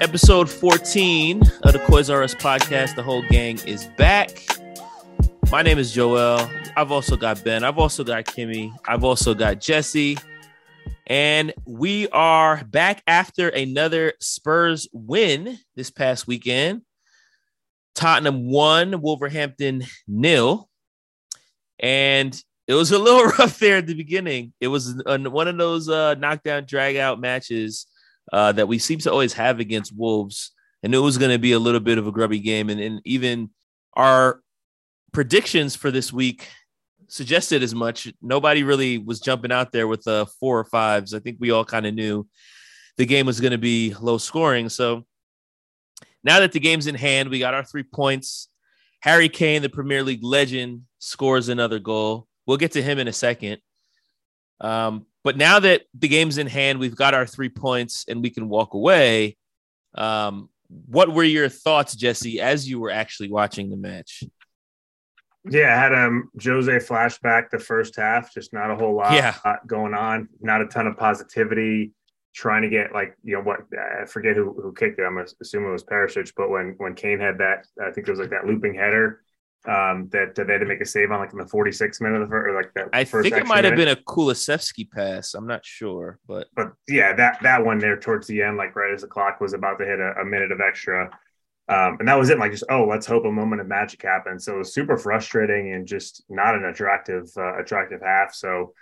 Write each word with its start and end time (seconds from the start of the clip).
Episode 0.00 0.50
14 0.50 1.40
of 1.62 1.72
the 1.72 1.78
Coys 1.86 2.08
podcast. 2.08 2.94
The 2.94 3.02
whole 3.02 3.22
gang 3.30 3.58
is 3.66 3.86
back. 3.96 4.44
My 5.50 5.62
name 5.62 5.78
is 5.78 5.92
Joel. 5.92 6.48
I've 6.76 6.92
also 6.92 7.16
got 7.16 7.42
Ben. 7.42 7.64
I've 7.64 7.78
also 7.78 8.04
got 8.04 8.24
Kimmy. 8.24 8.70
I've 8.86 9.02
also 9.02 9.34
got 9.34 9.60
Jesse. 9.60 10.18
And 11.06 11.52
we 11.66 12.08
are 12.08 12.64
back 12.64 13.02
after 13.06 13.48
another 13.48 14.14
Spurs 14.20 14.88
win 14.92 15.58
this 15.74 15.90
past 15.90 16.26
weekend. 16.26 16.82
Tottenham 17.94 18.50
won, 18.50 19.00
Wolverhampton 19.00 19.84
nil. 20.08 20.68
And 21.78 22.38
it 22.66 22.74
was 22.74 22.92
a 22.92 22.98
little 22.98 23.24
rough 23.38 23.58
there 23.58 23.78
at 23.78 23.86
the 23.86 23.94
beginning. 23.94 24.52
It 24.60 24.68
was 24.68 24.94
one 25.06 25.48
of 25.48 25.56
those 25.56 25.88
uh, 25.88 26.14
knockdown, 26.14 26.64
drag 26.66 26.96
out 26.96 27.20
matches 27.20 27.86
uh, 28.32 28.52
that 28.52 28.68
we 28.68 28.78
seem 28.78 28.98
to 29.00 29.12
always 29.12 29.34
have 29.34 29.60
against 29.60 29.96
Wolves. 29.96 30.52
And 30.82 30.94
it 30.94 30.98
was 30.98 31.18
going 31.18 31.30
to 31.30 31.38
be 31.38 31.52
a 31.52 31.58
little 31.58 31.80
bit 31.80 31.98
of 31.98 32.06
a 32.06 32.12
grubby 32.12 32.40
game. 32.40 32.68
And, 32.68 32.80
and 32.80 33.00
even 33.04 33.50
our 33.94 34.40
predictions 35.12 35.76
for 35.76 35.90
this 35.90 36.12
week 36.12 36.48
suggested 37.08 37.62
as 37.62 37.74
much. 37.74 38.12
Nobody 38.20 38.62
really 38.62 38.98
was 38.98 39.20
jumping 39.20 39.52
out 39.52 39.72
there 39.72 39.86
with 39.86 40.06
uh, 40.06 40.26
four 40.40 40.58
or 40.58 40.64
fives. 40.64 41.14
I 41.14 41.20
think 41.20 41.38
we 41.40 41.50
all 41.50 41.64
kind 41.64 41.86
of 41.86 41.94
knew 41.94 42.26
the 42.96 43.06
game 43.06 43.26
was 43.26 43.40
going 43.40 43.52
to 43.52 43.58
be 43.58 43.94
low 43.94 44.18
scoring. 44.18 44.68
So 44.68 45.04
now 46.22 46.40
that 46.40 46.52
the 46.52 46.60
game's 46.60 46.86
in 46.86 46.94
hand, 46.94 47.28
we 47.28 47.38
got 47.38 47.54
our 47.54 47.64
three 47.64 47.82
points. 47.82 48.48
Harry 49.00 49.28
Kane, 49.28 49.62
the 49.62 49.68
Premier 49.68 50.02
League 50.02 50.24
legend, 50.24 50.82
scores 50.98 51.48
another 51.48 51.78
goal. 51.78 52.26
We'll 52.46 52.56
get 52.56 52.72
to 52.72 52.82
him 52.82 52.98
in 52.98 53.08
a 53.08 53.12
second. 53.12 53.60
Um, 54.60 55.06
but 55.22 55.36
now 55.36 55.58
that 55.58 55.82
the 55.94 56.08
game's 56.08 56.38
in 56.38 56.46
hand, 56.46 56.78
we've 56.78 56.96
got 56.96 57.14
our 57.14 57.26
three 57.26 57.48
points 57.48 58.04
and 58.08 58.22
we 58.22 58.30
can 58.30 58.48
walk 58.48 58.74
away. 58.74 59.36
Um, 59.94 60.50
what 60.68 61.12
were 61.12 61.24
your 61.24 61.48
thoughts, 61.48 61.94
Jesse, 61.94 62.40
as 62.40 62.68
you 62.68 62.78
were 62.78 62.90
actually 62.90 63.30
watching 63.30 63.70
the 63.70 63.76
match? 63.76 64.22
Yeah, 65.48 65.74
I 65.74 65.78
had 65.78 65.94
um 65.94 66.30
Jose 66.42 66.72
flashback 66.72 67.50
the 67.50 67.58
first 67.58 67.96
half, 67.96 68.32
just 68.32 68.52
not 68.52 68.70
a 68.70 68.76
whole 68.76 68.94
lot 68.94 69.12
yeah. 69.12 69.34
going 69.66 69.92
on, 69.92 70.28
not 70.40 70.62
a 70.62 70.66
ton 70.66 70.86
of 70.86 70.96
positivity, 70.96 71.92
trying 72.34 72.62
to 72.62 72.70
get 72.70 72.92
like 72.92 73.14
you 73.22 73.34
know 73.34 73.42
what 73.42 73.60
I 73.78 74.06
forget 74.06 74.36
who 74.36 74.58
who 74.60 74.72
kicked 74.72 74.98
it. 74.98 75.04
I'm 75.04 75.18
assuming 75.18 75.68
it 75.68 75.72
was 75.72 75.84
Perisic, 75.84 76.32
but 76.34 76.48
when 76.48 76.74
when 76.78 76.94
Kane 76.94 77.20
had 77.20 77.38
that, 77.38 77.66
I 77.80 77.90
think 77.90 78.08
it 78.08 78.10
was 78.10 78.20
like 78.20 78.30
that 78.30 78.46
looping 78.46 78.74
header 78.74 79.23
um, 79.66 80.08
that, 80.12 80.34
that 80.34 80.46
they 80.46 80.52
had 80.52 80.60
to 80.60 80.66
make 80.66 80.80
a 80.80 80.86
save 80.86 81.10
on 81.10 81.20
like 81.20 81.32
in 81.32 81.38
the 81.38 81.44
46th 81.44 82.00
minute 82.00 82.20
of 82.20 82.28
the 82.28 82.32
first, 82.32 82.48
or 82.48 82.54
like 82.54 82.74
that. 82.74 82.88
I 82.92 83.04
think 83.04 83.34
it 83.34 83.46
might 83.46 83.64
have 83.64 83.76
been 83.76 83.88
a 83.88 83.96
Kulusevski 83.96 84.90
pass. 84.90 85.34
I'm 85.34 85.46
not 85.46 85.64
sure, 85.64 86.18
but 86.26 86.48
but 86.54 86.72
yeah, 86.86 87.14
that 87.14 87.38
that 87.42 87.64
one 87.64 87.78
there 87.78 87.98
towards 87.98 88.26
the 88.26 88.42
end, 88.42 88.58
like 88.58 88.76
right 88.76 88.92
as 88.92 89.00
the 89.00 89.06
clock 89.06 89.40
was 89.40 89.54
about 89.54 89.78
to 89.78 89.86
hit 89.86 90.00
a, 90.00 90.20
a 90.20 90.24
minute 90.24 90.52
of 90.52 90.60
extra. 90.60 91.10
Um, 91.66 91.96
and 91.98 92.08
that 92.08 92.18
was 92.18 92.28
it. 92.28 92.38
Like 92.38 92.52
just 92.52 92.64
oh, 92.68 92.84
let's 92.84 93.06
hope 93.06 93.24
a 93.24 93.32
moment 93.32 93.62
of 93.62 93.66
magic 93.66 94.02
happens. 94.02 94.44
So 94.44 94.56
it 94.56 94.58
was 94.58 94.74
super 94.74 94.98
frustrating 94.98 95.72
and 95.72 95.86
just 95.86 96.22
not 96.28 96.54
an 96.54 96.66
attractive 96.66 97.30
uh, 97.36 97.58
attractive 97.58 98.02
half. 98.02 98.34
So 98.34 98.74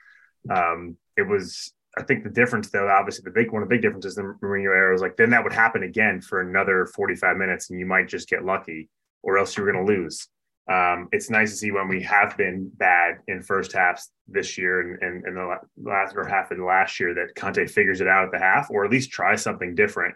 um, 0.50 0.96
it 1.16 1.22
was. 1.22 1.72
I 1.96 2.02
think 2.02 2.24
the 2.24 2.30
difference, 2.30 2.70
though, 2.70 2.88
obviously 2.88 3.22
the 3.22 3.30
big 3.30 3.52
one 3.52 3.62
of 3.62 3.68
the 3.68 3.74
big 3.74 3.82
differences 3.82 4.16
in 4.16 4.34
Mourinho 4.42 4.74
era 4.74 4.94
is 4.94 5.02
like 5.02 5.18
then 5.18 5.28
that 5.30 5.44
would 5.44 5.52
happen 5.52 5.82
again 5.82 6.22
for 6.22 6.40
another 6.40 6.86
45 6.86 7.36
minutes, 7.36 7.68
and 7.68 7.78
you 7.78 7.84
might 7.84 8.08
just 8.08 8.30
get 8.30 8.46
lucky, 8.46 8.88
or 9.22 9.36
else 9.36 9.56
you're 9.56 9.70
going 9.70 9.86
to 9.86 9.92
lose 9.92 10.26
um, 10.70 11.08
it's 11.10 11.28
nice 11.28 11.50
to 11.50 11.56
see 11.56 11.72
when 11.72 11.88
we 11.88 12.02
have 12.02 12.36
been 12.36 12.70
bad 12.74 13.18
in 13.26 13.42
first 13.42 13.72
halves 13.72 14.10
this 14.28 14.56
year 14.56 14.80
and, 14.80 15.02
and, 15.02 15.24
and 15.24 15.36
the 15.36 15.58
last 15.82 16.14
or 16.16 16.24
half 16.24 16.50
of 16.50 16.58
the 16.58 16.64
last 16.64 17.00
year 17.00 17.14
that 17.14 17.34
Conte 17.34 17.66
figures 17.66 18.00
it 18.00 18.06
out 18.06 18.24
at 18.24 18.30
the 18.30 18.38
half 18.38 18.70
or 18.70 18.84
at 18.84 18.90
least 18.90 19.10
try 19.10 19.34
something 19.34 19.74
different. 19.74 20.14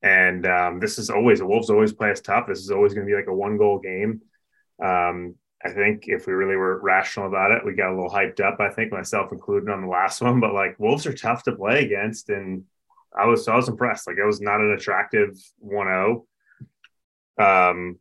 And 0.00 0.46
um, 0.46 0.80
this 0.80 0.98
is 0.98 1.10
always 1.10 1.40
the 1.40 1.46
Wolves 1.46 1.70
always 1.70 1.92
play 1.92 2.10
us 2.10 2.20
tough. 2.20 2.46
This 2.46 2.60
is 2.60 2.70
always 2.70 2.94
going 2.94 3.06
to 3.06 3.10
be 3.10 3.16
like 3.16 3.28
a 3.28 3.34
one 3.34 3.56
goal 3.56 3.80
game. 3.80 4.20
Um, 4.82 5.34
I 5.64 5.70
think 5.70 6.04
if 6.06 6.26
we 6.26 6.32
really 6.32 6.56
were 6.56 6.80
rational 6.80 7.28
about 7.28 7.52
it, 7.52 7.64
we 7.64 7.74
got 7.74 7.90
a 7.90 7.94
little 7.94 8.10
hyped 8.10 8.40
up. 8.40 8.58
I 8.60 8.70
think 8.70 8.92
myself 8.92 9.30
included 9.32 9.68
on 9.68 9.82
the 9.82 9.88
last 9.88 10.20
one, 10.20 10.40
but 10.40 10.54
like 10.54 10.78
Wolves 10.78 11.06
are 11.06 11.12
tough 11.12 11.44
to 11.44 11.54
play 11.54 11.84
against, 11.84 12.30
and 12.30 12.64
I 13.16 13.26
was 13.26 13.46
I 13.46 13.54
was 13.54 13.68
impressed. 13.68 14.08
Like 14.08 14.16
it 14.16 14.26
was 14.26 14.40
not 14.40 14.60
an 14.60 14.72
attractive 14.72 15.36
1-0. 15.64 16.24
Um, 17.38 17.98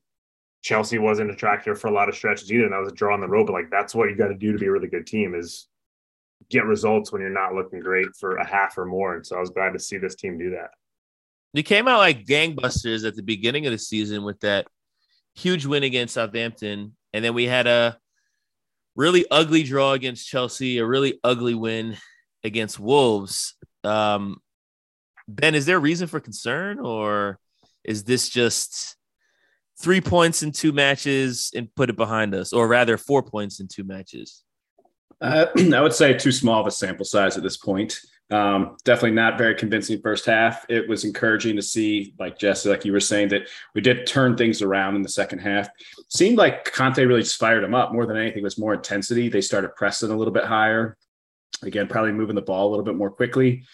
Chelsea 0.61 0.99
wasn't 0.99 1.31
attractive 1.31 1.79
for 1.79 1.87
a 1.87 1.91
lot 1.91 2.09
of 2.09 2.15
stretches 2.15 2.51
either. 2.51 2.65
And 2.65 2.73
that 2.73 2.79
was 2.79 2.91
a 2.91 2.95
draw 2.95 3.13
on 3.13 3.21
the 3.21 3.27
road. 3.27 3.47
But 3.47 3.53
like 3.53 3.69
that's 3.71 3.95
what 3.95 4.09
you 4.09 4.15
got 4.15 4.27
to 4.27 4.35
do 4.35 4.51
to 4.51 4.57
be 4.57 4.67
a 4.67 4.71
really 4.71 4.87
good 4.87 5.07
team 5.07 5.33
is 5.35 5.67
get 6.49 6.65
results 6.65 7.11
when 7.11 7.21
you're 7.21 7.31
not 7.31 7.53
looking 7.53 7.79
great 7.79 8.07
for 8.19 8.35
a 8.35 8.45
half 8.45 8.77
or 8.77 8.85
more. 8.85 9.15
And 9.15 9.25
so 9.25 9.37
I 9.37 9.39
was 9.39 9.49
glad 9.49 9.73
to 9.73 9.79
see 9.79 9.97
this 9.97 10.15
team 10.15 10.37
do 10.37 10.51
that. 10.51 10.71
They 11.53 11.63
came 11.63 11.87
out 11.87 11.99
like 11.99 12.25
gangbusters 12.25 13.05
at 13.05 13.15
the 13.15 13.23
beginning 13.23 13.65
of 13.65 13.71
the 13.71 13.77
season 13.77 14.23
with 14.23 14.39
that 14.41 14.67
huge 15.33 15.65
win 15.65 15.83
against 15.83 16.13
Southampton. 16.13 16.95
And 17.13 17.25
then 17.25 17.33
we 17.33 17.45
had 17.45 17.67
a 17.67 17.97
really 18.95 19.25
ugly 19.29 19.63
draw 19.63 19.93
against 19.93 20.27
Chelsea, 20.27 20.77
a 20.77 20.85
really 20.85 21.19
ugly 21.23 21.55
win 21.55 21.97
against 22.43 22.79
Wolves. 22.79 23.55
Um, 23.83 24.37
ben, 25.27 25.55
is 25.55 25.65
there 25.65 25.77
a 25.77 25.81
reason 25.81 26.07
for 26.07 26.19
concern 26.19 26.79
or 26.79 27.39
is 27.83 28.03
this 28.03 28.29
just 28.29 28.95
three 29.81 30.01
points 30.01 30.43
in 30.43 30.51
two 30.51 30.71
matches 30.71 31.51
and 31.55 31.73
put 31.75 31.89
it 31.89 31.95
behind 31.95 32.33
us, 32.33 32.53
or 32.53 32.67
rather, 32.67 32.97
four 32.97 33.23
points 33.23 33.59
in 33.59 33.67
two 33.67 33.83
matches? 33.83 34.43
Uh, 35.19 35.47
I 35.73 35.81
would 35.81 35.93
say 35.93 36.13
too 36.13 36.31
small 36.31 36.61
of 36.61 36.67
a 36.67 36.71
sample 36.71 37.05
size 37.05 37.37
at 37.37 37.43
this 37.43 37.57
point. 37.57 37.99
Um, 38.31 38.77
definitely 38.85 39.11
not 39.11 39.37
very 39.37 39.55
convincing 39.55 39.99
first 40.01 40.25
half. 40.25 40.65
It 40.69 40.87
was 40.87 41.03
encouraging 41.03 41.57
to 41.57 41.61
see, 41.61 42.13
like 42.17 42.39
Jesse, 42.39 42.69
like 42.69 42.85
you 42.85 42.93
were 42.93 43.01
saying, 43.01 43.27
that 43.29 43.49
we 43.75 43.81
did 43.81 44.07
turn 44.07 44.37
things 44.37 44.61
around 44.61 44.95
in 44.95 45.01
the 45.01 45.09
second 45.09 45.39
half. 45.39 45.67
Seemed 46.07 46.37
like 46.37 46.71
Conte 46.71 47.03
really 47.03 47.23
just 47.23 47.37
fired 47.37 47.63
them 47.63 47.75
up 47.75 47.91
more 47.91 48.05
than 48.05 48.15
anything. 48.15 48.39
It 48.39 48.43
was 48.43 48.57
more 48.57 48.73
intensity. 48.73 49.27
They 49.27 49.41
started 49.41 49.75
pressing 49.75 50.11
a 50.11 50.15
little 50.15 50.33
bit 50.33 50.45
higher. 50.45 50.97
Again, 51.61 51.87
probably 51.87 52.13
moving 52.13 52.35
the 52.35 52.41
ball 52.41 52.69
a 52.69 52.71
little 52.71 52.85
bit 52.85 52.95
more 52.95 53.11
quickly. 53.11 53.65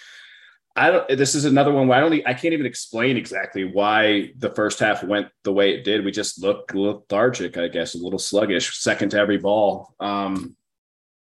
I 0.77 0.91
don't. 0.91 1.17
This 1.17 1.33
is 1.33 1.45
another 1.45 1.73
one 1.73 1.88
where 1.88 1.97
I 1.97 2.01
don't. 2.01 2.27
I 2.27 2.33
can't 2.33 2.53
even 2.53 2.67
explain 2.67 3.17
exactly 3.17 3.65
why 3.65 4.31
the 4.38 4.51
first 4.51 4.79
half 4.79 5.03
went 5.03 5.27
the 5.43 5.51
way 5.51 5.73
it 5.73 5.83
did. 5.83 6.05
We 6.05 6.11
just 6.11 6.41
looked 6.41 6.75
lethargic, 6.75 7.57
I 7.57 7.67
guess, 7.67 7.95
a 7.95 7.97
little 7.97 8.19
sluggish, 8.19 8.79
second 8.79 9.09
to 9.09 9.17
every 9.17 9.38
ball. 9.38 9.95
Um, 9.99 10.55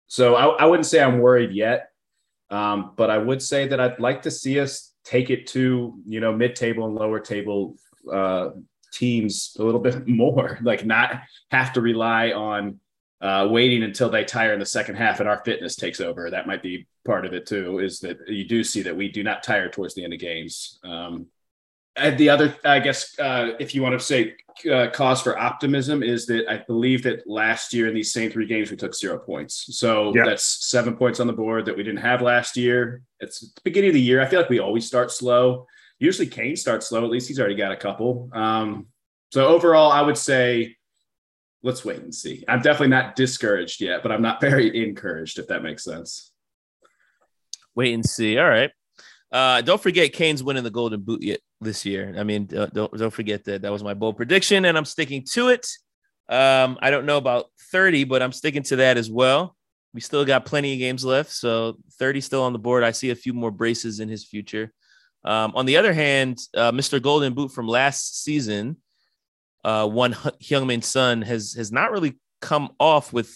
so 0.07 0.35
I, 0.35 0.47
I, 0.47 0.65
wouldn't 0.65 0.87
say 0.87 1.01
I'm 1.01 1.19
worried 1.19 1.51
yet, 1.53 1.91
um, 2.49 2.93
but 2.97 3.09
I 3.09 3.17
would 3.17 3.41
say 3.41 3.67
that 3.67 3.79
I'd 3.79 3.99
like 3.99 4.23
to 4.23 4.31
see 4.31 4.59
us 4.59 4.93
take 5.05 5.29
it 5.29 5.47
to 5.47 5.95
you 6.05 6.19
know 6.19 6.33
mid-table 6.33 6.85
and 6.85 6.95
lower 6.95 7.19
table 7.19 7.77
uh, 8.11 8.49
teams 8.91 9.55
a 9.57 9.63
little 9.63 9.79
bit 9.79 10.05
more, 10.07 10.59
like 10.61 10.85
not 10.85 11.21
have 11.51 11.71
to 11.73 11.81
rely 11.81 12.31
on 12.31 12.79
uh, 13.21 13.47
waiting 13.49 13.83
until 13.83 14.09
they 14.09 14.23
tire 14.23 14.53
in 14.53 14.59
the 14.59 14.65
second 14.65 14.95
half 14.95 15.19
and 15.19 15.27
our 15.27 15.41
fitness 15.43 15.75
takes 15.75 15.99
over. 15.99 16.29
That 16.29 16.47
might 16.47 16.63
be 16.63 16.87
part 17.05 17.25
of 17.25 17.33
it 17.33 17.45
too. 17.45 17.79
Is 17.79 17.99
that 17.99 18.17
you 18.27 18.45
do 18.45 18.63
see 18.63 18.81
that 18.83 18.95
we 18.95 19.09
do 19.09 19.23
not 19.23 19.43
tire 19.43 19.69
towards 19.69 19.93
the 19.93 20.03
end 20.03 20.13
of 20.13 20.19
games. 20.19 20.79
Um, 20.83 21.27
and 21.95 22.17
the 22.17 22.29
other, 22.29 22.55
I 22.63 22.79
guess, 22.79 23.17
uh, 23.19 23.51
if 23.59 23.75
you 23.75 23.81
want 23.81 23.99
to 23.99 24.05
say 24.05 24.35
uh, 24.71 24.87
cause 24.93 25.21
for 25.21 25.37
optimism, 25.37 26.01
is 26.01 26.25
that 26.27 26.49
I 26.49 26.63
believe 26.65 27.03
that 27.03 27.27
last 27.27 27.73
year 27.73 27.87
in 27.87 27.93
these 27.93 28.13
same 28.13 28.31
three 28.31 28.45
games 28.45 28.71
we 28.71 28.77
took 28.77 28.95
zero 28.95 29.17
points. 29.17 29.77
So 29.77 30.15
yep. 30.15 30.25
that's 30.25 30.69
seven 30.69 30.95
points 30.95 31.19
on 31.19 31.27
the 31.27 31.33
board 31.33 31.65
that 31.65 31.75
we 31.75 31.83
didn't 31.83 31.99
have 32.01 32.21
last 32.21 32.55
year. 32.55 33.01
It's 33.19 33.41
the 33.41 33.61
beginning 33.63 33.89
of 33.89 33.95
the 33.95 34.01
year. 34.01 34.21
I 34.21 34.27
feel 34.27 34.39
like 34.39 34.49
we 34.49 34.59
always 34.59 34.85
start 34.85 35.11
slow. 35.11 35.67
Usually 35.97 36.27
Kane 36.27 36.55
starts 36.55 36.87
slow. 36.87 37.03
At 37.03 37.09
least 37.09 37.27
he's 37.27 37.39
already 37.39 37.55
got 37.55 37.73
a 37.73 37.77
couple. 37.77 38.29
Um, 38.31 38.87
so 39.31 39.47
overall, 39.47 39.91
I 39.91 40.01
would 40.01 40.17
say 40.17 40.77
let's 41.63 41.83
wait 41.83 41.99
and 41.99 42.13
see. 42.13 42.43
I'm 42.47 42.61
definitely 42.61 42.89
not 42.89 43.15
discouraged 43.15 43.81
yet, 43.81 44.03
but 44.03 44.11
I'm 44.11 44.21
not 44.21 44.41
very 44.41 44.83
encouraged, 44.83 45.39
if 45.39 45.47
that 45.47 45.63
makes 45.63 45.83
sense. 45.83 46.31
Wait 47.75 47.93
and 47.93 48.05
see. 48.05 48.37
All 48.37 48.49
right. 48.49 48.71
Uh, 49.31 49.61
don't 49.61 49.81
forget 49.81 50.11
Kane's 50.11 50.43
winning 50.43 50.63
the 50.63 50.71
Golden 50.71 51.01
Boot 51.01 51.21
yet 51.21 51.39
this 51.61 51.85
year. 51.85 52.15
I 52.17 52.23
mean, 52.23 52.49
uh, 52.55 52.65
don't 52.67 52.91
don't 52.97 53.13
forget 53.13 53.45
that 53.45 53.61
that 53.61 53.71
was 53.71 53.83
my 53.83 53.93
bold 53.93 54.17
prediction, 54.17 54.65
and 54.65 54.75
I'm 54.75 54.85
sticking 54.85 55.23
to 55.33 55.49
it. 55.49 55.67
Um, 56.27 56.77
I 56.81 56.89
don't 56.89 57.05
know 57.05 57.17
about 57.17 57.47
30, 57.71 58.05
but 58.05 58.21
I'm 58.21 58.31
sticking 58.31 58.63
to 58.63 58.77
that 58.77 58.97
as 58.97 59.09
well. 59.09 59.55
We 59.93 60.01
still 60.01 60.25
got 60.25 60.45
plenty 60.45 60.73
of 60.73 60.79
games 60.79 61.03
left, 61.03 61.31
so 61.31 61.77
30 61.99 62.21
still 62.21 62.43
on 62.43 62.53
the 62.53 62.59
board. 62.59 62.83
I 62.83 62.91
see 62.91 63.09
a 63.09 63.15
few 63.15 63.33
more 63.33 63.51
braces 63.51 63.99
in 63.99 64.09
his 64.09 64.25
future. 64.25 64.71
Um, 65.23 65.53
on 65.55 65.65
the 65.65 65.77
other 65.77 65.93
hand, 65.93 66.39
uh, 66.55 66.71
Mr. 66.71 67.01
Golden 67.01 67.33
Boot 67.33 67.51
from 67.51 67.67
last 67.67 68.23
season, 68.23 68.77
uh, 69.63 69.87
one 69.87 70.13
Heung-min 70.13 70.81
Son 70.81 71.21
has 71.21 71.53
has 71.53 71.71
not 71.71 71.91
really 71.91 72.17
come 72.41 72.69
off 72.79 73.13
with 73.13 73.31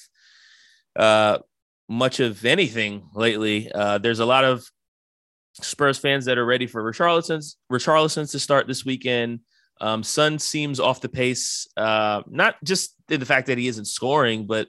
uh, 0.95 1.39
much 1.87 2.19
of 2.19 2.45
anything 2.45 3.09
lately. 3.13 3.71
Uh, 3.71 3.97
there's 3.97 4.19
a 4.19 4.25
lot 4.25 4.43
of 4.43 4.63
Spurs 5.61 5.97
fans 5.97 6.25
that 6.25 6.37
are 6.37 6.45
ready 6.45 6.67
for 6.67 6.83
Richarlison's 6.83 7.57
Richarlison's 7.71 8.31
to 8.31 8.39
start 8.39 8.67
this 8.67 8.85
weekend. 8.85 9.41
Um, 9.81 10.03
Son 10.03 10.39
seems 10.39 10.79
off 10.79 11.01
the 11.01 11.09
pace, 11.09 11.67
uh, 11.77 12.21
not 12.27 12.55
just 12.63 12.95
in 13.09 13.19
the 13.19 13.25
fact 13.25 13.47
that 13.47 13.57
he 13.57 13.67
isn't 13.67 13.85
scoring, 13.85 14.47
but 14.47 14.67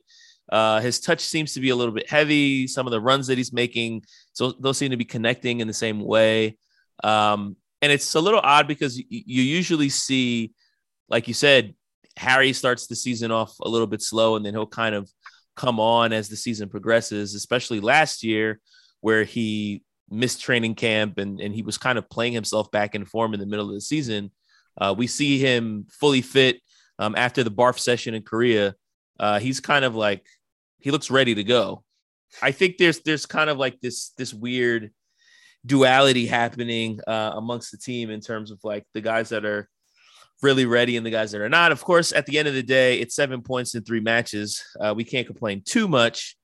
Uh, 0.52 0.78
his 0.80 1.00
touch 1.00 1.20
seems 1.20 1.54
to 1.54 1.60
be 1.60 1.70
a 1.70 1.76
little 1.76 1.94
bit 1.94 2.06
heavy. 2.06 2.68
Some 2.68 2.86
of 2.86 2.92
the 2.92 3.00
runs 3.00 3.26
that 3.28 3.38
he's 3.38 3.52
making, 3.52 4.04
so 4.34 4.52
those 4.60 4.76
seem 4.76 4.90
to 4.90 4.96
be 4.98 5.06
connecting 5.06 5.60
in 5.60 5.66
the 5.66 5.72
same 5.72 6.04
way. 6.04 6.58
Um, 7.02 7.56
and 7.80 7.90
it's 7.90 8.14
a 8.14 8.20
little 8.20 8.40
odd 8.44 8.68
because 8.68 8.98
you 8.98 9.42
usually 9.58 9.88
see, 9.88 10.52
like 11.08 11.28
you 11.28 11.34
said, 11.34 11.74
Harry 12.16 12.52
starts 12.52 12.86
the 12.86 12.96
season 12.96 13.30
off 13.30 13.54
a 13.60 13.68
little 13.68 13.86
bit 13.86 14.02
slow, 14.02 14.36
and 14.36 14.44
then 14.44 14.54
he'll 14.54 14.66
kind 14.66 14.94
of 14.94 15.10
come 15.56 15.80
on 15.80 16.12
as 16.12 16.28
the 16.28 16.36
season 16.36 16.68
progresses. 16.68 17.34
Especially 17.34 17.80
last 17.80 18.22
year, 18.22 18.60
where 19.00 19.24
he 19.24 19.82
missed 20.10 20.40
training 20.40 20.74
camp 20.74 21.18
and 21.18 21.40
and 21.40 21.54
he 21.54 21.62
was 21.62 21.78
kind 21.78 21.98
of 21.98 22.08
playing 22.08 22.32
himself 22.32 22.70
back 22.70 22.94
in 22.94 23.04
form 23.04 23.34
in 23.34 23.40
the 23.40 23.46
middle 23.46 23.68
of 23.68 23.74
the 23.74 23.80
season. 23.80 24.30
Uh, 24.80 24.94
we 24.96 25.06
see 25.06 25.38
him 25.38 25.86
fully 25.90 26.22
fit 26.22 26.60
um, 26.98 27.14
after 27.16 27.42
the 27.44 27.50
barf 27.50 27.78
session 27.78 28.14
in 28.14 28.22
Korea. 28.22 28.74
Uh, 29.18 29.38
he's 29.38 29.60
kind 29.60 29.84
of 29.84 29.94
like 29.94 30.26
he 30.80 30.90
looks 30.90 31.10
ready 31.10 31.34
to 31.34 31.44
go. 31.44 31.84
I 32.42 32.50
think 32.50 32.78
there's 32.78 33.00
there's 33.00 33.26
kind 33.26 33.50
of 33.50 33.58
like 33.58 33.80
this 33.80 34.10
this 34.18 34.34
weird 34.34 34.92
duality 35.66 36.26
happening 36.26 37.00
uh, 37.06 37.32
amongst 37.34 37.70
the 37.70 37.78
team 37.78 38.10
in 38.10 38.20
terms 38.20 38.50
of 38.50 38.58
like 38.64 38.84
the 38.92 39.00
guys 39.00 39.30
that 39.30 39.44
are 39.44 39.68
really 40.42 40.66
ready 40.66 40.96
and 40.96 41.04
the 41.04 41.10
guys 41.10 41.32
that 41.32 41.40
are 41.40 41.48
not. 41.48 41.72
Of 41.72 41.82
course, 41.82 42.12
at 42.12 42.26
the 42.26 42.38
end 42.38 42.48
of 42.48 42.54
the 42.54 42.62
day, 42.62 42.98
it's 42.98 43.14
seven 43.14 43.42
points 43.42 43.74
in 43.74 43.82
three 43.82 44.00
matches. 44.00 44.62
Uh, 44.78 44.94
we 44.96 45.04
can't 45.04 45.26
complain 45.26 45.62
too 45.64 45.88
much. 45.88 46.36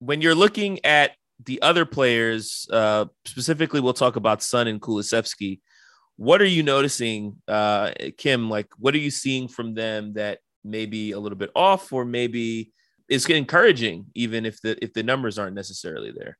When 0.00 0.20
you're 0.20 0.34
looking 0.34 0.84
at 0.84 1.12
the 1.44 1.62
other 1.62 1.84
players, 1.84 2.66
uh, 2.72 3.06
specifically, 3.24 3.80
we'll 3.80 3.94
talk 3.94 4.16
about 4.16 4.42
Son 4.42 4.66
and 4.66 4.80
Kulusevski. 4.80 5.60
What 6.16 6.42
are 6.42 6.46
you 6.46 6.62
noticing, 6.62 7.36
uh, 7.48 7.92
Kim? 8.18 8.50
Like, 8.50 8.68
what 8.78 8.94
are 8.94 8.98
you 8.98 9.10
seeing 9.10 9.48
from 9.48 9.74
them 9.74 10.14
that 10.14 10.40
may 10.64 10.86
be 10.86 11.12
a 11.12 11.18
little 11.18 11.38
bit 11.38 11.50
off, 11.54 11.92
or 11.92 12.04
maybe 12.04 12.72
is 13.08 13.26
encouraging, 13.26 14.06
even 14.14 14.46
if 14.46 14.60
the 14.60 14.82
if 14.82 14.92
the 14.92 15.02
numbers 15.02 15.38
aren't 15.38 15.56
necessarily 15.56 16.12
there? 16.12 16.38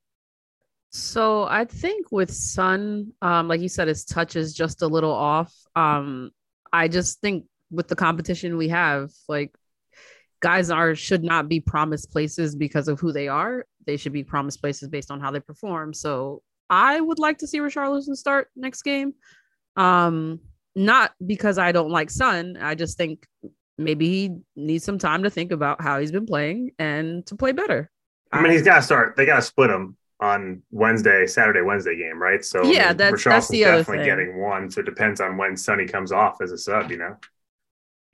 So 0.90 1.44
I 1.44 1.64
think 1.64 2.12
with 2.12 2.30
Son, 2.30 3.12
um, 3.22 3.48
like 3.48 3.60
you 3.60 3.68
said, 3.68 3.88
his 3.88 4.04
touch 4.04 4.36
is 4.36 4.52
just 4.52 4.82
a 4.82 4.86
little 4.86 5.12
off. 5.12 5.52
Um, 5.75 6.30
I 6.72 6.88
just 6.88 7.20
think 7.20 7.44
with 7.70 7.88
the 7.88 7.96
competition 7.96 8.56
we 8.56 8.69
have, 8.69 9.10
like 9.28 9.54
guys 10.40 10.70
are 10.70 10.94
should 10.94 11.22
not 11.22 11.48
be 11.48 11.60
promised 11.60 12.10
places 12.10 12.54
because 12.54 12.88
of 12.88 13.00
who 13.00 13.12
they 13.12 13.28
are. 13.28 13.66
They 13.86 13.96
should 13.96 14.12
be 14.12 14.24
promised 14.24 14.60
places 14.60 14.88
based 14.88 15.10
on 15.10 15.20
how 15.20 15.30
they 15.30 15.40
perform. 15.40 15.94
So 15.94 16.42
I 16.69 17.00
would 17.00 17.19
like 17.19 17.38
to 17.38 17.46
see 17.46 17.58
Richarlison 17.58 18.16
start 18.16 18.48
next 18.56 18.82
game. 18.82 19.14
Um, 19.76 20.40
not 20.74 21.12
because 21.24 21.58
I 21.58 21.72
don't 21.72 21.90
like 21.90 22.10
Son. 22.10 22.56
I 22.60 22.75
just 22.75 22.96
think 22.96 23.26
maybe 23.78 24.08
he 24.08 24.36
needs 24.56 24.84
some 24.84 24.98
time 24.98 25.22
to 25.22 25.30
think 25.30 25.52
about 25.52 25.82
how 25.82 26.00
he's 26.00 26.12
been 26.12 26.26
playing 26.26 26.70
and 26.78 27.26
to 27.26 27.36
play 27.36 27.52
better. 27.52 27.90
I 28.30 28.40
mean, 28.40 28.52
he's 28.52 28.62
got 28.62 28.76
to 28.76 28.82
start. 28.82 29.16
They 29.16 29.26
got 29.26 29.36
to 29.36 29.42
split 29.42 29.70
him 29.70 29.96
on 30.22 30.62
Wednesday, 30.70 31.26
Saturday, 31.26 31.62
Wednesday 31.62 31.96
game, 31.96 32.22
right? 32.22 32.44
So 32.44 32.62
yeah, 32.62 32.84
I 32.84 32.88
mean, 32.88 32.96
that's 32.96 33.24
that's 33.24 33.48
the 33.48 33.64
other 33.64 33.78
definitely 33.78 34.04
thing. 34.04 34.16
getting 34.16 34.40
one. 34.40 34.70
So 34.70 34.80
it 34.80 34.86
depends 34.86 35.20
on 35.20 35.36
when 35.36 35.56
Sonny 35.56 35.84
comes 35.84 36.12
off 36.12 36.40
as 36.40 36.52
a 36.52 36.58
sub, 36.58 36.92
you 36.92 36.96
know. 36.96 37.16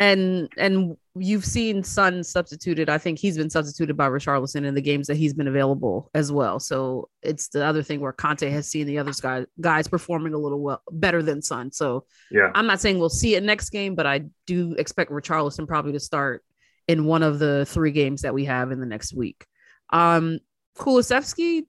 And 0.01 0.49
and 0.57 0.97
you've 1.15 1.45
seen 1.45 1.83
Son 1.83 2.25
substituted. 2.25 2.89
I 2.89 2.97
think 2.97 3.19
he's 3.19 3.37
been 3.37 3.51
substituted 3.51 3.95
by 3.95 4.09
Richarlison 4.09 4.65
in 4.65 4.75
the 4.75 4.81
games 4.81 5.07
that 5.09 5.19
he's 5.19 5.35
been 5.35 5.49
available 5.49 6.11
as 6.15 6.33
well. 6.33 6.59
So 6.61 7.11
it's 7.21 7.49
the 7.49 7.63
other 7.67 7.83
thing 7.83 8.01
where 8.01 8.13
Conte 8.13 8.49
has 8.49 8.69
seen 8.69 8.87
the 8.87 8.99
other 8.99 9.13
guys 9.21 9.45
guys 9.61 9.87
performing 9.87 10.33
a 10.33 10.39
little 10.39 10.61
well 10.61 10.83
better 10.91 11.23
than 11.23 11.43
Son. 11.43 11.71
So 11.73 12.07
yeah, 12.31 12.51
I'm 12.55 12.67
not 12.67 12.81
saying 12.81 12.99
we'll 12.99 13.11
see 13.11 13.35
it 13.35 13.43
next 13.43 13.69
game, 13.69 13.95
but 13.95 14.07
I 14.07 14.23
do 14.47 14.73
expect 14.79 15.11
Richarlison 15.11 15.69
probably 15.69 15.93
to 15.93 16.01
start 16.01 16.43
in 16.87 17.05
one 17.05 17.23
of 17.23 17.39
the 17.39 17.67
three 17.67 17.93
games 17.93 18.23
that 18.23 18.33
we 18.33 18.47
have 18.47 18.73
in 18.73 18.81
the 18.81 18.87
next 18.87 19.13
week. 19.13 19.45
Um, 19.91 20.39
Kulusevski 20.79 21.67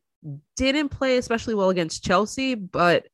didn't 0.55 0.89
play 0.89 1.17
especially 1.17 1.55
well 1.55 1.69
against 1.69 2.03
Chelsea, 2.03 2.55
but 2.55 3.07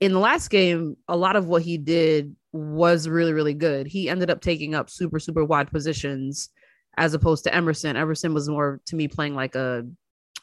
in 0.00 0.12
the 0.12 0.18
last 0.18 0.48
game, 0.48 0.96
a 1.08 1.16
lot 1.16 1.36
of 1.36 1.46
what 1.46 1.62
he 1.62 1.78
did 1.78 2.34
was 2.52 3.08
really, 3.08 3.32
really 3.32 3.54
good. 3.54 3.86
He 3.86 4.08
ended 4.08 4.30
up 4.30 4.40
taking 4.40 4.74
up 4.74 4.90
super, 4.90 5.18
super 5.18 5.44
wide 5.44 5.70
positions 5.70 6.50
as 6.96 7.14
opposed 7.14 7.44
to 7.44 7.54
Emerson. 7.54 7.96
Emerson 7.96 8.34
was 8.34 8.48
more 8.48 8.80
to 8.86 8.96
me 8.96 9.08
playing 9.08 9.34
like 9.34 9.54
a 9.54 9.84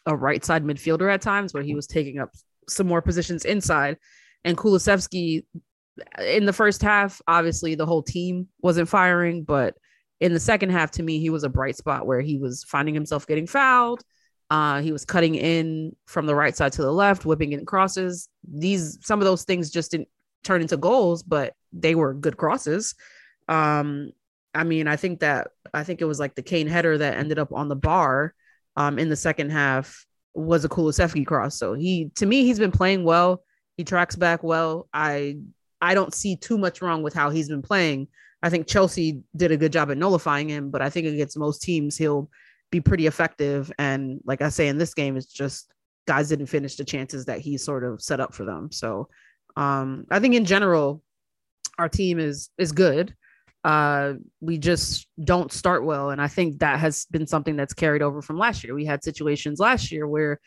a 0.08 0.16
right 0.16 0.44
side 0.44 0.64
midfielder 0.64 1.14
at 1.14 1.22
times 1.22 1.54
where 1.54 1.64
he 1.64 1.76
was 1.76 1.86
taking 1.86 2.20
up 2.20 2.32
some 2.68 2.88
more 2.88 3.02
positions 3.02 3.46
inside. 3.46 3.98
And 4.44 4.58
Kulusevski 4.58 5.46
in 6.20 6.46
the 6.46 6.54
first 6.54 6.82
half, 6.82 7.22
obviously 7.28 7.76
the 7.76 7.86
whole 7.86 8.02
team 8.02 8.48
wasn't 8.62 8.90
firing, 8.90 9.44
but 9.44 9.76
in 10.20 10.34
the 10.34 10.40
second 10.40 10.70
half, 10.70 10.92
to 10.92 11.04
me, 11.04 11.20
he 11.20 11.30
was 11.30 11.44
a 11.44 11.50
bright 11.50 11.76
spot 11.76 12.06
where 12.06 12.22
he 12.22 12.38
was 12.38 12.64
finding 12.64 12.94
himself 12.94 13.28
getting 13.28 13.48
fouled. 13.48 14.04
Uh, 14.52 14.82
he 14.82 14.92
was 14.92 15.06
cutting 15.06 15.36
in 15.36 15.96
from 16.08 16.26
the 16.26 16.36
right 16.36 16.58
side 16.58 16.74
to 16.74 16.82
the 16.82 16.92
left, 16.92 17.26
whipping 17.26 17.54
in 17.54 17.66
crosses. 17.66 18.28
These 18.44 19.00
some 19.02 19.22
of 19.22 19.26
those 19.26 19.46
things 19.46 19.72
just 19.72 19.92
didn't 19.92 20.10
turn 20.44 20.62
into 20.62 20.76
goals, 20.76 21.24
but 21.24 21.54
they 21.72 21.96
were 21.96 22.14
good 22.14 22.36
crosses. 22.36 22.94
Um, 23.48 24.12
I 24.54 24.66
mean, 24.66 24.90
I 24.90 24.98
think 24.98 25.22
that 25.22 25.52
I 25.74 25.86
think 25.86 26.02
it 26.02 26.06
was 26.06 26.20
like 26.20 26.36
the 26.36 26.42
Kane 26.42 26.68
header 26.68 26.98
that 26.98 27.18
ended 27.18 27.40
up 27.40 27.54
on 27.54 27.70
the 27.70 27.78
bar 27.78 28.34
um, 28.76 29.00
in 29.00 29.08
the 29.08 29.16
second 29.16 29.52
half 29.52 30.06
was 30.34 30.66
a 30.66 30.70
Kulusevski 30.70 31.26
cross. 31.26 31.58
So 31.58 31.74
he, 31.74 32.12
to 32.16 32.26
me, 32.26 32.44
he's 32.44 32.60
been 32.60 32.74
playing 32.74 33.06
well. 33.06 33.44
He 33.78 33.86
tracks 33.86 34.18
back 34.18 34.44
well. 34.44 34.90
I 34.94 35.38
I 35.82 35.94
don't 35.94 36.14
see 36.14 36.36
too 36.36 36.58
much 36.58 36.82
wrong 36.82 37.04
with 37.04 37.14
how 37.14 37.30
he's 37.30 37.48
been 37.48 37.62
playing. 37.62 38.10
I 38.44 38.50
think 38.50 38.68
Chelsea 38.68 39.22
did 39.34 39.54
a 39.54 39.58
good 39.58 39.72
job 39.72 39.92
at 39.92 39.98
nullifying 39.98 40.50
him, 40.50 40.72
but 40.72 40.82
I 40.82 40.90
think 40.90 41.08
against 41.08 41.40
most 41.40 41.62
teams 41.62 41.96
he'll 41.96 42.30
be 42.72 42.82
pretty 42.82 43.06
effective. 43.06 43.72
And 43.78 44.22
like 44.26 44.42
I 44.42 44.50
say 44.50 44.68
in 44.68 44.78
this 44.78 44.94
game, 44.94 45.18
it's 45.18 45.32
just 45.32 45.72
guys 46.08 46.30
didn't 46.30 46.48
finish 46.48 46.76
the 46.76 46.86
chances 46.86 47.26
that 47.26 47.40
he 47.40 47.58
sort 47.58 47.84
of 47.84 48.02
set 48.02 48.20
up 48.20 48.34
for 48.34 48.46
them. 48.46 48.72
So 48.72 49.08
um, 49.56 50.06
I 50.10 50.20
think 50.20 50.36
in 50.36 50.46
general, 50.46 51.04
our 51.78 51.90
team 51.90 52.20
is 52.20 52.50
is 52.58 52.72
good. 52.72 53.14
Uh, 53.64 54.14
we 54.40 54.58
just 54.58 55.08
don't 55.24 55.52
start 55.52 55.86
well, 55.86 56.10
and 56.10 56.22
I 56.22 56.28
think 56.28 56.60
that 56.60 56.80
has 56.80 57.06
been 57.12 57.28
something 57.28 57.56
that's 57.56 57.74
carried 57.74 58.02
over 58.02 58.22
from 58.22 58.38
last 58.38 58.64
year. 58.64 58.74
We 58.74 58.86
had 58.86 59.04
situations 59.04 59.60
last 59.60 59.92
year 59.92 60.08
where 60.08 60.40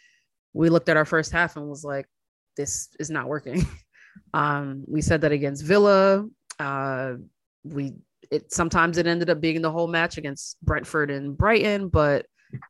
we 0.52 0.68
looked 0.68 0.88
at 0.88 0.96
our 0.96 1.04
first 1.04 1.30
half 1.30 1.56
and 1.56 1.68
was 1.68 1.84
like, 1.84 2.06
"This 2.56 2.88
is 2.98 3.10
not 3.10 3.28
working." 3.28 3.66
um, 4.34 4.84
we 4.88 5.00
said 5.00 5.20
that 5.20 5.32
against 5.32 5.64
Villa. 5.64 6.26
Uh, 6.58 7.14
we 7.62 7.94
it 8.30 8.52
sometimes 8.52 8.98
it 8.98 9.06
ended 9.06 9.30
up 9.30 9.40
being 9.40 9.62
the 9.62 9.70
whole 9.70 9.88
match 9.88 10.18
against 10.18 10.56
Brentford 10.62 11.10
and 11.10 11.36
Brighton, 11.36 11.88
but 11.88 12.26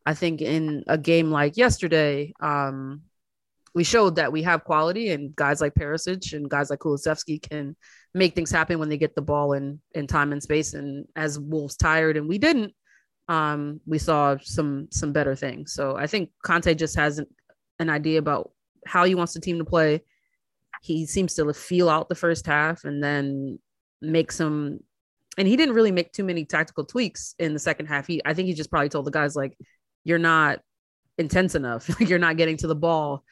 I 0.07 0.15
think 0.15 0.41
in 0.41 0.85
a 0.87 0.99
game 0.99 1.31
like 1.31 1.57
yesterday, 1.57 2.33
um, 2.41 3.03
we 3.75 3.85
showed 3.85 4.17
that 4.17 4.33
we 4.33 4.43
have 4.43 4.65
quality 4.65 5.11
and 5.11 5.35
guys 5.35 5.61
like 5.61 5.75
Perisic 5.75 6.33
and 6.33 6.49
guys 6.49 6.71
like 6.71 6.79
Kulusevski 6.79 7.43
can 7.43 7.77
make 8.15 8.35
things 8.35 8.51
happen 8.51 8.79
when 8.79 8.89
they 8.89 8.97
get 8.97 9.15
the 9.15 9.23
ball 9.23 9.53
in 9.53 9.81
in 9.95 10.07
time 10.07 10.33
and 10.33 10.43
space. 10.43 10.75
And 10.75 11.07
as 11.17 11.39
Wolves 11.39 11.77
tired 11.77 12.17
and 12.17 12.29
we 12.29 12.39
didn't, 12.39 12.73
um, 13.29 13.81
we 13.85 13.99
saw 13.99 14.37
some 14.41 14.89
some 14.93 15.13
better 15.13 15.35
things. 15.35 15.73
So 15.73 15.97
I 15.97 16.07
think 16.07 16.31
Conte 16.45 16.73
just 16.75 16.97
has 16.97 17.19
an, 17.19 17.27
an 17.81 17.91
idea 17.91 18.19
about 18.21 18.53
how 18.87 19.05
he 19.05 19.17
wants 19.17 19.35
the 19.35 19.41
team 19.41 19.59
to 19.59 19.65
play. 19.65 20.03
He 20.83 21.07
seems 21.07 21.35
to 21.35 21.53
feel 21.53 21.89
out 21.89 22.09
the 22.09 22.15
first 22.15 22.47
half 22.47 22.85
and 22.85 23.03
then 23.03 23.59
make 24.01 24.31
some 24.31 24.81
and 25.39 25.49
he 25.49 25.57
didn't 25.57 25.75
really 25.75 25.93
make 25.93 26.13
too 26.13 26.25
many 26.25 26.45
tactical 26.45 26.85
tweaks 26.85 27.35
in 27.39 27.53
the 27.53 27.59
second 27.59 27.87
half. 27.87 28.07
He 28.07 28.21
I 28.25 28.35
think 28.35 28.47
he 28.47 28.55
just 28.55 28.71
probably 28.71 28.89
told 28.89 29.07
the 29.07 29.11
guys 29.11 29.37
like 29.37 29.57
you're 30.05 30.19
not 30.19 30.61
intense 31.19 31.55
enough. 31.55 31.89
Like 32.01 32.09
you're 32.09 32.19
not 32.19 32.37
getting 32.37 32.57
to 32.59 32.67
the 32.67 32.75
ball. 32.75 33.25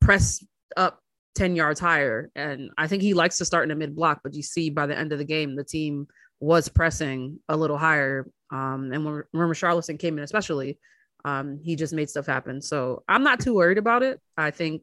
Press 0.00 0.44
up 0.76 1.00
10 1.36 1.54
yards 1.54 1.80
higher. 1.80 2.30
And 2.34 2.70
I 2.76 2.86
think 2.86 3.02
he 3.02 3.14
likes 3.14 3.38
to 3.38 3.44
start 3.44 3.64
in 3.64 3.70
a 3.70 3.76
mid 3.76 3.94
block, 3.94 4.20
but 4.22 4.34
you 4.34 4.42
see 4.42 4.70
by 4.70 4.86
the 4.86 4.98
end 4.98 5.12
of 5.12 5.18
the 5.18 5.24
game, 5.24 5.54
the 5.54 5.64
team 5.64 6.08
was 6.40 6.68
pressing 6.68 7.38
a 7.48 7.56
little 7.56 7.78
higher. 7.78 8.28
Um, 8.50 8.90
and 8.92 9.04
when, 9.04 9.22
when 9.30 9.48
Richarlison 9.48 9.98
came 9.98 10.18
in, 10.18 10.24
especially, 10.24 10.78
um, 11.24 11.60
he 11.62 11.76
just 11.76 11.92
made 11.92 12.10
stuff 12.10 12.26
happen. 12.26 12.62
So 12.62 13.02
I'm 13.08 13.22
not 13.22 13.40
too 13.40 13.54
worried 13.54 13.78
about 13.78 14.02
it. 14.02 14.20
I 14.36 14.50
think 14.50 14.82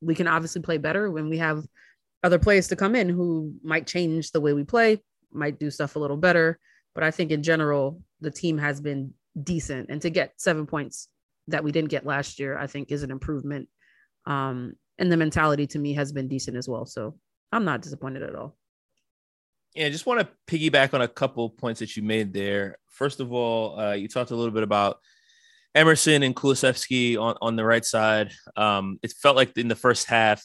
we 0.00 0.14
can 0.14 0.28
obviously 0.28 0.62
play 0.62 0.78
better 0.78 1.10
when 1.10 1.28
we 1.28 1.38
have 1.38 1.64
other 2.22 2.38
players 2.38 2.68
to 2.68 2.76
come 2.76 2.94
in 2.94 3.08
who 3.08 3.54
might 3.62 3.86
change 3.86 4.30
the 4.30 4.40
way 4.40 4.52
we 4.52 4.64
play, 4.64 5.02
might 5.34 5.58
do 5.58 5.70
stuff 5.70 5.96
a 5.96 5.98
little 5.98 6.16
better. 6.16 6.58
But 6.94 7.04
I 7.04 7.10
think 7.10 7.30
in 7.30 7.42
general, 7.42 8.00
the 8.20 8.30
team 8.30 8.58
has 8.58 8.80
been 8.80 9.14
decent. 9.42 9.90
And 9.90 10.00
to 10.02 10.10
get 10.10 10.34
seven 10.36 10.66
points 10.66 11.08
that 11.48 11.64
we 11.64 11.72
didn't 11.72 11.90
get 11.90 12.06
last 12.06 12.38
year, 12.38 12.56
I 12.56 12.66
think 12.66 12.90
is 12.90 13.02
an 13.02 13.10
improvement. 13.10 13.68
Um, 14.26 14.74
and 14.98 15.10
the 15.10 15.16
mentality 15.16 15.66
to 15.68 15.78
me 15.78 15.94
has 15.94 16.12
been 16.12 16.28
decent 16.28 16.56
as 16.56 16.68
well. 16.68 16.86
So 16.86 17.18
I'm 17.52 17.64
not 17.64 17.82
disappointed 17.82 18.22
at 18.22 18.34
all. 18.34 18.56
Yeah, 19.74 19.86
I 19.86 19.90
just 19.90 20.06
want 20.06 20.20
to 20.20 20.28
piggyback 20.46 20.94
on 20.94 21.02
a 21.02 21.08
couple 21.08 21.50
points 21.50 21.80
that 21.80 21.96
you 21.96 22.02
made 22.04 22.32
there. 22.32 22.78
First 22.88 23.18
of 23.18 23.32
all, 23.32 23.78
uh, 23.78 23.92
you 23.92 24.06
talked 24.06 24.30
a 24.30 24.36
little 24.36 24.54
bit 24.54 24.62
about 24.62 24.98
Emerson 25.74 26.22
and 26.22 26.36
Kulusevski 26.36 27.18
on, 27.20 27.36
on 27.42 27.56
the 27.56 27.64
right 27.64 27.84
side. 27.84 28.32
Um, 28.56 29.00
it 29.02 29.12
felt 29.20 29.34
like 29.34 29.58
in 29.58 29.66
the 29.66 29.74
first 29.74 30.06
half, 30.06 30.44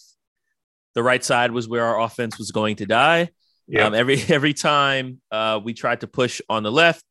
the 0.95 1.03
right 1.03 1.23
side 1.23 1.51
was 1.51 1.67
where 1.67 1.85
our 1.85 2.01
offense 2.01 2.39
was 2.39 2.49
going 2.49 2.77
to 2.77 2.87
die. 2.87 3.29
Yeah. 3.69 3.85
Um, 3.85 3.93
every 3.93 4.21
every 4.29 4.53
time 4.53 5.21
uh, 5.31 5.59
we 5.63 5.73
tried 5.73 6.01
to 6.01 6.07
push 6.07 6.41
on 6.49 6.63
the 6.63 6.71
left, 6.71 7.05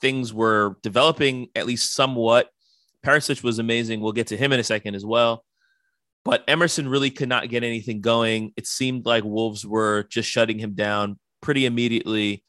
things 0.00 0.34
were 0.34 0.76
developing 0.82 1.48
at 1.54 1.66
least 1.66 1.94
somewhat. 1.94 2.50
Perisic 3.04 3.42
was 3.42 3.58
amazing. 3.58 4.00
We'll 4.00 4.12
get 4.12 4.26
to 4.28 4.36
him 4.36 4.52
in 4.52 4.60
a 4.60 4.64
second 4.64 4.94
as 4.94 5.06
well. 5.06 5.44
But 6.24 6.44
Emerson 6.46 6.86
really 6.86 7.10
could 7.10 7.30
not 7.30 7.48
get 7.48 7.64
anything 7.64 8.02
going. 8.02 8.52
It 8.56 8.66
seemed 8.66 9.06
like 9.06 9.24
Wolves 9.24 9.64
were 9.64 10.02
just 10.10 10.28
shutting 10.28 10.58
him 10.58 10.74
down 10.74 11.18
pretty 11.40 11.64
immediately. 11.64 12.44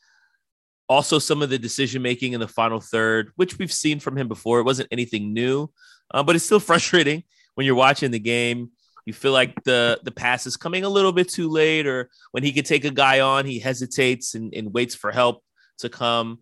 Also, 0.89 1.19
some 1.19 1.41
of 1.41 1.49
the 1.49 1.57
decision 1.57 2.01
making 2.01 2.33
in 2.33 2.41
the 2.41 2.49
final 2.49 2.81
third, 2.81 3.31
which 3.37 3.57
we've 3.57 3.71
seen 3.71 4.01
from 4.01 4.17
him 4.17 4.27
before, 4.27 4.59
it 4.59 4.65
wasn't 4.65 4.89
anything 4.91 5.33
new, 5.33 5.71
uh, 6.13 6.21
but 6.21 6.35
it's 6.35 6.43
still 6.43 6.59
frustrating 6.71 7.23
when 7.55 7.65
you're 7.65 7.75
watching 7.75 8.11
the 8.11 8.19
game. 8.19 8.71
You 9.05 9.13
feel 9.13 9.31
like 9.31 9.63
the 9.63 9.99
the 10.03 10.11
pass 10.11 10.45
is 10.45 10.57
coming 10.57 10.83
a 10.83 10.89
little 10.89 11.11
bit 11.11 11.29
too 11.29 11.49
late, 11.49 11.87
or 11.87 12.09
when 12.31 12.43
he 12.43 12.51
could 12.51 12.65
take 12.65 12.85
a 12.85 12.91
guy 12.91 13.19
on, 13.19 13.45
he 13.45 13.59
hesitates 13.59 14.35
and, 14.35 14.53
and 14.53 14.73
waits 14.73 14.95
for 14.95 15.11
help 15.11 15.43
to 15.79 15.89
come. 15.89 16.39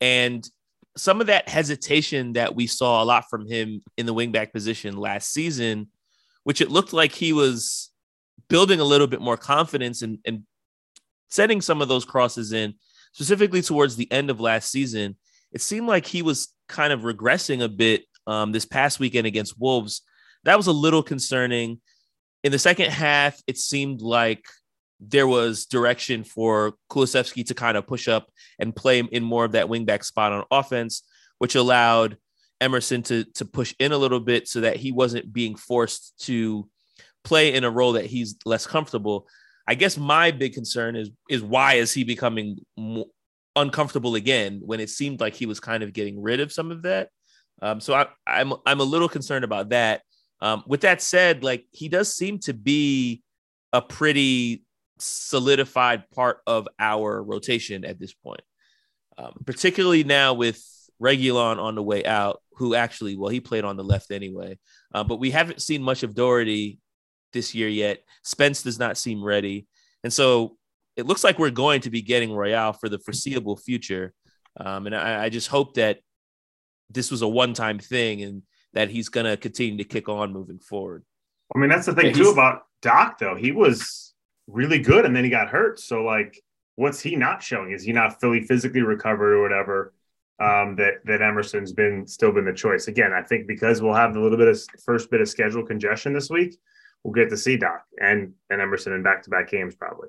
And 0.00 0.48
some 0.96 1.20
of 1.20 1.26
that 1.28 1.48
hesitation 1.48 2.32
that 2.34 2.54
we 2.54 2.66
saw 2.66 3.02
a 3.02 3.04
lot 3.04 3.28
from 3.28 3.46
him 3.46 3.82
in 3.96 4.06
the 4.06 4.14
wingback 4.14 4.52
position 4.52 4.96
last 4.96 5.32
season, 5.32 5.88
which 6.44 6.60
it 6.60 6.70
looked 6.70 6.92
like 6.92 7.12
he 7.12 7.32
was 7.32 7.90
building 8.48 8.80
a 8.80 8.84
little 8.84 9.06
bit 9.06 9.20
more 9.20 9.36
confidence 9.36 10.02
and, 10.02 10.18
and 10.24 10.44
setting 11.28 11.60
some 11.60 11.82
of 11.82 11.88
those 11.88 12.04
crosses 12.04 12.52
in, 12.52 12.74
specifically 13.12 13.62
towards 13.62 13.96
the 13.96 14.10
end 14.10 14.30
of 14.30 14.40
last 14.40 14.70
season. 14.70 15.16
It 15.52 15.60
seemed 15.60 15.86
like 15.86 16.06
he 16.06 16.22
was 16.22 16.48
kind 16.68 16.92
of 16.92 17.00
regressing 17.00 17.62
a 17.62 17.68
bit 17.68 18.04
um, 18.26 18.52
this 18.52 18.64
past 18.64 18.98
weekend 18.98 19.26
against 19.26 19.58
Wolves. 19.60 20.02
That 20.46 20.56
was 20.56 20.68
a 20.68 20.72
little 20.72 21.02
concerning. 21.02 21.80
In 22.42 22.52
the 22.52 22.58
second 22.58 22.90
half, 22.90 23.40
it 23.46 23.58
seemed 23.58 24.00
like 24.00 24.44
there 25.00 25.26
was 25.26 25.66
direction 25.66 26.24
for 26.24 26.74
Kulusevski 26.90 27.46
to 27.46 27.54
kind 27.54 27.76
of 27.76 27.86
push 27.86 28.08
up 28.08 28.30
and 28.58 28.74
play 28.74 29.00
in 29.00 29.22
more 29.22 29.44
of 29.44 29.52
that 29.52 29.66
wingback 29.66 30.04
spot 30.04 30.32
on 30.32 30.44
offense, 30.50 31.02
which 31.38 31.54
allowed 31.54 32.16
Emerson 32.60 33.02
to 33.02 33.24
to 33.34 33.44
push 33.44 33.74
in 33.78 33.92
a 33.92 33.98
little 33.98 34.20
bit 34.20 34.48
so 34.48 34.60
that 34.60 34.76
he 34.76 34.92
wasn't 34.92 35.32
being 35.32 35.56
forced 35.56 36.14
to 36.20 36.68
play 37.24 37.52
in 37.52 37.64
a 37.64 37.70
role 37.70 37.92
that 37.92 38.06
he's 38.06 38.36
less 38.46 38.66
comfortable. 38.66 39.26
I 39.66 39.74
guess 39.74 39.98
my 39.98 40.30
big 40.30 40.54
concern 40.54 40.96
is 40.96 41.10
is 41.28 41.42
why 41.42 41.74
is 41.74 41.92
he 41.92 42.04
becoming 42.04 42.58
uncomfortable 43.56 44.14
again 44.14 44.60
when 44.64 44.80
it 44.80 44.90
seemed 44.90 45.20
like 45.20 45.34
he 45.34 45.46
was 45.46 45.58
kind 45.58 45.82
of 45.82 45.92
getting 45.92 46.22
rid 46.22 46.40
of 46.40 46.52
some 46.52 46.70
of 46.70 46.82
that. 46.82 47.08
Um, 47.60 47.80
so 47.80 47.94
I, 47.94 48.06
I'm 48.26 48.54
I'm 48.64 48.80
a 48.80 48.84
little 48.84 49.08
concerned 49.08 49.44
about 49.44 49.70
that. 49.70 50.02
Um, 50.40 50.64
with 50.66 50.82
that 50.82 51.00
said, 51.00 51.42
like 51.42 51.66
he 51.72 51.88
does 51.88 52.14
seem 52.14 52.38
to 52.40 52.52
be 52.52 53.22
a 53.72 53.80
pretty 53.80 54.64
solidified 54.98 56.10
part 56.10 56.38
of 56.46 56.68
our 56.78 57.22
rotation 57.22 57.84
at 57.84 57.98
this 57.98 58.12
point, 58.12 58.42
um, 59.18 59.32
particularly 59.44 60.04
now 60.04 60.34
with 60.34 60.62
Reguilon 61.02 61.58
on 61.58 61.74
the 61.74 61.82
way 61.82 62.04
out, 62.04 62.42
who 62.52 62.74
actually, 62.74 63.16
well, 63.16 63.28
he 63.28 63.40
played 63.40 63.64
on 63.64 63.76
the 63.76 63.84
left 63.84 64.10
anyway. 64.10 64.58
Uh, 64.94 65.04
but 65.04 65.20
we 65.20 65.30
haven't 65.30 65.62
seen 65.62 65.82
much 65.82 66.02
of 66.02 66.14
Doherty 66.14 66.78
this 67.32 67.54
year 67.54 67.68
yet. 67.68 68.00
Spence 68.22 68.62
does 68.62 68.78
not 68.78 68.96
seem 68.96 69.22
ready. 69.22 69.66
And 70.04 70.12
so 70.12 70.56
it 70.96 71.06
looks 71.06 71.24
like 71.24 71.38
we're 71.38 71.50
going 71.50 71.82
to 71.82 71.90
be 71.90 72.02
getting 72.02 72.32
Royal 72.32 72.72
for 72.72 72.88
the 72.88 72.98
foreseeable 72.98 73.56
future. 73.56 74.14
Um, 74.58 74.86
and 74.86 74.96
I, 74.96 75.24
I 75.24 75.28
just 75.28 75.48
hope 75.48 75.74
that 75.74 76.00
this 76.88 77.10
was 77.10 77.22
a 77.22 77.28
one 77.28 77.52
time 77.52 77.78
thing 77.78 78.22
and 78.22 78.42
that 78.76 78.90
he's 78.90 79.08
going 79.08 79.24
to 79.24 79.38
continue 79.38 79.78
to 79.78 79.84
kick 79.84 80.06
on 80.06 80.34
moving 80.34 80.58
forward. 80.58 81.02
I 81.54 81.58
mean, 81.58 81.70
that's 81.70 81.86
the 81.86 81.94
thing, 81.94 82.12
too, 82.12 82.28
about 82.28 82.66
Doc, 82.82 83.18
though. 83.18 83.34
He 83.34 83.50
was 83.50 84.12
really 84.46 84.78
good 84.78 85.06
and 85.06 85.16
then 85.16 85.24
he 85.24 85.30
got 85.30 85.48
hurt. 85.48 85.80
So 85.80 86.02
like, 86.02 86.42
what's 86.74 87.00
he 87.00 87.16
not 87.16 87.42
showing? 87.42 87.72
Is 87.72 87.84
he 87.84 87.92
not 87.92 88.20
fully 88.20 88.42
physically 88.42 88.82
recovered 88.82 89.32
or 89.32 89.42
whatever? 89.42 89.94
Um, 90.38 90.76
that 90.76 90.96
that 91.06 91.22
Emerson's 91.22 91.72
been 91.72 92.06
still 92.06 92.30
been 92.30 92.44
the 92.44 92.52
choice. 92.52 92.88
Again, 92.88 93.14
I 93.14 93.22
think 93.22 93.46
because 93.46 93.80
we'll 93.80 93.94
have 93.94 94.14
a 94.14 94.20
little 94.20 94.36
bit 94.36 94.48
of 94.48 94.60
first 94.84 95.10
bit 95.10 95.22
of 95.22 95.28
schedule 95.30 95.64
congestion 95.64 96.12
this 96.12 96.28
week, 96.28 96.58
we'll 97.02 97.14
get 97.14 97.30
to 97.30 97.38
see 97.38 97.56
Doc 97.56 97.86
and 97.98 98.34
and 98.50 98.60
Emerson 98.60 98.92
in 98.92 99.02
back 99.02 99.22
to 99.22 99.30
back 99.30 99.48
games 99.50 99.74
probably. 99.74 100.08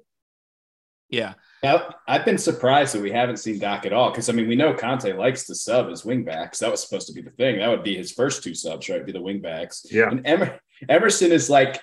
Yeah. 1.10 1.34
yeah. 1.64 1.90
I've 2.08 2.26
been 2.26 2.38
surprised 2.38 2.94
that 2.94 3.02
we 3.02 3.12
haven't 3.12 3.38
seen 3.38 3.60
Doc 3.60 3.86
at 3.86 3.94
all. 3.94 4.12
Cause 4.12 4.30
I 4.30 4.34
mean, 4.34 4.48
we 4.48 4.56
know 4.56 4.74
Conte 4.74 5.12
likes 5.14 5.46
to 5.46 5.56
sub 5.56 5.90
as 5.90 6.04
wingbacks. 6.04 6.60
That 6.60 6.72
was 6.72 6.82
supposed 6.82 7.08
to 7.08 7.14
be 7.14 7.22
the 7.22 7.32
thing. 7.32 7.60
That 7.60 7.70
would 7.70 7.84
be 7.84 7.96
his 7.96 8.12
first 8.12 8.44
two 8.44 8.54
subs, 8.54 8.90
right? 8.90 9.06
Be 9.06 9.12
the 9.12 9.20
wingbacks. 9.20 9.86
Yeah. 9.90 10.10
And 10.10 10.26
Emer- 10.28 10.60
Emerson 10.90 11.32
is 11.32 11.50
like 11.50 11.80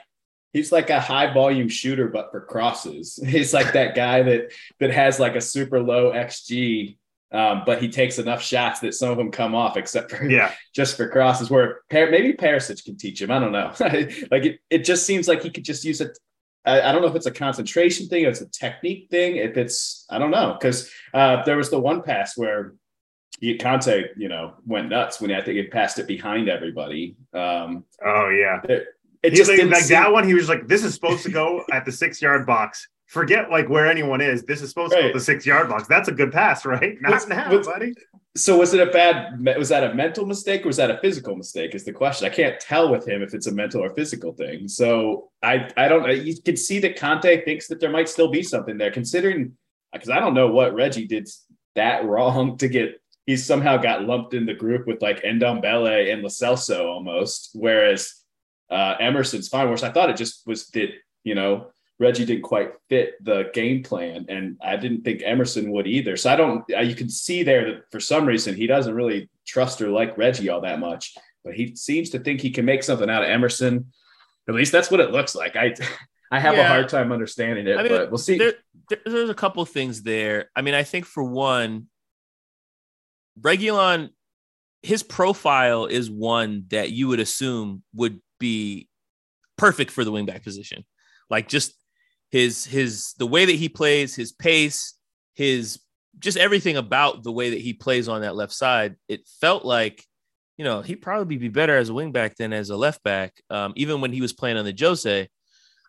he's 0.55 0.73
like 0.73 0.89
a 0.89 1.01
high 1.01 1.35
volume 1.35 1.69
shooter, 1.69 2.09
but 2.09 2.31
for 2.31 2.41
crosses. 2.41 3.21
He's 3.27 3.53
like 3.53 3.75
that 3.75 3.95
guy 3.95 4.23
that 4.23 4.53
that 4.81 4.91
has 4.91 5.21
like 5.21 5.35
a 5.35 5.41
super 5.41 5.83
low 5.83 6.13
XG, 6.13 6.97
um, 7.33 7.65
but 7.67 7.83
he 7.83 7.89
takes 7.89 8.19
enough 8.19 8.41
shots 8.41 8.81
that 8.81 8.95
some 8.95 9.11
of 9.11 9.19
them 9.19 9.31
come 9.31 9.55
off, 9.55 9.77
except 9.77 10.13
for 10.13 10.27
yeah, 10.27 10.53
just 10.75 10.97
for 10.97 11.09
crosses. 11.09 11.51
Where 11.51 11.81
maybe 11.93 12.33
Perisic 12.33 12.83
can 12.85 12.97
teach 12.97 13.21
him. 13.21 13.31
I 13.31 13.39
don't 13.39 13.53
know. 13.53 13.73
like 14.31 14.45
it, 14.45 14.61
it 14.71 14.85
just 14.85 15.05
seems 15.05 15.29
like 15.29 15.43
he 15.43 15.51
could 15.51 15.65
just 15.65 15.85
use 15.85 16.01
it. 16.01 16.17
I, 16.65 16.81
I 16.83 16.93
don't 16.93 17.03
know 17.03 17.09
if 17.09 17.15
it's 17.15 17.27
a 17.27 17.31
concentration 17.31 18.09
thing, 18.09 18.25
it's 18.25 18.41
a 18.41 18.49
technique 18.49 19.09
thing, 19.11 19.37
if 19.37 19.57
it's 19.57 20.07
I 20.11 20.19
don't 20.19 20.31
know 20.31 20.57
because 20.59 20.91
uh, 21.13 21.43
there 21.45 21.57
was 21.57 21.71
the 21.71 21.79
one 21.79 22.03
pass 22.03 22.37
where. 22.37 22.75
He, 23.41 23.59
Conte, 23.59 24.11
you 24.17 24.29
know, 24.29 24.55
went 24.65 24.89
nuts 24.89 25.21
when 25.21 25.33
I 25.33 25.43
think 25.43 25.57
he 25.57 25.65
passed 25.65 25.99
it 25.99 26.07
behind 26.07 26.49
everybody. 26.49 27.17
Um, 27.35 27.85
oh 28.03 28.29
yeah, 28.29 28.61
it, 28.63 28.87
it 29.25 29.35
just 29.35 29.51
like, 29.51 29.61
like 29.65 29.87
that 29.89 30.13
one. 30.13 30.25
He 30.25 30.35
was 30.35 30.49
like, 30.49 30.69
"This 30.69 30.85
is 30.85 30.95
supposed 30.95 31.25
to 31.25 31.33
go 31.33 31.65
at 31.73 31.85
the 31.85 31.91
six 31.91 32.23
yard 32.23 32.47
box. 32.47 32.89
Forget 33.07 33.51
like 33.51 33.69
where 33.69 33.87
anyone 33.87 34.21
is. 34.21 34.45
This 34.45 34.63
is 34.63 34.71
supposed 34.71 34.93
right. 34.93 34.99
to 34.99 35.03
go 35.05 35.09
at 35.09 35.15
the 35.15 35.21
six 35.21 35.45
yard 35.45 35.69
box. 35.69 35.87
That's 35.87 36.09
a 36.09 36.13
good 36.13 36.33
pass, 36.33 36.65
right? 36.65 36.97
Not 37.01 37.13
what's, 37.13 37.27
now, 37.29 37.51
what's, 37.51 37.69
buddy." 37.69 37.95
So 38.37 38.59
was 38.59 38.75
it 38.75 38.87
a 38.87 38.91
bad? 38.91 39.45
Was 39.59 39.69
that 39.69 39.85
a 39.85 39.95
mental 39.95 40.27
mistake 40.27 40.65
or 40.65 40.69
was 40.69 40.79
that 40.79 40.91
a 40.91 40.99
physical 40.99 41.37
mistake? 41.37 41.75
Is 41.75 41.85
the 41.85 41.93
question. 41.93 42.27
I 42.27 42.31
can't 42.35 42.59
tell 42.59 42.91
with 42.91 43.07
him 43.07 43.23
if 43.23 43.35
it's 43.35 43.47
a 43.47 43.53
mental 43.53 43.83
or 43.83 43.95
physical 43.95 44.33
thing. 44.33 44.69
So 44.69 45.31
I 45.43 45.71
I 45.77 45.89
don't. 45.89 46.09
You 46.25 46.35
can 46.43 46.57
see 46.57 46.79
that 46.81 46.99
Conte 46.99 47.45
thinks 47.45 47.69
that 47.69 47.79
there 47.79 47.91
might 47.91 48.09
still 48.09 48.29
be 48.29 48.43
something 48.43 48.79
there, 48.79 48.91
considering 48.91 49.53
because 49.93 50.11
I 50.11 50.19
don't 50.19 50.35
know 50.35 50.49
what 50.49 50.75
Reggie 50.75 51.07
did 51.07 51.29
that 51.75 52.05
wrong 52.05 52.57
to 52.59 52.69
get. 52.69 53.01
He 53.27 53.37
somehow 53.37 53.77
got 53.77 54.05
lumped 54.05 54.35
in 54.35 54.45
the 54.45 54.55
group 54.55 54.87
with 54.87 55.01
like 55.01 55.23
Ndombele 55.23 56.13
and 56.13 56.23
Lo 56.23 56.29
Celso 56.29 56.87
almost, 56.87 57.51
whereas 57.55 58.13
uh, 58.71 58.97
Emerson's 59.01 59.49
fine. 59.49 59.67
Whereas 59.67 59.83
I 59.83 59.91
thought 59.91 60.11
it 60.11 60.17
just 60.17 60.47
was 60.47 60.67
that 60.69 60.91
you 61.23 61.35
know 61.35 61.69
Reggie 61.99 62.25
didn't 62.25 62.43
quite 62.43 62.73
fit 62.89 63.15
the 63.23 63.51
game 63.55 63.83
plan, 63.83 64.27
and 64.29 64.57
I 64.63 64.77
didn't 64.77 65.03
think 65.03 65.23
Emerson 65.25 65.71
would 65.71 65.87
either. 65.87 66.17
So 66.17 66.31
I 66.31 66.37
don't. 66.37 66.65
Uh, 66.73 66.81
you 66.81 66.95
can 66.95 67.09
see 67.09 67.43
there 67.43 67.65
that 67.67 67.83
for 67.93 68.01
some 68.01 68.27
reason 68.27 68.55
he 68.55 68.67
doesn't 68.67 68.95
really 68.95 69.31
trust 69.47 69.81
or 69.81 69.91
like 69.91 70.19
Reggie 70.19 70.49
all 70.49 70.63
that 70.63 70.81
much, 70.81 71.15
but 71.45 71.55
he 71.55 71.77
seems 71.77 72.11
to 72.11 72.19
think 72.19 72.41
he 72.41 72.51
can 72.51 72.65
make 72.65 72.83
something 72.83 73.09
out 73.09 73.23
of 73.23 73.31
Emerson. 73.31 73.93
At 74.49 74.55
least 74.55 74.73
that's 74.73 74.91
what 74.91 75.01
it 75.01 75.13
looks 75.13 75.35
like. 75.35 75.55
I 75.57 75.75
I 76.31 76.41
have 76.41 76.57
yeah. 76.57 76.63
a 76.63 76.69
hard 76.69 76.89
time 76.89 77.13
understanding 77.13 77.69
it, 77.69 77.79
I 77.79 77.83
mean, 77.85 77.93
but 77.93 78.11
we'll 78.11 78.19
see. 78.19 78.39
There, 78.39 78.55
there's 79.07 79.31
a 79.31 79.35
couple 79.35 79.65
things 79.65 80.03
there. 80.03 80.51
I 80.57 80.63
mean, 80.63 80.75
I 80.75 80.83
think 80.83 81.05
for 81.05 81.23
one, 81.23 81.87
Reguilon, 83.41 84.11
his 84.83 85.05
profile 85.05 85.87
is 85.87 86.11
one 86.11 86.65
that 86.71 86.91
you 86.91 87.09
would 87.09 87.21
assume 87.21 87.83
would 87.95 88.21
be 88.41 88.89
perfect 89.57 89.93
for 89.93 90.05
the 90.05 90.11
wingback 90.11 90.43
position. 90.43 90.85
Like 91.31 91.49
just 91.49 91.75
his 92.35 92.65
his 92.65 93.15
the 93.17 93.29
way 93.29 93.45
that 93.45 93.55
he 93.55 93.69
plays, 93.69 94.17
his 94.17 94.33
pace, 94.33 94.95
his 95.35 95.79
just 96.19 96.37
everything 96.37 96.77
about 96.77 97.23
the 97.23 97.31
way 97.31 97.51
that 97.51 97.61
he 97.61 97.73
plays 97.73 98.09
on 98.09 98.23
that 98.23 98.35
left 98.35 98.53
side. 98.53 98.97
It 99.07 99.21
felt 99.41 99.65
like 99.65 100.05
you 100.59 100.65
know 100.65 100.83
he'd 100.83 100.97
probably 101.01 101.37
be 101.37 101.49
better 101.49 101.77
as 101.77 101.91
a 101.91 101.93
wingback 101.93 102.35
than 102.35 102.53
as 102.53 102.71
a 102.71 102.77
left 102.77 103.05
back. 103.05 103.41
Um, 103.51 103.73
even 103.77 104.01
when 104.01 104.13
he 104.13 104.21
was 104.21 104.33
playing 104.33 104.57
on 104.57 104.65
the 104.65 104.75
Jose, 104.77 105.29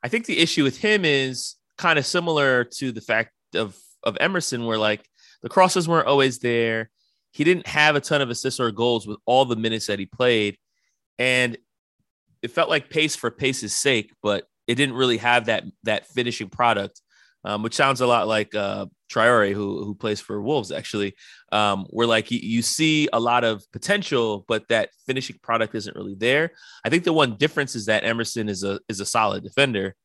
I 0.04 0.08
think 0.08 0.28
the 0.28 0.38
issue 0.38 0.64
with 0.64 0.78
him 0.78 1.04
is 1.04 1.56
kind 1.80 1.98
of 1.98 2.06
similar 2.06 2.64
to 2.76 2.92
the 2.92 3.02
fact 3.02 3.32
of 3.56 3.76
of 4.04 4.16
Emerson, 4.20 4.68
where 4.68 4.78
like 4.78 5.04
the 5.42 5.50
crosses 5.50 5.88
weren't 5.88 6.08
always 6.08 6.38
there. 6.38 6.92
He 7.32 7.44
didn't 7.44 7.66
have 7.66 7.96
a 7.96 8.02
ton 8.02 8.22
of 8.22 8.30
assists 8.30 8.60
or 8.60 8.70
goals 8.70 9.08
with 9.08 9.18
all 9.26 9.46
the 9.46 9.56
minutes 9.56 9.88
that 9.88 9.98
he 9.98 10.06
played. 10.06 10.60
And 11.18 11.58
it 12.44 12.52
felt 12.52 12.70
like 12.70 12.92
pace 12.92 13.16
for 13.16 13.32
pace's 13.32 13.74
sake, 13.74 14.14
but 14.22 14.48
it 14.68 14.76
didn't 14.76 14.96
really 14.96 15.18
have 15.18 15.46
that 15.46 15.64
that 15.84 16.08
finishing 16.08 16.50
product, 16.50 17.02
um, 17.44 17.64
which 17.64 17.76
sounds 17.76 18.02
a 18.02 18.08
lot 18.08 18.28
like 18.28 18.56
uh, 18.56 18.86
Traore, 19.12 19.54
who 19.54 19.84
who 19.84 19.96
plays 19.96 20.20
for 20.20 20.42
Wolves 20.42 20.72
actually. 20.72 21.16
Um, 21.52 21.86
where 21.90 22.08
like 22.08 22.32
you, 22.32 22.40
you 22.42 22.62
see 22.62 23.08
a 23.14 23.20
lot 23.20 23.44
of 23.44 23.64
potential, 23.72 24.44
but 24.48 24.68
that 24.70 24.90
finishing 25.06 25.38
product 25.42 25.76
isn't 25.76 25.96
really 25.96 26.16
there. 26.16 26.52
I 26.84 26.90
think 26.90 27.04
the 27.04 27.14
one 27.14 27.36
difference 27.38 27.76
is 27.76 27.86
that 27.86 28.04
Emerson 28.04 28.50
is 28.50 28.64
a 28.64 28.80
is 28.90 29.00
a 29.00 29.06
solid 29.06 29.44
defender, 29.44 29.96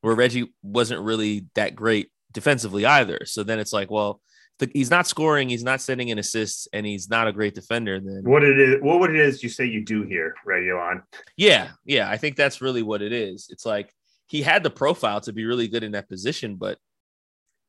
where 0.00 0.14
Reggie 0.14 0.52
wasn't 0.62 1.02
really 1.02 1.46
that 1.54 1.74
great 1.74 2.10
defensively 2.32 2.84
either. 2.84 3.20
So 3.24 3.42
then 3.42 3.58
it's 3.58 3.72
like, 3.72 3.90
well, 3.90 4.20
the, 4.58 4.70
he's 4.72 4.90
not 4.90 5.06
scoring, 5.06 5.48
he's 5.48 5.64
not 5.64 5.80
sending 5.80 6.08
in 6.08 6.18
assists, 6.18 6.68
and 6.72 6.86
he's 6.86 7.08
not 7.08 7.26
a 7.26 7.32
great 7.32 7.54
defender. 7.54 7.98
Then 8.00 8.22
what 8.24 8.44
it 8.44 8.58
is, 8.58 8.82
what 8.82 9.00
would 9.00 9.10
it 9.10 9.16
is 9.16 9.42
you 9.42 9.48
say 9.48 9.64
you 9.64 9.84
do 9.84 10.02
here, 10.02 10.34
Reguilon? 10.46 11.02
Yeah, 11.36 11.70
yeah, 11.84 12.08
I 12.10 12.16
think 12.18 12.36
that's 12.36 12.60
really 12.60 12.82
what 12.82 13.02
it 13.02 13.12
is. 13.12 13.48
It's 13.50 13.66
like 13.66 13.92
he 14.26 14.42
had 14.42 14.62
the 14.62 14.70
profile 14.70 15.20
to 15.22 15.32
be 15.32 15.44
really 15.44 15.68
good 15.68 15.84
in 15.84 15.92
that 15.92 16.08
position, 16.08 16.56
but 16.56 16.78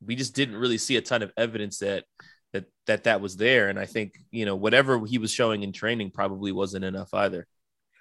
we 0.06 0.16
just 0.16 0.36
didn't 0.36 0.58
really 0.58 0.78
see 0.78 0.96
a 0.98 1.02
ton 1.02 1.22
of 1.22 1.32
evidence 1.38 1.80
that 1.80 2.06
that 2.54 2.66
that 2.88 3.04
that 3.06 3.22
was 3.22 3.38
there. 3.38 3.70
And 3.70 3.80
I 3.80 3.86
think 3.86 4.14
you 4.32 4.46
know 4.46 4.56
whatever 4.56 5.06
he 5.06 5.18
was 5.18 5.32
showing 5.32 5.64
in 5.64 5.74
training 5.74 6.12
probably 6.12 6.52
wasn't 6.52 6.86
enough 6.86 7.14
either. 7.14 7.48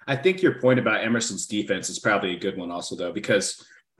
I 0.07 0.15
think 0.15 0.41
your 0.41 0.59
point 0.59 0.79
about 0.79 1.03
Emerson's 1.03 1.47
defense 1.47 1.89
is 1.89 1.99
probably 1.99 2.35
a 2.35 2.39
good 2.39 2.57
one 2.57 2.71
also 2.71 2.95
though 2.95 3.11
because 3.11 3.65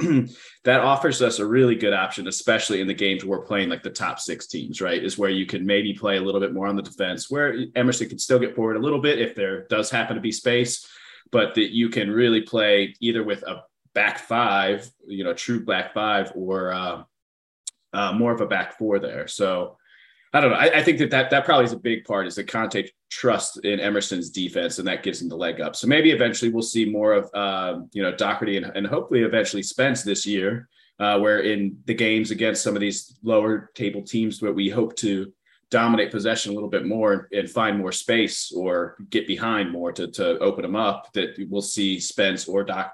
that 0.65 0.81
offers 0.81 1.21
us 1.21 1.39
a 1.39 1.45
really 1.45 1.75
good 1.75 1.93
option, 1.93 2.27
especially 2.27 2.81
in 2.81 2.87
the 2.87 2.93
games 2.93 3.23
we're 3.23 3.45
playing 3.45 3.69
like 3.69 3.81
the 3.81 3.89
top 3.89 4.19
six 4.19 4.45
teams, 4.47 4.81
right? 4.81 5.01
Is 5.01 5.17
where 5.17 5.29
you 5.29 5.45
can 5.45 5.65
maybe 5.65 5.93
play 5.93 6.17
a 6.17 6.21
little 6.21 6.41
bit 6.41 6.53
more 6.53 6.67
on 6.67 6.75
the 6.75 6.81
defense, 6.81 7.31
where 7.31 7.55
Emerson 7.75 8.09
can 8.09 8.19
still 8.19 8.39
get 8.39 8.55
forward 8.55 8.75
a 8.75 8.81
little 8.81 8.99
bit 8.99 9.19
if 9.19 9.35
there 9.35 9.65
does 9.67 9.89
happen 9.89 10.15
to 10.15 10.21
be 10.21 10.33
space, 10.33 10.85
but 11.31 11.55
that 11.55 11.73
you 11.73 11.87
can 11.87 12.11
really 12.11 12.41
play 12.41 12.93
either 12.99 13.23
with 13.23 13.43
a 13.43 13.63
back 13.95 14.19
five, 14.19 14.87
you 15.07 15.23
know, 15.23 15.33
true 15.33 15.65
back 15.65 15.93
five, 15.93 16.31
or 16.35 16.71
uh, 16.71 17.03
uh, 17.93 18.13
more 18.13 18.31
of 18.33 18.41
a 18.41 18.45
back 18.45 18.77
four 18.77 18.99
there. 18.99 19.27
So 19.27 19.77
I 20.33 20.41
don't 20.41 20.51
know. 20.51 20.57
I, 20.57 20.79
I, 20.79 20.83
think 20.83 20.99
that, 20.99 21.11
that 21.11 21.29
that 21.29 21.45
probably 21.45 21.63
is 21.63 21.71
a 21.71 21.79
big 21.79 22.03
part 22.03 22.27
is 22.27 22.35
that 22.35 22.47
Conte 22.47 22.89
trust 23.09 23.63
in 23.63 23.79
Emerson's 23.79 24.29
defense, 24.29 24.79
and 24.79 24.87
that 24.87 25.01
gives 25.01 25.21
him 25.21 25.29
the 25.29 25.37
leg 25.37 25.61
up. 25.61 25.77
So 25.77 25.87
maybe 25.87 26.11
eventually 26.11 26.51
we'll 26.51 26.61
see 26.61 26.85
more 26.85 27.13
of 27.13 27.29
uh, 27.33 27.79
you 27.93 28.03
know 28.03 28.13
Doherty 28.13 28.57
and, 28.57 28.65
and, 28.65 28.85
hopefully 28.85 29.21
eventually 29.21 29.63
Spence 29.63 30.03
this 30.03 30.25
year, 30.25 30.67
uh, 30.99 31.17
where 31.19 31.39
in 31.39 31.77
the 31.85 31.93
games 31.93 32.31
against 32.31 32.63
some 32.63 32.75
of 32.75 32.81
these 32.81 33.17
lower 33.23 33.71
table 33.75 34.01
teams, 34.01 34.41
where 34.41 34.51
we 34.51 34.69
hope 34.69 34.97
to 34.97 35.31
dominate 35.71 36.11
possession 36.11 36.51
a 36.51 36.53
little 36.53 36.69
bit 36.69 36.85
more 36.85 37.27
and 37.31 37.49
find 37.49 37.79
more 37.79 37.91
space 37.91 38.51
or 38.51 38.97
get 39.09 39.27
behind 39.27 39.71
more 39.71 39.93
to 39.93 40.07
to 40.11 40.37
open 40.39 40.63
them 40.63 40.75
up. 40.75 41.13
That 41.13 41.35
we'll 41.49 41.61
see 41.61 41.97
Spence 41.97 42.45
or 42.45 42.65
Doc 42.65 42.93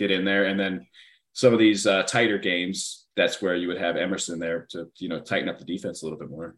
get 0.00 0.10
in 0.10 0.24
there, 0.24 0.46
and 0.46 0.58
then 0.58 0.86
some 1.32 1.52
of 1.52 1.58
these 1.58 1.86
uh, 1.86 2.02
tighter 2.04 2.38
games, 2.38 3.06
that's 3.16 3.40
where 3.40 3.54
you 3.54 3.68
would 3.68 3.78
have 3.78 3.96
Emerson 3.96 4.38
there 4.38 4.66
to 4.70 4.86
you 4.96 5.08
know 5.08 5.20
tighten 5.20 5.48
up 5.48 5.58
the 5.58 5.64
defense 5.64 6.02
a 6.02 6.06
little 6.06 6.18
bit 6.18 6.30
more. 6.30 6.56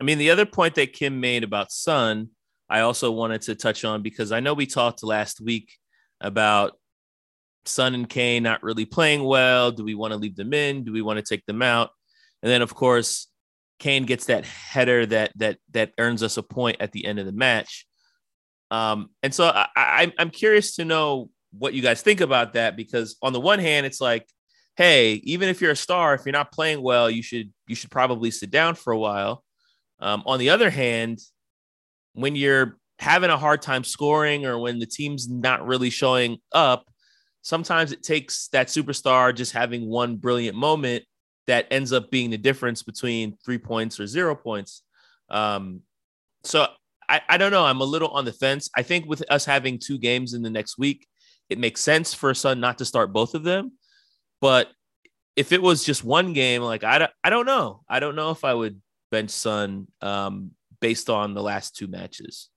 I 0.00 0.04
mean, 0.04 0.18
the 0.18 0.30
other 0.30 0.46
point 0.46 0.74
that 0.76 0.92
Kim 0.92 1.20
made 1.20 1.44
about 1.44 1.72
Son, 1.72 2.28
I 2.68 2.80
also 2.80 3.10
wanted 3.10 3.42
to 3.42 3.54
touch 3.54 3.84
on 3.84 4.02
because 4.02 4.32
I 4.32 4.40
know 4.40 4.54
we 4.54 4.66
talked 4.66 5.02
last 5.02 5.40
week 5.40 5.72
about 6.20 6.78
Son 7.64 7.94
and 7.94 8.08
Kane 8.08 8.42
not 8.42 8.62
really 8.62 8.84
playing 8.84 9.24
well. 9.24 9.70
Do 9.70 9.84
we 9.84 9.94
want 9.94 10.12
to 10.12 10.18
leave 10.18 10.36
them 10.36 10.52
in? 10.52 10.84
Do 10.84 10.92
we 10.92 11.02
want 11.02 11.18
to 11.18 11.24
take 11.24 11.46
them 11.46 11.62
out? 11.62 11.90
And 12.42 12.50
then, 12.50 12.60
of 12.60 12.74
course, 12.74 13.28
Kane 13.78 14.04
gets 14.04 14.26
that 14.26 14.44
header 14.44 15.06
that 15.06 15.32
that 15.36 15.58
that 15.72 15.92
earns 15.98 16.22
us 16.22 16.36
a 16.36 16.42
point 16.42 16.78
at 16.80 16.92
the 16.92 17.06
end 17.06 17.18
of 17.18 17.26
the 17.26 17.32
match. 17.32 17.86
Um, 18.70 19.10
and 19.22 19.32
so 19.32 19.46
I, 19.46 19.68
I, 19.76 20.12
I'm 20.18 20.30
curious 20.30 20.76
to 20.76 20.84
know 20.84 21.30
what 21.58 21.74
you 21.74 21.82
guys 21.82 22.02
think 22.02 22.20
about 22.20 22.54
that 22.54 22.76
because 22.76 23.16
on 23.22 23.32
the 23.32 23.40
one 23.40 23.58
hand, 23.58 23.86
it's 23.86 24.00
like, 24.00 24.28
hey, 24.76 25.14
even 25.24 25.48
if 25.48 25.60
you're 25.60 25.72
a 25.72 25.76
star, 25.76 26.14
if 26.14 26.22
you're 26.24 26.32
not 26.32 26.52
playing 26.52 26.82
well, 26.82 27.10
you 27.10 27.22
should 27.22 27.52
you 27.66 27.74
should 27.74 27.90
probably 27.90 28.30
sit 28.30 28.50
down 28.50 28.74
for 28.74 28.92
a 28.92 28.98
while. 28.98 29.44
Um, 30.00 30.22
on 30.26 30.38
the 30.38 30.50
other 30.50 30.70
hand, 30.70 31.20
when 32.14 32.36
you're 32.36 32.78
having 32.98 33.30
a 33.30 33.36
hard 33.36 33.62
time 33.62 33.84
scoring 33.84 34.46
or 34.46 34.58
when 34.58 34.78
the 34.78 34.86
team's 34.86 35.28
not 35.28 35.66
really 35.66 35.90
showing 35.90 36.38
up, 36.52 36.88
sometimes 37.42 37.92
it 37.92 38.02
takes 38.02 38.48
that 38.48 38.68
superstar 38.68 39.34
just 39.34 39.52
having 39.52 39.88
one 39.88 40.16
brilliant 40.16 40.56
moment 40.56 41.04
that 41.46 41.66
ends 41.70 41.92
up 41.92 42.10
being 42.10 42.30
the 42.30 42.38
difference 42.38 42.82
between 42.82 43.36
three 43.44 43.58
points 43.58 44.00
or 44.00 44.06
zero 44.06 44.34
points. 44.34 44.82
Um, 45.28 45.80
so 46.42 46.66
I, 47.08 47.20
I 47.28 47.36
don't 47.36 47.50
know. 47.50 47.64
I'm 47.64 47.80
a 47.80 47.84
little 47.84 48.08
on 48.08 48.24
the 48.24 48.32
fence. 48.32 48.70
I 48.74 48.82
think 48.82 49.06
with 49.06 49.22
us 49.30 49.44
having 49.44 49.78
two 49.78 49.98
games 49.98 50.34
in 50.34 50.42
the 50.42 50.50
next 50.50 50.78
week, 50.78 51.06
it 51.50 51.58
makes 51.58 51.80
sense 51.80 52.14
for 52.14 52.32
Son 52.34 52.60
not 52.60 52.78
to 52.78 52.84
start 52.84 53.12
both 53.12 53.34
of 53.34 53.42
them. 53.42 53.72
But 54.40 54.68
if 55.36 55.52
it 55.52 55.62
was 55.62 55.84
just 55.84 56.04
one 56.04 56.32
game, 56.32 56.62
like 56.62 56.84
I 56.84 56.98
don't, 56.98 57.10
I 57.22 57.30
don't 57.30 57.46
know. 57.46 57.82
I 57.88 58.00
don't 58.00 58.16
know 58.16 58.30
if 58.30 58.44
I 58.44 58.54
would 58.54 58.80
bench 59.10 59.30
Son 59.30 59.86
um, 60.00 60.52
based 60.80 61.10
on 61.10 61.34
the 61.34 61.42
last 61.42 61.76
two 61.76 61.86
matches. 61.86 62.50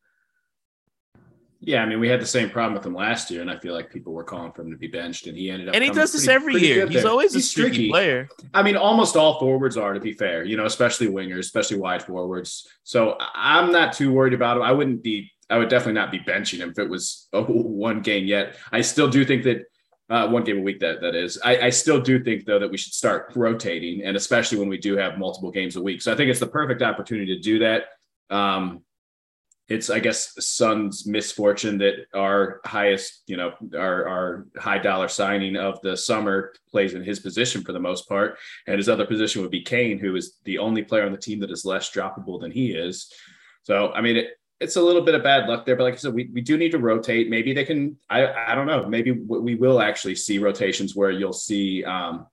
Yeah, 1.60 1.82
I 1.82 1.88
mean, 1.88 2.00
we 2.00 2.08
had 2.08 2.22
the 2.22 2.26
same 2.26 2.52
problem 2.52 2.76
with 2.76 2.86
him 2.86 2.94
last 2.94 3.32
year, 3.32 3.42
and 3.42 3.50
I 3.50 3.58
feel 3.58 3.74
like 3.74 3.90
people 3.90 4.14
were 4.14 4.24
calling 4.24 4.52
for 4.52 4.62
him 4.62 4.70
to 4.70 4.78
be 4.78 4.88
benched, 4.88 5.26
and 5.26 5.36
he 5.36 5.50
ended 5.50 5.70
up. 5.70 5.76
And 5.76 5.84
he 5.84 5.90
does 5.90 6.14
this 6.14 6.28
every 6.28 6.56
year. 6.56 6.86
He's 6.86 7.02
there. 7.02 7.12
always 7.12 7.34
He's 7.34 7.46
a 7.46 7.48
streaky 7.48 7.90
player. 7.90 8.30
I 8.54 8.62
mean, 8.62 8.78
almost 8.78 9.16
all 9.16 9.40
forwards 9.40 9.76
are, 9.76 9.94
to 9.94 10.00
be 10.00 10.14
fair. 10.14 10.44
You 10.44 10.56
know, 10.56 10.66
especially 10.66 11.08
wingers, 11.08 11.40
especially 11.40 11.78
wide 11.78 12.04
forwards. 12.04 12.68
So 12.84 13.18
I'm 13.20 13.72
not 13.72 13.94
too 13.94 14.12
worried 14.12 14.34
about 14.34 14.58
him. 14.58 14.64
I 14.64 14.72
wouldn't 14.72 15.02
be. 15.02 15.32
I 15.50 15.58
would 15.58 15.70
definitely 15.70 15.94
not 15.94 16.12
be 16.12 16.20
benching 16.20 16.60
him 16.60 16.72
if 16.72 16.80
it 16.80 16.90
was 16.90 17.28
a 17.34 17.42
one 17.44 18.02
game 18.02 18.26
yet. 18.26 18.58
I 18.72 18.82
still 18.82 19.10
do 19.10 19.24
think 19.26 19.44
that 19.44 19.66
uh, 20.10 20.28
one 20.28 20.44
game 20.44 20.60
a 20.60 20.62
week 20.62 20.80
that 20.80 21.02
that 21.02 21.16
is. 21.16 21.38
I, 21.44 21.60
I, 21.60 21.70
still 21.70 22.00
do 22.00 22.24
think 22.24 22.46
though 22.46 22.60
that 22.60 22.72
we 22.72 22.78
should 22.78 22.94
start 22.94 23.34
rotating, 23.36 24.04
and 24.04 24.16
especially 24.16 24.58
when 24.58 24.70
we 24.70 24.78
do 24.78 24.96
have 24.96 25.18
multiple 25.18 25.52
games 25.52 25.76
a 25.76 25.82
week. 25.82 26.02
So 26.02 26.14
I 26.14 26.16
think 26.16 26.30
it's 26.30 26.40
the 26.40 26.48
perfect 26.48 26.82
opportunity 26.82 27.36
to 27.36 27.42
do 27.42 27.60
that. 27.60 27.88
Um, 28.30 28.84
it's 29.68 29.90
I 29.90 30.00
guess 30.00 30.34
Son's 30.40 31.06
misfortune 31.06 31.78
that 31.80 32.06
our 32.16 32.62
highest, 32.66 33.24
you 33.28 33.36
know, 33.36 33.52
our 33.78 34.08
our 34.08 34.48
high 34.58 34.78
dollar 34.78 35.10
signing 35.10 35.58
of 35.58 35.82
the 35.82 35.98
summer 35.98 36.54
plays 36.72 36.94
in 36.94 37.04
his 37.04 37.20
position 37.20 37.64
for 37.64 37.74
the 37.74 37.80
most 37.80 38.08
part, 38.08 38.38
and 38.66 38.78
his 38.78 38.88
other 38.88 39.06
position 39.06 39.42
would 39.42 39.52
be 39.52 39.64
Kane, 39.64 40.00
who 40.00 40.16
is 40.16 40.38
the 40.46 40.58
only 40.58 40.84
player 40.84 41.06
on 41.06 41.12
the 41.12 41.18
team 41.18 41.42
that 41.42 41.52
is 41.52 41.66
less 41.66 41.92
droppable 41.92 42.40
than 42.40 42.52
he 42.52 42.72
is. 42.72 43.12
So 43.64 43.92
I 43.92 44.00
mean, 44.00 44.16
it, 44.16 44.37
it's 44.60 44.76
a 44.76 44.82
little 44.82 45.04
bit 45.04 45.16
of 45.16 45.24
bad 45.24 45.48
luck 45.48 45.66
there, 45.66 45.76
but 45.76 45.84
like 45.84 45.94
I 45.94 45.98
said, 45.98 46.14
we, 46.14 46.30
we 46.34 46.42
do 46.42 46.58
need 46.58 46.72
to 46.72 46.80
rotate. 46.80 47.30
Maybe 47.30 47.54
they 47.54 47.66
can, 47.66 47.98
I, 48.10 48.28
I 48.52 48.56
don't 48.56 48.68
know. 48.68 48.88
Maybe 48.88 49.12
we 49.12 49.56
will 49.56 49.82
actually 49.82 50.16
see 50.16 50.40
rotations 50.40 50.96
where 50.96 51.12
you'll 51.12 51.34
see, 51.34 51.84
um, 51.84 52.28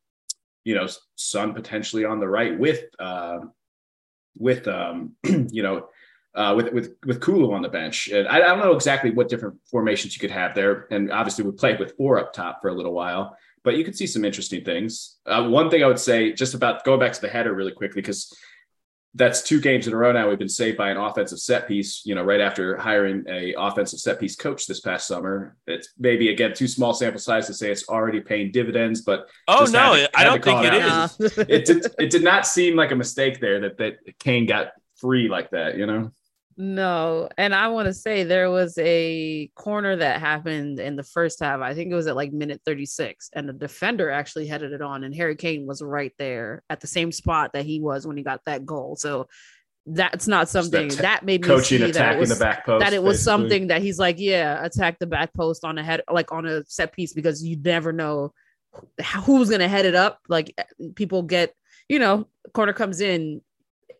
you 0.64 0.74
know, 0.74 0.88
Son 1.16 1.52
potentially 1.52 2.04
on 2.04 2.20
the 2.20 2.28
right 2.28 2.58
with, 2.58 2.84
uh, 2.98 3.40
with, 4.38 4.66
um, 4.68 5.12
you 5.24 5.62
know, 5.62 5.88
uh, 6.34 6.52
with 6.56 6.72
with 6.72 6.96
with 7.06 7.20
Kulu 7.20 7.52
on 7.52 7.62
the 7.62 7.68
bench. 7.68 8.08
And 8.08 8.26
I, 8.26 8.36
I, 8.36 8.40
don't 8.40 8.58
know 8.58 8.74
exactly 8.74 9.10
what 9.10 9.28
different 9.28 9.56
formations 9.70 10.16
you 10.16 10.20
could 10.20 10.32
have 10.32 10.54
there. 10.54 10.88
And 10.90 11.12
obviously, 11.12 11.44
we 11.44 11.52
played 11.52 11.78
with 11.78 11.96
four 11.96 12.18
up 12.18 12.32
top 12.32 12.60
for 12.60 12.68
a 12.68 12.74
little 12.74 12.92
while, 12.92 13.36
but 13.62 13.76
you 13.76 13.84
could 13.84 13.96
see 13.96 14.06
some 14.06 14.24
interesting 14.24 14.64
things. 14.64 15.18
Uh, 15.26 15.46
one 15.46 15.70
thing 15.70 15.84
I 15.84 15.86
would 15.86 15.98
say, 15.98 16.32
just 16.32 16.54
about 16.54 16.84
going 16.84 16.98
back 16.98 17.12
to 17.12 17.20
the 17.20 17.28
header 17.28 17.54
really 17.54 17.70
quickly, 17.70 18.02
because 18.02 18.36
that's 19.16 19.42
two 19.42 19.60
games 19.60 19.86
in 19.86 19.92
a 19.92 19.96
row 19.96 20.12
now. 20.12 20.28
We've 20.28 20.38
been 20.38 20.48
saved 20.48 20.76
by 20.76 20.90
an 20.90 20.96
offensive 20.96 21.38
set 21.38 21.68
piece, 21.68 22.02
you 22.04 22.14
know, 22.14 22.24
right 22.24 22.40
after 22.40 22.76
hiring 22.76 23.24
a 23.28 23.54
offensive 23.56 24.00
set 24.00 24.18
piece 24.18 24.34
coach 24.34 24.66
this 24.66 24.80
past 24.80 25.06
summer. 25.06 25.56
It's 25.66 25.90
maybe 25.98 26.30
again 26.30 26.52
too 26.52 26.66
small 26.66 26.94
sample 26.94 27.20
size 27.20 27.46
to 27.46 27.54
say 27.54 27.70
it's 27.70 27.88
already 27.88 28.20
paying 28.20 28.50
dividends, 28.50 29.02
but 29.02 29.28
oh 29.46 29.66
no, 29.70 30.06
I 30.14 30.24
don't 30.24 30.42
think 30.42 30.64
it, 30.64 30.74
it 30.74 30.84
is. 30.84 31.38
it 31.38 31.64
did, 31.64 31.86
it 31.98 32.10
did 32.10 32.24
not 32.24 32.46
seem 32.46 32.74
like 32.74 32.90
a 32.90 32.96
mistake 32.96 33.40
there 33.40 33.60
that 33.60 33.78
that 33.78 33.98
Kane 34.18 34.46
got 34.46 34.72
free 34.96 35.28
like 35.28 35.50
that, 35.50 35.76
you 35.76 35.86
know. 35.86 36.12
No, 36.56 37.28
and 37.36 37.54
I 37.54 37.68
want 37.68 37.86
to 37.86 37.94
say 37.94 38.22
there 38.22 38.50
was 38.50 38.78
a 38.78 39.50
corner 39.56 39.96
that 39.96 40.20
happened 40.20 40.78
in 40.78 40.94
the 40.94 41.02
first 41.02 41.40
half. 41.40 41.60
I 41.60 41.74
think 41.74 41.90
it 41.90 41.96
was 41.96 42.06
at 42.06 42.16
like 42.16 42.32
minute 42.32 42.60
36, 42.64 43.30
and 43.32 43.48
the 43.48 43.52
defender 43.52 44.10
actually 44.10 44.46
headed 44.46 44.72
it 44.72 44.80
on, 44.80 45.02
and 45.02 45.14
Harry 45.14 45.34
Kane 45.34 45.66
was 45.66 45.82
right 45.82 46.12
there 46.18 46.62
at 46.70 46.80
the 46.80 46.86
same 46.86 47.10
spot 47.10 47.52
that 47.54 47.64
he 47.64 47.80
was 47.80 48.06
when 48.06 48.16
he 48.16 48.22
got 48.22 48.40
that 48.46 48.64
goal. 48.64 48.94
So 48.96 49.26
that's 49.86 50.28
not 50.28 50.48
something 50.48 50.88
that, 50.88 50.96
t- 50.96 51.02
that 51.02 51.24
made 51.24 51.42
me 51.42 51.48
coaching 51.48 51.80
see 51.80 51.90
that 51.90 52.18
was, 52.18 52.30
the 52.30 52.42
back 52.42 52.64
post. 52.64 52.84
That 52.84 52.92
it 52.92 53.02
was 53.02 53.18
basically. 53.18 53.24
something 53.24 53.66
that 53.68 53.82
he's 53.82 53.98
like, 53.98 54.16
yeah, 54.18 54.64
attack 54.64 54.98
the 54.98 55.06
back 55.06 55.34
post 55.34 55.64
on 55.64 55.76
a 55.76 55.82
head, 55.82 56.02
like 56.10 56.32
on 56.32 56.46
a 56.46 56.64
set 56.66 56.92
piece, 56.92 57.12
because 57.12 57.44
you 57.44 57.56
never 57.56 57.92
know 57.92 58.32
who's 59.24 59.50
gonna 59.50 59.68
head 59.68 59.86
it 59.86 59.94
up. 59.94 60.20
Like 60.28 60.54
people 60.94 61.22
get, 61.22 61.52
you 61.88 61.98
know, 61.98 62.28
corner 62.52 62.72
comes 62.72 63.00
in, 63.00 63.42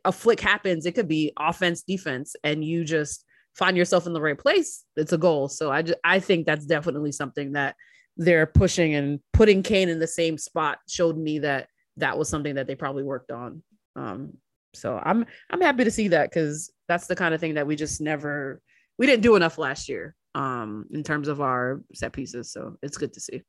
a 0.05 0.12
flick 0.12 0.40
happens, 0.40 0.87
it 0.87 0.93
could 0.93 1.09
be 1.09 1.33
offense, 1.38 1.83
defense, 1.83 2.37
and 2.45 2.64
you 2.64 2.85
just 2.85 3.25
find 3.55 3.77
yourself 3.77 4.07
in 4.07 4.12
the 4.12 4.21
right 4.21 4.38
place. 4.38 4.85
It's 4.97 5.12
a 5.12 5.19
goal. 5.19 5.49
So 5.49 5.71
I 5.71 5.83
just, 5.83 5.99
I 6.05 6.21
think 6.21 6.47
that's 6.47 6.67
definitely 6.67 7.12
something 7.12 7.53
that 7.53 7.77
they're 8.17 8.47
pushing 8.47 8.95
and 8.95 9.21
putting 9.33 9.62
Kane 9.62 9.88
in 9.88 9.99
the 9.99 10.07
same 10.07 10.38
spot 10.38 10.79
showed 10.88 11.17
me 11.17 11.40
that 11.40 11.69
that 11.97 12.19
was 12.19 12.29
something 12.29 12.57
that 12.57 12.67
they 12.67 12.75
probably 12.75 13.03
worked 13.03 13.31
on. 13.31 13.62
Um, 13.97 14.35
so 14.75 15.01
I'm 15.03 15.25
I'm 15.51 15.61
happy 15.61 15.85
to 15.85 15.90
see 15.90 16.09
that 16.09 16.31
because 16.31 16.73
that's 16.88 17.07
the 17.07 17.17
kind 17.17 17.33
of 17.35 17.40
thing 17.40 17.55
that 17.55 17.67
we 17.67 17.77
just 17.77 18.01
never 18.01 18.61
we 18.99 19.07
didn't 19.07 19.23
do 19.23 19.37
enough 19.37 19.59
last 19.59 19.88
year 19.88 20.14
um, 20.35 20.87
in 20.90 21.03
terms 21.03 21.29
of 21.29 21.40
our 21.40 21.81
set 21.95 22.12
pieces. 22.12 22.53
So 22.53 22.77
it's 22.83 22.97
good 22.97 23.12
to 23.14 23.21
see. 23.21 23.43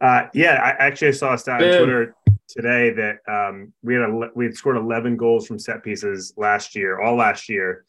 Uh, 0.00 0.26
yeah, 0.34 0.60
I 0.62 0.84
actually 0.84 1.12
saw 1.12 1.34
a 1.34 1.38
stat 1.38 1.62
on 1.62 1.68
Twitter 1.68 2.14
today 2.48 2.90
that 2.92 3.18
um, 3.28 3.72
we 3.82 3.94
had 3.94 4.02
a, 4.02 4.30
we 4.34 4.44
had 4.46 4.54
scored 4.54 4.76
11 4.76 5.16
goals 5.16 5.46
from 5.46 5.58
set 5.58 5.82
pieces 5.82 6.32
last 6.36 6.74
year, 6.74 7.00
all 7.00 7.16
last 7.16 7.48
year, 7.48 7.84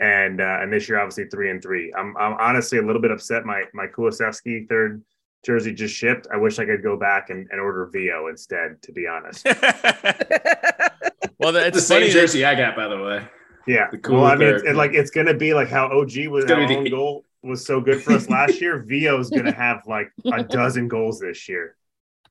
and 0.00 0.40
uh, 0.40 0.58
and 0.60 0.72
this 0.72 0.88
year 0.88 0.98
obviously 0.98 1.26
three 1.26 1.50
and 1.50 1.62
three. 1.62 1.92
I'm 1.96 2.16
I'm 2.16 2.36
honestly 2.38 2.78
a 2.78 2.82
little 2.82 3.02
bit 3.02 3.10
upset. 3.10 3.44
My 3.44 3.64
my 3.72 3.86
Kulusevski 3.86 4.68
third 4.68 5.02
jersey 5.44 5.72
just 5.72 5.94
shipped. 5.94 6.26
I 6.32 6.36
wish 6.36 6.58
I 6.58 6.64
could 6.64 6.82
go 6.82 6.96
back 6.96 7.30
and, 7.30 7.46
and 7.50 7.60
order 7.60 7.88
Vio 7.92 8.28
instead. 8.28 8.82
To 8.82 8.92
be 8.92 9.06
honest. 9.06 9.44
well, 11.38 11.52
that's 11.52 11.76
the 11.76 11.80
same 11.80 12.10
jersey 12.10 12.40
that, 12.40 12.54
I 12.54 12.60
got, 12.60 12.76
by 12.76 12.88
the 12.88 13.02
way. 13.02 13.28
Yeah. 13.66 13.90
The 13.90 13.98
cool 13.98 14.20
well, 14.20 14.26
I 14.26 14.36
mean, 14.36 14.48
it's, 14.48 14.62
it, 14.64 14.74
like 14.74 14.92
it's 14.94 15.10
gonna 15.10 15.34
be 15.34 15.54
like 15.54 15.68
how 15.68 15.86
OG 15.86 16.26
was 16.28 16.44
our 16.46 16.60
own 16.60 16.84
the, 16.84 16.90
goal 16.90 17.24
was 17.42 17.64
so 17.64 17.80
good 17.80 18.02
for 18.02 18.12
us 18.12 18.28
last 18.28 18.60
year. 18.60 18.82
Vio 18.86 19.18
is 19.20 19.30
gonna 19.30 19.54
have 19.54 19.82
like 19.86 20.10
a 20.32 20.42
dozen 20.42 20.88
goals 20.88 21.20
this 21.20 21.48
year. 21.48 21.76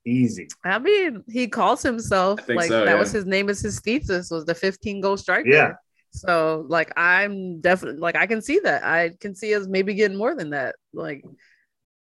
Easy. 0.06 0.48
I 0.64 0.78
mean, 0.78 1.24
he 1.28 1.48
calls 1.48 1.82
himself 1.82 2.46
like 2.48 2.68
so, 2.68 2.84
that 2.84 2.92
yeah. 2.92 2.98
was 2.98 3.10
his 3.10 3.24
name 3.24 3.48
is 3.48 3.60
his 3.60 3.80
thesis 3.80 4.30
was 4.30 4.44
the 4.44 4.54
15 4.54 5.00
goal 5.00 5.16
striker. 5.16 5.48
Yeah. 5.48 5.72
So 6.10 6.66
like 6.68 6.92
I'm 6.96 7.60
definitely 7.60 8.00
like 8.00 8.14
I 8.14 8.26
can 8.26 8.42
see 8.42 8.60
that. 8.60 8.84
I 8.84 9.10
can 9.18 9.34
see 9.34 9.54
us 9.54 9.66
maybe 9.66 9.94
getting 9.94 10.16
more 10.16 10.34
than 10.34 10.50
that. 10.50 10.76
Like 10.92 11.24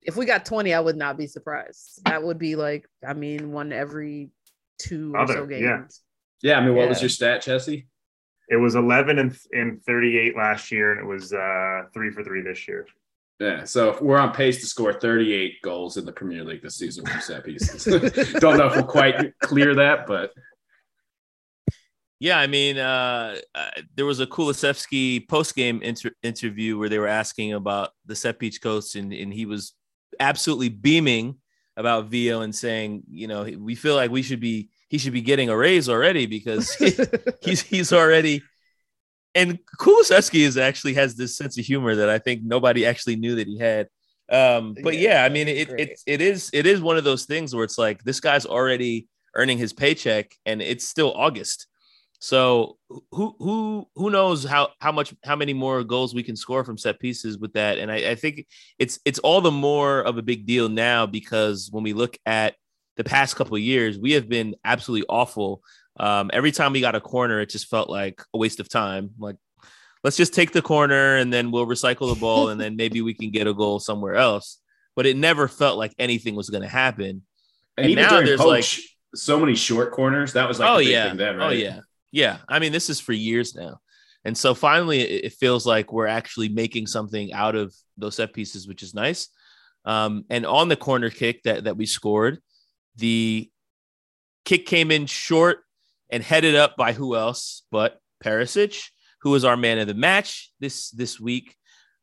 if 0.03 0.17
we 0.17 0.25
got 0.25 0.45
20, 0.45 0.73
I 0.73 0.81
would 0.81 0.97
not 0.97 1.19
be 1.19 1.27
surprised. 1.27 2.01
That 2.05 2.23
would 2.23 2.39
be 2.39 2.57
like, 2.57 2.87
I 3.07 3.13
mean, 3.13 3.53
one 3.53 3.73
every 3.73 4.31
two 4.79 5.13
or 5.15 5.27
so 5.27 5.47
games. 5.47 5.63
Yeah. 5.63 6.53
Yeah, 6.53 6.59
I 6.59 6.65
mean, 6.65 6.75
what 6.75 6.85
Yeah. 6.85 6.89
was 6.89 7.03
your 7.03 7.11
stat, 7.11 7.43
Jesse? 7.43 7.87
It 8.49 8.57
was 8.57 8.75
11 8.75 9.19
and, 9.19 9.37
and 9.53 9.83
38 9.85 10.37
last 10.37 10.73
year, 10.73 10.93
and 10.93 11.01
it 11.01 11.07
was 11.07 11.33
uh, 11.33 11.83
three 11.93 12.11
for 12.11 12.25
three 12.25 12.41
this 12.43 12.67
year. 12.67 12.87
Yeah, 13.41 13.65
so 13.65 13.97
we're 14.03 14.19
on 14.19 14.33
pace 14.33 14.61
to 14.61 14.67
score 14.67 14.93
38 14.93 15.63
goals 15.63 15.97
in 15.97 16.05
the 16.05 16.13
Premier 16.13 16.45
League 16.45 16.63
this 16.63 16.77
season 16.77 17.07
from 17.07 17.23
set 17.23 17.43
pieces. 17.43 17.85
Don't 18.41 18.59
know 18.59 18.67
if 18.67 18.77
we'll 18.77 18.85
quite 18.85 19.33
clear 19.41 19.75
that, 19.77 20.07
but 20.07 20.31
Yeah, 22.19 22.39
I 22.39 22.47
mean, 22.49 22.77
uh, 22.77 23.37
uh, 23.55 23.71
there 23.95 24.05
was 24.05 24.21
a 24.21 24.27
Kulusevski 24.27 25.27
post 25.27 25.57
game 25.57 25.81
inter- 25.81 26.13
interview 26.23 26.79
where 26.79 26.91
they 26.91 26.99
were 26.99 27.09
asking 27.09 27.55
about 27.55 27.93
the 28.05 28.15
set 28.15 28.39
piece 28.39 28.59
coach, 28.59 28.95
and, 28.95 29.11
and 29.11 29.33
he 29.33 29.47
was 29.47 29.73
absolutely 30.21 30.69
beaming 30.69 31.37
about 31.79 32.09
Vio 32.09 32.43
and 32.43 32.55
saying, 32.55 33.05
you 33.09 33.27
know, 33.27 33.45
we 33.59 33.75
feel 33.75 33.97
like 33.97 34.11
we 34.11 34.21
should 34.21 34.41
be 34.41 34.69
he 34.89 34.99
should 34.99 35.15
be 35.15 35.23
getting 35.23 35.49
a 35.49 35.57
raise 35.57 35.89
already 35.89 36.27
because 36.27 36.75
he's 37.43 37.63
he's 37.63 37.91
already. 37.91 38.43
And 39.35 39.59
Kulusevski 39.79 40.41
is 40.41 40.57
actually 40.57 40.95
has 40.95 41.15
this 41.15 41.37
sense 41.37 41.59
of 41.59 41.65
humor 41.65 41.95
that 41.95 42.09
I 42.09 42.19
think 42.19 42.43
nobody 42.43 42.85
actually 42.85 43.17
knew 43.17 43.37
that 43.37 43.47
he 43.47 43.59
had. 43.59 43.89
Um, 44.31 44.77
but 44.83 44.97
yeah, 44.97 45.11
Yeah, 45.11 45.25
I 45.25 45.29
mean, 45.29 45.49
it, 45.49 45.69
great. 45.69 45.89
it 45.89 46.01
it 46.07 46.21
is 46.21 46.51
it 46.53 46.67
is 46.67 46.81
one 46.81 46.97
of 46.97 47.05
those 47.05 47.27
things 47.27 47.55
where 47.55 47.65
it's 47.65 47.79
like 47.79 48.03
this 48.05 48.21
guy's 48.21 48.47
already 48.47 49.09
earning 49.35 49.59
his 49.59 49.73
paycheck, 49.73 50.35
and 50.47 50.61
it's 50.63 50.87
still 50.89 51.13
August. 51.15 51.67
So 52.21 52.77
who 53.11 53.35
who 53.39 53.89
who 53.97 54.11
knows 54.11 54.45
how 54.45 54.69
how 54.81 54.93
much 54.93 55.15
how 55.25 55.37
many 55.37 55.55
more 55.55 55.83
goals 55.83 56.15
we 56.15 56.23
can 56.23 56.37
score 56.37 56.65
from 56.65 56.77
set 56.77 57.01
pieces 57.01 57.39
with 57.39 57.55
that? 57.55 57.79
And 57.79 57.91
I, 57.91 58.11
I 58.11 58.15
think 58.15 58.47
it's 58.79 59.01
it's 59.05 59.19
all 59.21 59.41
the 59.41 59.51
more 59.51 60.01
of 60.01 60.19
a 60.19 60.23
big 60.23 60.45
deal 60.47 60.69
now 60.69 61.07
because 61.07 61.71
when 61.73 61.83
we 61.83 61.95
look 61.95 62.19
at 62.27 62.57
the 62.97 63.05
past 63.05 63.37
couple 63.37 63.57
of 63.57 63.63
years, 63.63 63.99
we 63.99 64.13
have 64.13 64.29
been 64.29 64.55
absolutely 64.65 65.07
awful. 65.09 65.63
Um, 66.01 66.31
every 66.33 66.51
time 66.51 66.73
we 66.73 66.81
got 66.81 66.95
a 66.95 67.01
corner, 67.01 67.41
it 67.41 67.51
just 67.51 67.69
felt 67.69 67.91
like 67.91 68.23
a 68.33 68.39
waste 68.39 68.59
of 68.59 68.71
time. 68.71 69.11
Like 69.19 69.37
let's 70.03 70.17
just 70.17 70.33
take 70.33 70.53
the 70.53 70.63
corner 70.63 71.17
and 71.17 71.31
then 71.31 71.51
we'll 71.51 71.67
recycle 71.67 72.13
the 72.13 72.19
ball 72.19 72.49
and 72.49 72.59
then 72.59 72.75
maybe 72.75 73.03
we 73.03 73.13
can 73.13 73.31
get 73.31 73.47
a 73.47 73.53
goal 73.53 73.79
somewhere 73.79 74.15
else. 74.15 74.59
But 74.97 75.05
it 75.05 75.17
never 75.17 75.47
felt 75.47 75.77
like 75.77 75.95
anything 75.99 76.35
was 76.35 76.49
going 76.49 76.63
to 76.63 76.69
happen. 76.69 77.23
and, 77.77 77.87
And 77.87 77.95
now 77.97 78.21
there's, 78.23 78.41
poach, 78.41 78.97
so 79.15 79.39
many 79.39 79.55
short 79.55 79.93
corners. 79.93 80.33
That 80.33 80.49
was 80.49 80.59
like 80.59 80.71
oh 80.71 80.79
yeah, 80.79 81.09
thing 81.09 81.19
then, 81.19 81.41
oh 81.41 81.51
yeah, 81.51 81.81
yeah. 82.13 82.39
I 82.49 82.59
mean, 82.59 82.73
this 82.73 82.91
is 82.91 83.01
for 83.01 83.13
years 83.13 83.55
now, 83.55 83.81
and 84.25 84.37
so 84.37 84.55
finally, 84.55 85.01
it, 85.01 85.25
it 85.27 85.33
feels 85.35 85.67
like 85.67 85.93
we're 85.93 86.07
actually 86.07 86.49
making 86.49 86.87
something 86.87 87.33
out 87.33 87.57
of 87.57 87.75
those 87.97 88.17
set 88.17 88.33
pieces, 88.33 88.67
which 88.67 88.83
is 88.83 88.95
nice. 88.95 89.29
Um, 89.85 90.25
and 90.31 90.47
on 90.47 90.69
the 90.69 90.77
corner 90.77 91.11
kick 91.11 91.43
that 91.45 91.65
that 91.65 91.77
we 91.77 91.87
scored, 91.87 92.41
the 92.97 93.51
kick 94.45 94.67
came 94.67 94.91
in 94.91 95.07
short 95.07 95.61
and 96.11 96.23
headed 96.23 96.55
up 96.55 96.77
by 96.77 96.93
who 96.93 97.17
else 97.17 97.63
but 97.71 98.01
Perisic, 98.23 98.91
who 99.23 99.31
was 99.31 99.45
our 99.45 99.57
man 99.57 99.79
of 99.79 99.87
the 99.87 99.95
match 99.95 100.51
this 100.61 100.91
this 100.91 101.19
week. 101.21 101.57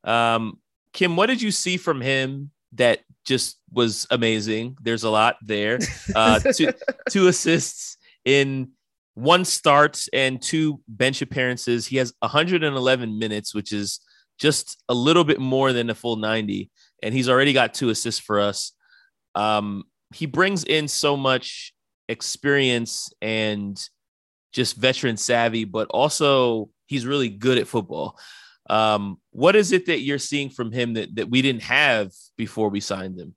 Um, 0.04 0.60
Kim, 0.93 1.15
what 1.15 1.28
did 1.28 1.41
you 1.41 1.52
see 1.52 1.78
from 1.78 2.02
him 2.02 2.52
that 2.74 3.02
just 3.26 3.60
was 3.72 4.08
amazing? 4.10 4.78
There's 4.82 5.04
a 5.04 5.10
lot 5.10 5.38
there. 5.41 5.80
Uh, 6.15 6.39
two, 6.39 6.72
two 7.10 7.28
assists 7.28 7.98
in 8.26 8.72
one 9.13 9.46
start 9.46 10.06
and 10.13 10.41
two 10.41 10.80
bench 10.88 11.22
appearances. 11.22 11.86
He 11.86 11.98
has 11.98 12.13
111 12.20 13.20
minutes, 13.20 13.54
which 13.54 13.74
is 13.74 14.00
just 14.39 14.82
a 14.89 14.93
little 14.93 15.24
bit 15.24 15.39
more 15.39 15.74
than 15.74 15.89
a 15.89 15.96
full 15.96 16.15
90, 16.15 16.70
and 17.04 17.13
he's 17.13 17.30
already 17.30 17.54
got 17.54 17.74
two 17.74 17.89
assists 17.89 18.22
for 18.22 18.39
us. 18.39 18.74
Um, 19.36 19.84
he 20.13 20.26
brings 20.26 20.63
in 20.63 20.88
so 20.88 21.17
much 21.17 21.74
experience 22.08 23.10
and 23.22 23.78
just 24.58 24.76
veteran 24.76 25.15
savvy, 25.15 25.63
but 25.63 25.88
also 25.91 26.70
he's 26.88 27.06
really 27.06 27.30
good 27.30 27.58
at 27.58 27.67
football. 27.67 28.20
Um, 28.70 29.22
what 29.32 29.56
is 29.56 29.72
it 29.72 29.86
that 29.86 30.02
you're 30.02 30.20
seeing 30.20 30.50
from 30.50 30.74
him 30.74 30.96
that, 30.96 31.15
that 31.15 31.30
we 31.30 31.41
didn't 31.41 31.63
have 31.63 32.12
before 32.36 32.67
we 32.67 32.82
signed 32.82 33.17
him? 33.17 33.34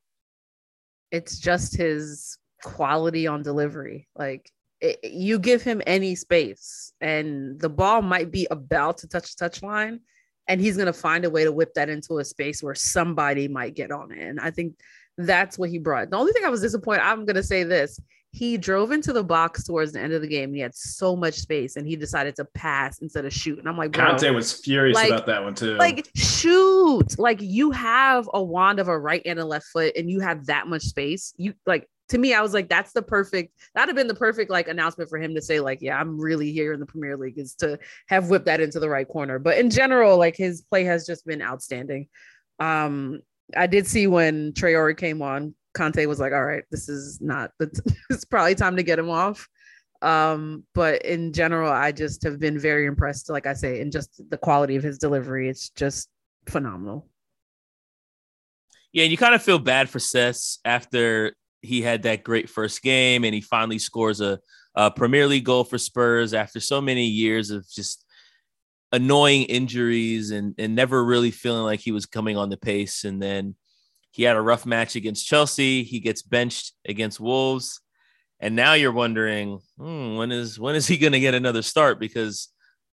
it's 1.11 1.39
just 1.39 1.77
his 1.77 2.39
quality 2.63 3.27
on 3.27 3.43
delivery. 3.43 4.09
Like 4.17 4.51
it, 4.81 4.99
you 5.03 5.39
give 5.39 5.63
him 5.63 5.83
any 5.87 6.15
space, 6.15 6.93
and 7.01 7.61
the 7.61 7.69
ball 7.69 8.03
might 8.03 8.31
be 8.31 8.47
about 8.51 8.99
to 8.99 9.09
touch 9.09 9.35
the 9.35 9.49
touchline, 9.49 10.01
and 10.49 10.61
he's 10.61 10.77
gonna 10.77 10.93
find 10.93 11.25
a 11.25 11.31
way 11.31 11.45
to 11.45 11.53
whip 11.53 11.75
that 11.75 11.89
into 11.89 12.19
a 12.19 12.25
space 12.25 12.63
where 12.63 12.75
somebody 12.75 13.49
might 13.49 13.75
get 13.75 13.91
on 13.91 14.13
it. 14.13 14.21
And 14.21 14.41
I 14.41 14.51
think 14.51 14.75
that's 15.19 15.59
what 15.59 15.71
he 15.71 15.79
brought. 15.79 16.11
The 16.11 16.17
only 16.17 16.33
thing 16.33 16.45
I 16.45 16.51
was 16.51 16.63
disappointed, 16.63 17.03
I'm 17.03 17.25
gonna 17.25 17.43
say 17.43 17.65
this. 17.65 18.01
He 18.33 18.57
drove 18.57 18.93
into 18.93 19.13
the 19.13 19.25
box 19.25 19.65
towards 19.65 19.93
the 19.93 20.01
end 20.01 20.13
of 20.13 20.23
the 20.23 20.29
game. 20.29 20.55
He 20.55 20.61
had 20.61 20.75
so 20.75 21.17
much 21.17 21.35
space, 21.35 21.77
and 21.77 21.87
he 21.87 21.97
decided 21.97 22.37
to 22.37 22.45
pass 22.45 23.01
instead 23.01 23.25
of 23.25 23.33
shoot. 23.33 23.59
And 23.59 23.69
I'm 23.69 23.77
like, 23.77 23.91
bro, 23.93 24.07
Conte 24.07 24.31
was 24.31 24.53
furious 24.53 24.95
Like- 24.95 25.11
about 25.11 25.27
that 25.27 25.43
one 25.43 25.55
too. 25.55 25.75
like 25.77 26.09
shoot 26.15 27.19
like 27.19 27.41
you 27.41 27.71
have 27.71 28.29
a 28.35 28.43
wand 28.43 28.79
of 28.79 28.89
a 28.89 28.99
right 28.99 29.23
and 29.27 29.39
a 29.39 29.45
left 29.45 29.67
foot 29.67 29.93
and 29.97 30.09
you 30.11 30.21
have 30.21 30.47
that 30.47 30.67
much 30.69 30.83
space 30.83 31.35
you 31.37 31.53
like 31.67 31.87
to 32.09 32.19
me 32.19 32.33
i 32.35 32.41
was 32.41 32.55
like 32.55 32.69
that's 32.69 32.93
the 32.93 33.03
perfect 33.03 33.53
that'd 33.75 33.89
have 33.89 33.97
been 33.97 34.07
the 34.09 34.15
perfect 34.15 34.51
like 34.51 34.69
announcement 34.69 35.09
for 35.11 35.19
him 35.19 35.35
to 35.35 35.43
say 35.43 35.61
like 35.61 35.81
yeah 35.83 35.99
i'm 36.01 36.19
really 36.21 36.51
here 36.53 36.73
in 36.73 36.81
the 36.81 36.87
premier 36.87 37.17
league 37.17 37.39
is 37.39 37.55
to 37.55 37.79
have 38.09 38.31
whipped 38.31 38.47
that 38.47 38.61
into 38.61 38.81
the 38.81 38.89
right 38.89 39.07
corner 39.09 39.39
but 39.39 39.59
in 39.59 39.71
general 39.71 40.17
like 40.19 40.37
his 40.37 40.63
play 40.63 40.83
has 40.85 41.07
just 41.07 41.25
been 41.27 41.43
outstanding 41.43 42.09
um 42.59 43.21
i 43.57 43.67
did 43.67 43.87
see 43.87 44.07
when 44.07 44.53
Traore 44.53 44.97
came 44.97 45.21
on 45.23 45.55
conte 45.75 46.05
was 46.07 46.21
like 46.21 46.33
all 46.33 46.45
right 46.45 46.65
this 46.71 46.89
is 46.89 47.21
not 47.21 47.53
it's, 47.61 48.25
probably 48.25 48.55
time 48.55 48.77
to 48.77 48.83
get 48.83 48.99
him 48.99 49.11
off. 49.11 49.49
Um 50.03 50.65
but 50.75 51.05
in 51.05 51.33
general 51.33 51.71
i 51.71 51.93
just 51.93 52.23
have 52.23 52.39
been 52.39 52.59
very 52.59 52.87
impressed 52.87 53.29
like 53.29 53.47
i 53.47 53.53
say 53.53 53.81
in 53.81 53.91
just 53.91 54.23
the 54.31 54.39
quality 54.39 54.77
of 54.77 54.83
his 54.83 54.99
delivery. 54.99 55.49
It's 55.49 55.71
just 55.71 56.09
phenomenal. 56.47 57.07
Yeah, 58.93 59.05
and 59.05 59.13
you 59.13 59.19
kind 59.19 59.35
of 59.35 59.43
feel 59.43 59.59
bad 59.59 59.89
for 59.89 60.01
Cess 60.01 60.59
after 60.65 61.35
he 61.63 61.83
had 61.83 62.03
that 62.03 62.25
great 62.25 62.49
first 62.49 62.83
game 62.83 63.25
and 63.25 63.35
he 63.35 63.41
finally 63.41 63.79
scores 63.79 64.21
a, 64.21 64.41
a 64.75 64.91
Premier 64.91 65.27
League 65.27 65.45
goal 65.45 65.65
for 65.65 65.79
Spurs 65.79 66.35
after 66.35 66.59
so 66.61 66.81
many 66.81 67.07
years 67.07 67.51
of 67.51 67.69
just 67.69 68.05
annoying 68.93 69.45
injuries 69.45 70.31
and, 70.33 70.55
and 70.59 70.75
never 70.75 71.05
really 71.05 71.31
feeling 71.31 71.63
like 71.63 71.81
he 71.81 71.93
was 71.93 72.07
coming 72.07 72.37
on 72.37 72.51
the 72.51 72.57
pace. 72.57 73.05
And 73.05 73.23
then 73.23 73.55
he 74.11 74.25
had 74.25 74.37
a 74.37 74.41
rough 74.41 74.67
match 74.67 74.97
against 74.97 75.27
Chelsea. 75.27 75.83
He 75.83 76.01
gets 76.01 76.23
benched 76.23 76.73
against 76.87 77.21
Wolves. 77.21 77.81
And 78.41 78.57
now 78.57 78.73
you're 78.73 78.93
wondering, 78.93 79.61
hmm, 79.79 80.17
when 80.17 80.33
is 80.33 80.59
when 80.59 80.75
is 80.75 80.87
he 80.87 80.97
going 80.97 81.13
to 81.13 81.21
get 81.21 81.35
another 81.35 81.63
start? 81.63 82.01
Because 82.01 82.49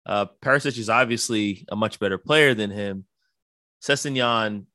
uh, 0.06 0.26
Perisic 0.42 0.78
is 0.78 0.90
obviously 0.90 1.64
a 1.70 1.76
much 1.76 1.98
better 1.98 2.18
player 2.18 2.54
than 2.54 2.70
him. 2.70 3.04
Sessegnon 3.82 4.66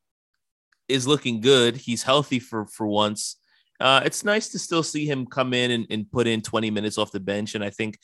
is 0.88 1.08
looking 1.08 1.42
good. 1.42 1.78
He's 1.78 2.04
healthy 2.04 2.40
for 2.40 2.66
for 2.66 2.88
once. 2.88 3.38
Uh, 3.80 4.02
it's 4.06 4.24
nice 4.24 4.50
to 4.50 4.60
still 4.60 4.84
see 4.84 5.06
him 5.06 5.26
come 5.26 5.54
in 5.54 5.72
and, 5.72 5.88
and 5.90 6.12
put 6.12 6.28
in 6.28 6.42
20 6.42 6.72
minutes 6.72 6.98
off 6.98 7.12
the 7.12 7.20
bench. 7.20 7.56
And 7.56 7.64
I 7.64 7.70
think 7.70 7.98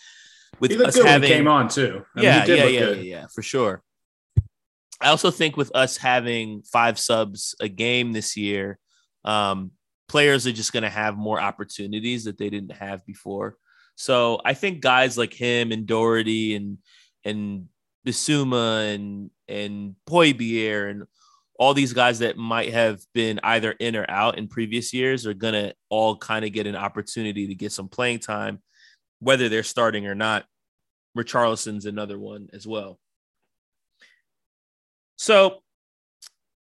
with 0.59 0.71
us 0.71 0.95
good 0.95 1.03
when 1.03 1.13
having 1.13 1.29
he 1.29 1.35
came 1.35 1.47
on 1.47 1.69
too. 1.69 2.05
I 2.15 2.19
mean, 2.19 2.25
yeah, 2.25 2.45
did 2.45 2.57
yeah, 2.57 2.65
yeah, 2.65 2.89
yeah, 2.89 3.01
yeah, 3.01 3.27
for 3.33 3.41
sure. 3.41 3.81
I 5.01 5.09
also 5.09 5.31
think 5.31 5.55
with 5.55 5.71
us 5.75 5.97
having 5.97 6.61
five 6.63 6.99
subs 6.99 7.55
a 7.59 7.69
game 7.69 8.11
this 8.11 8.35
year, 8.35 8.79
um, 9.23 9.71
players 10.07 10.45
are 10.45 10.51
just 10.51 10.73
going 10.73 10.83
to 10.83 10.89
have 10.89 11.17
more 11.17 11.39
opportunities 11.39 12.25
that 12.25 12.37
they 12.37 12.49
didn't 12.49 12.73
have 12.73 13.05
before. 13.05 13.55
So 13.95 14.41
I 14.43 14.53
think 14.53 14.81
guys 14.81 15.17
like 15.17 15.33
him 15.33 15.71
and 15.71 15.85
Doherty 15.85 16.55
and 16.55 16.77
and 17.23 17.67
Bissouma 18.05 18.93
and 18.93 19.29
and 19.47 19.95
Højbjerg 20.09 20.91
and 20.91 21.03
all 21.59 21.73
these 21.73 21.91
guys 21.91 22.19
that 22.19 22.37
might 22.37 22.71
have 22.71 23.01
been 23.13 23.39
either 23.43 23.71
in 23.71 23.97
or 23.97 24.05
out 24.09 24.37
in 24.37 24.47
previous 24.47 24.93
years 24.93 25.27
are 25.27 25.33
going 25.33 25.53
to 25.53 25.73
all 25.89 26.15
kind 26.15 26.45
of 26.45 26.53
get 26.53 26.65
an 26.65 26.77
opportunity 26.77 27.47
to 27.47 27.55
get 27.55 27.73
some 27.73 27.89
playing 27.89 28.19
time, 28.19 28.59
whether 29.19 29.49
they're 29.49 29.63
starting 29.63 30.07
or 30.07 30.15
not. 30.15 30.45
Richarlison's 31.17 31.85
another 31.85 32.17
one 32.17 32.47
as 32.53 32.65
well. 32.65 32.99
So, 35.21 35.63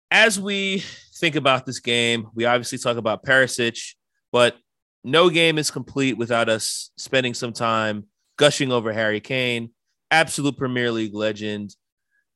as 0.10 0.40
we 0.40 0.84
think 1.14 1.36
about 1.36 1.68
this 1.68 1.80
game, 1.80 2.28
we 2.34 2.46
obviously 2.46 2.80
talk 2.80 2.98
about 2.98 3.24
Perisic, 3.24 3.94
but 4.32 4.58
no 5.04 5.30
game 5.30 5.60
is 5.60 5.70
complete 5.70 6.18
without 6.18 6.50
us 6.50 6.90
spending 6.98 7.36
some 7.36 7.54
time 7.54 8.06
gushing 8.38 8.72
over 8.72 8.92
Harry 8.92 9.20
Kane, 9.20 9.70
absolute 10.10 10.58
Premier 10.58 10.92
League 10.92 11.14
legend. 11.14 11.76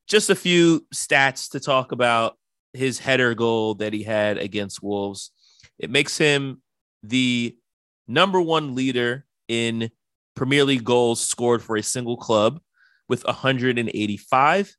Just 0.08 0.30
a 0.30 0.36
few 0.36 0.86
stats 0.94 1.50
to 1.54 1.60
talk 1.60 1.92
about 1.92 2.38
his 2.74 3.00
header 3.00 3.34
goal 3.34 3.74
that 3.74 3.92
he 3.92 4.04
had 4.04 4.38
against 4.38 4.84
Wolves. 4.84 5.32
It 5.80 5.90
makes 5.90 6.20
him 6.20 6.62
the 7.02 7.58
number 8.08 8.40
one 8.40 8.76
leader 8.76 9.26
in 9.48 9.90
Premier 10.36 10.66
League 10.66 10.84
goals 10.84 11.20
scored 11.20 11.64
for 11.64 11.78
a 11.78 11.82
single 11.84 12.16
club 12.16 12.60
with 13.10 13.26
185. 13.26 14.76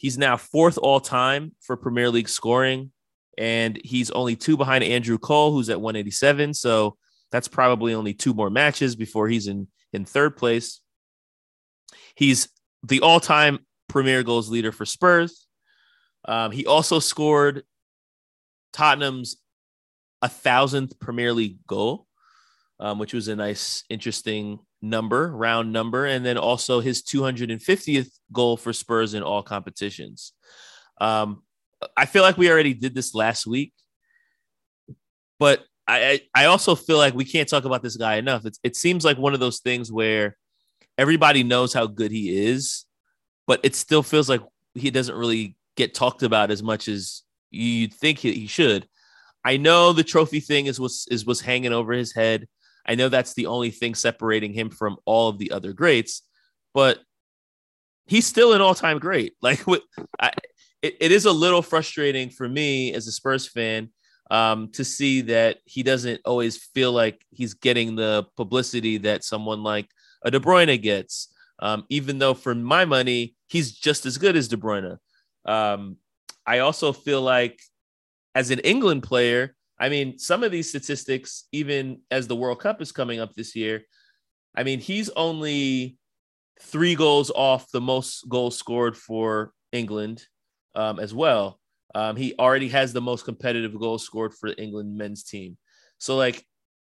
He's 0.00 0.16
now 0.16 0.38
fourth 0.38 0.78
all 0.78 0.98
time 0.98 1.52
for 1.60 1.76
Premier 1.76 2.08
League 2.08 2.30
scoring, 2.30 2.90
and 3.36 3.78
he's 3.84 4.10
only 4.10 4.34
two 4.34 4.56
behind 4.56 4.82
Andrew 4.82 5.18
Cole, 5.18 5.52
who's 5.52 5.68
at 5.68 5.78
187. 5.78 6.54
So 6.54 6.96
that's 7.30 7.48
probably 7.48 7.92
only 7.92 8.14
two 8.14 8.32
more 8.32 8.48
matches 8.48 8.96
before 8.96 9.28
he's 9.28 9.46
in 9.46 9.68
in 9.92 10.06
third 10.06 10.38
place. 10.38 10.80
He's 12.14 12.48
the 12.82 13.00
all-time 13.00 13.58
Premier 13.90 14.22
goals 14.22 14.48
leader 14.48 14.72
for 14.72 14.86
Spurs. 14.86 15.46
Um, 16.24 16.50
he 16.50 16.64
also 16.64 16.98
scored 16.98 17.64
Tottenham's 18.72 19.36
a 20.22 20.30
thousandth 20.30 20.98
Premier 20.98 21.34
League 21.34 21.58
goal, 21.66 22.06
um, 22.78 22.98
which 22.98 23.12
was 23.12 23.28
a 23.28 23.36
nice, 23.36 23.84
interesting 23.90 24.60
number, 24.82 25.34
round 25.34 25.72
number, 25.72 26.06
and 26.06 26.24
then 26.24 26.38
also 26.38 26.80
his 26.80 27.02
250th 27.02 28.10
goal 28.32 28.56
for 28.56 28.72
Spurs 28.72 29.14
in 29.14 29.22
all 29.22 29.42
competitions. 29.42 30.32
Um, 31.00 31.42
I 31.96 32.06
feel 32.06 32.22
like 32.22 32.36
we 32.36 32.50
already 32.50 32.74
did 32.74 32.94
this 32.94 33.14
last 33.14 33.46
week, 33.46 33.72
but 35.38 35.64
I, 35.88 36.20
I 36.34 36.44
also 36.44 36.74
feel 36.74 36.98
like 36.98 37.14
we 37.14 37.24
can't 37.24 37.48
talk 37.48 37.64
about 37.64 37.82
this 37.82 37.96
guy 37.96 38.16
enough. 38.16 38.46
It's, 38.46 38.60
it 38.62 38.76
seems 38.76 39.04
like 39.04 39.18
one 39.18 39.34
of 39.34 39.40
those 39.40 39.60
things 39.60 39.90
where 39.90 40.36
everybody 40.96 41.42
knows 41.42 41.72
how 41.72 41.86
good 41.86 42.10
he 42.10 42.46
is, 42.46 42.84
but 43.46 43.60
it 43.64 43.74
still 43.74 44.02
feels 44.02 44.28
like 44.28 44.42
he 44.74 44.90
doesn't 44.90 45.16
really 45.16 45.56
get 45.76 45.94
talked 45.94 46.22
about 46.22 46.50
as 46.50 46.62
much 46.62 46.86
as 46.86 47.22
you'd 47.50 47.94
think 47.94 48.18
he 48.18 48.46
should. 48.46 48.86
I 49.44 49.56
know 49.56 49.92
the 49.92 50.04
trophy 50.04 50.40
thing 50.40 50.66
is 50.66 50.78
what's 50.78 51.08
is 51.08 51.24
what's 51.24 51.40
hanging 51.40 51.72
over 51.72 51.92
his 51.92 52.12
head. 52.12 52.46
I 52.86 52.94
know 52.94 53.08
that's 53.08 53.34
the 53.34 53.46
only 53.46 53.70
thing 53.70 53.94
separating 53.94 54.52
him 54.52 54.70
from 54.70 54.96
all 55.04 55.28
of 55.28 55.38
the 55.38 55.52
other 55.52 55.72
greats, 55.72 56.22
but 56.74 56.98
he's 58.06 58.26
still 58.26 58.52
an 58.52 58.60
all-time 58.60 58.98
great. 58.98 59.34
Like 59.42 59.64
I, 60.18 60.32
it, 60.82 60.96
it 61.00 61.12
is 61.12 61.26
a 61.26 61.32
little 61.32 61.62
frustrating 61.62 62.30
for 62.30 62.48
me 62.48 62.94
as 62.94 63.06
a 63.06 63.12
Spurs 63.12 63.46
fan 63.46 63.90
um, 64.30 64.68
to 64.72 64.84
see 64.84 65.22
that 65.22 65.58
he 65.64 65.82
doesn't 65.82 66.20
always 66.24 66.56
feel 66.74 66.92
like 66.92 67.24
he's 67.30 67.54
getting 67.54 67.96
the 67.96 68.26
publicity 68.36 68.98
that 68.98 69.24
someone 69.24 69.62
like 69.62 69.88
a 70.24 70.30
De 70.30 70.40
Bruyne 70.40 70.80
gets. 70.80 71.32
Um, 71.58 71.84
even 71.90 72.18
though 72.18 72.34
for 72.34 72.54
my 72.54 72.84
money, 72.84 73.34
he's 73.48 73.72
just 73.72 74.06
as 74.06 74.16
good 74.16 74.36
as 74.36 74.48
De 74.48 74.56
Bruyne. 74.56 74.96
Um, 75.44 75.96
I 76.46 76.60
also 76.60 76.92
feel 76.92 77.20
like 77.20 77.60
as 78.34 78.50
an 78.50 78.60
England 78.60 79.02
player, 79.02 79.54
I 79.80 79.88
mean, 79.88 80.18
some 80.18 80.44
of 80.44 80.52
these 80.52 80.68
statistics, 80.68 81.48
even 81.52 82.02
as 82.10 82.28
the 82.28 82.36
World 82.36 82.60
Cup 82.60 82.82
is 82.82 82.92
coming 82.92 83.18
up 83.18 83.34
this 83.34 83.56
year, 83.56 83.82
I 84.54 84.62
mean, 84.62 84.78
he's 84.78 85.08
only 85.10 85.96
three 86.60 86.94
goals 86.94 87.30
off 87.30 87.70
the 87.70 87.80
most 87.80 88.28
goals 88.28 88.58
scored 88.58 88.96
for 88.96 89.52
England 89.72 90.22
um, 90.74 91.00
as 91.00 91.14
well. 91.14 91.58
Um, 91.94 92.14
he 92.14 92.34
already 92.38 92.68
has 92.68 92.92
the 92.92 93.00
most 93.00 93.24
competitive 93.24 93.76
goals 93.78 94.04
scored 94.04 94.34
for 94.34 94.50
the 94.50 94.62
England 94.62 94.96
men's 94.96 95.24
team. 95.24 95.56
So, 95.98 96.16
like, 96.16 96.44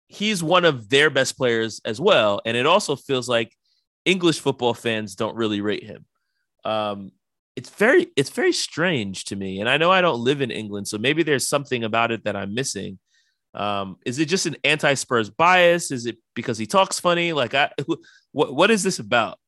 he's 0.09 0.43
one 0.43 0.67
of 0.67 0.91
their 0.91 1.09
best 1.09 1.39
players 1.39 1.81
as 1.87 1.99
well. 1.99 2.43
And 2.45 2.57
it 2.57 2.67
also 2.67 2.95
feels 2.95 3.29
like 3.29 3.57
English 4.05 4.41
football 4.41 4.75
fans 4.75 5.15
don't 5.15 5.37
really 5.37 5.63
rate 5.63 5.85
him. 5.85 6.05
Um, 6.65 7.13
it's 7.57 7.71
very 7.71 8.09
it's 8.17 8.31
very 8.31 8.53
strange 8.53 9.25
to 9.25 9.37
me 9.37 9.61
and 9.61 9.69
i 9.69 9.77
know 9.77 9.91
i 9.91 10.01
don't 10.01 10.21
live 10.21 10.41
in 10.41 10.51
england 10.51 10.89
so 10.89 10.97
maybe 10.97 11.23
there's 11.23 11.47
something 11.47 11.85
about 11.85 12.11
it 12.11 12.25
that 12.25 12.37
i'm 12.37 12.55
missing. 12.55 12.99
Um, 13.55 13.97
is 14.07 14.19
it 14.19 14.27
just 14.27 14.47
an 14.47 14.57
anti-spurs 14.65 15.31
bias? 15.31 15.91
Is 15.91 16.07
it 16.07 16.17
because 16.35 16.57
he 16.57 16.67
talks 16.67 16.99
funny? 16.99 17.33
Like 17.33 17.55
i 17.55 17.71
what, 18.33 18.55
what 18.55 18.71
is 18.71 18.83
this 18.83 18.99
about? 18.99 19.39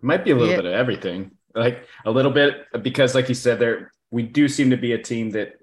Might 0.00 0.24
be 0.24 0.30
a 0.30 0.34
little 0.34 0.50
yeah. 0.50 0.56
bit 0.56 0.64
of 0.66 0.72
everything. 0.72 1.32
Like 1.54 1.86
a 2.06 2.10
little 2.10 2.30
bit 2.30 2.64
because 2.82 3.14
like 3.14 3.28
you 3.28 3.34
said 3.34 3.58
there 3.58 3.92
we 4.10 4.22
do 4.22 4.48
seem 4.48 4.70
to 4.70 4.76
be 4.76 4.92
a 4.92 5.02
team 5.02 5.30
that 5.30 5.54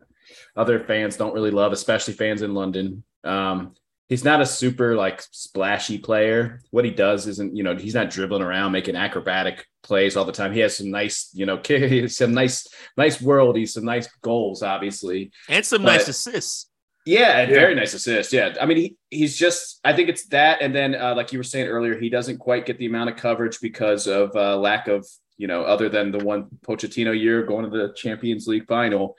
other 0.55 0.83
fans 0.83 1.17
don't 1.17 1.33
really 1.33 1.51
love 1.51 1.71
especially 1.71 2.13
fans 2.13 2.41
in 2.41 2.53
london. 2.53 3.03
Um, 3.23 3.73
he's 4.09 4.23
not 4.23 4.41
a 4.41 4.45
super 4.45 4.95
like 4.95 5.21
splashy 5.31 5.97
player. 5.97 6.61
What 6.71 6.85
he 6.85 6.91
does 6.91 7.27
isn't, 7.27 7.55
you 7.55 7.63
know, 7.63 7.75
he's 7.75 7.95
not 7.95 8.09
dribbling 8.09 8.41
around 8.41 8.71
making 8.71 8.95
acrobatic 8.95 9.65
plays 9.83 10.15
all 10.15 10.25
the 10.25 10.31
time. 10.31 10.53
He 10.53 10.59
has 10.61 10.77
some 10.77 10.89
nice, 10.89 11.29
you 11.33 11.45
know, 11.45 11.61
some 12.07 12.33
nice, 12.33 12.67
nice 12.95 13.21
worldies, 13.21 13.69
some 13.69 13.85
nice 13.85 14.07
goals, 14.21 14.63
obviously, 14.63 15.31
and 15.49 15.65
some 15.65 15.83
but, 15.83 15.93
nice 15.93 16.07
assists. 16.07 16.69
Yeah, 17.05 17.41
yeah, 17.41 17.45
very 17.45 17.73
nice 17.73 17.93
assist. 17.93 18.33
Yeah, 18.33 18.55
I 18.59 18.65
mean, 18.65 18.77
he, 18.77 18.97
he's 19.09 19.37
just. 19.37 19.79
I 19.85 19.93
think 19.93 20.09
it's 20.09 20.27
that, 20.27 20.61
and 20.61 20.75
then 20.75 20.93
uh, 20.93 21.15
like 21.15 21.31
you 21.31 21.39
were 21.39 21.43
saying 21.43 21.67
earlier, 21.67 21.97
he 21.97 22.09
doesn't 22.09 22.37
quite 22.37 22.65
get 22.65 22.77
the 22.79 22.85
amount 22.85 23.09
of 23.09 23.15
coverage 23.15 23.61
because 23.61 24.07
of 24.07 24.35
uh, 24.35 24.57
lack 24.57 24.89
of, 24.89 25.07
you 25.37 25.47
know, 25.47 25.61
other 25.63 25.87
than 25.87 26.11
the 26.11 26.19
one 26.19 26.47
Pochettino 26.67 27.17
year 27.17 27.43
going 27.43 27.63
to 27.63 27.71
the 27.71 27.93
Champions 27.93 28.45
League 28.45 28.67
final 28.67 29.15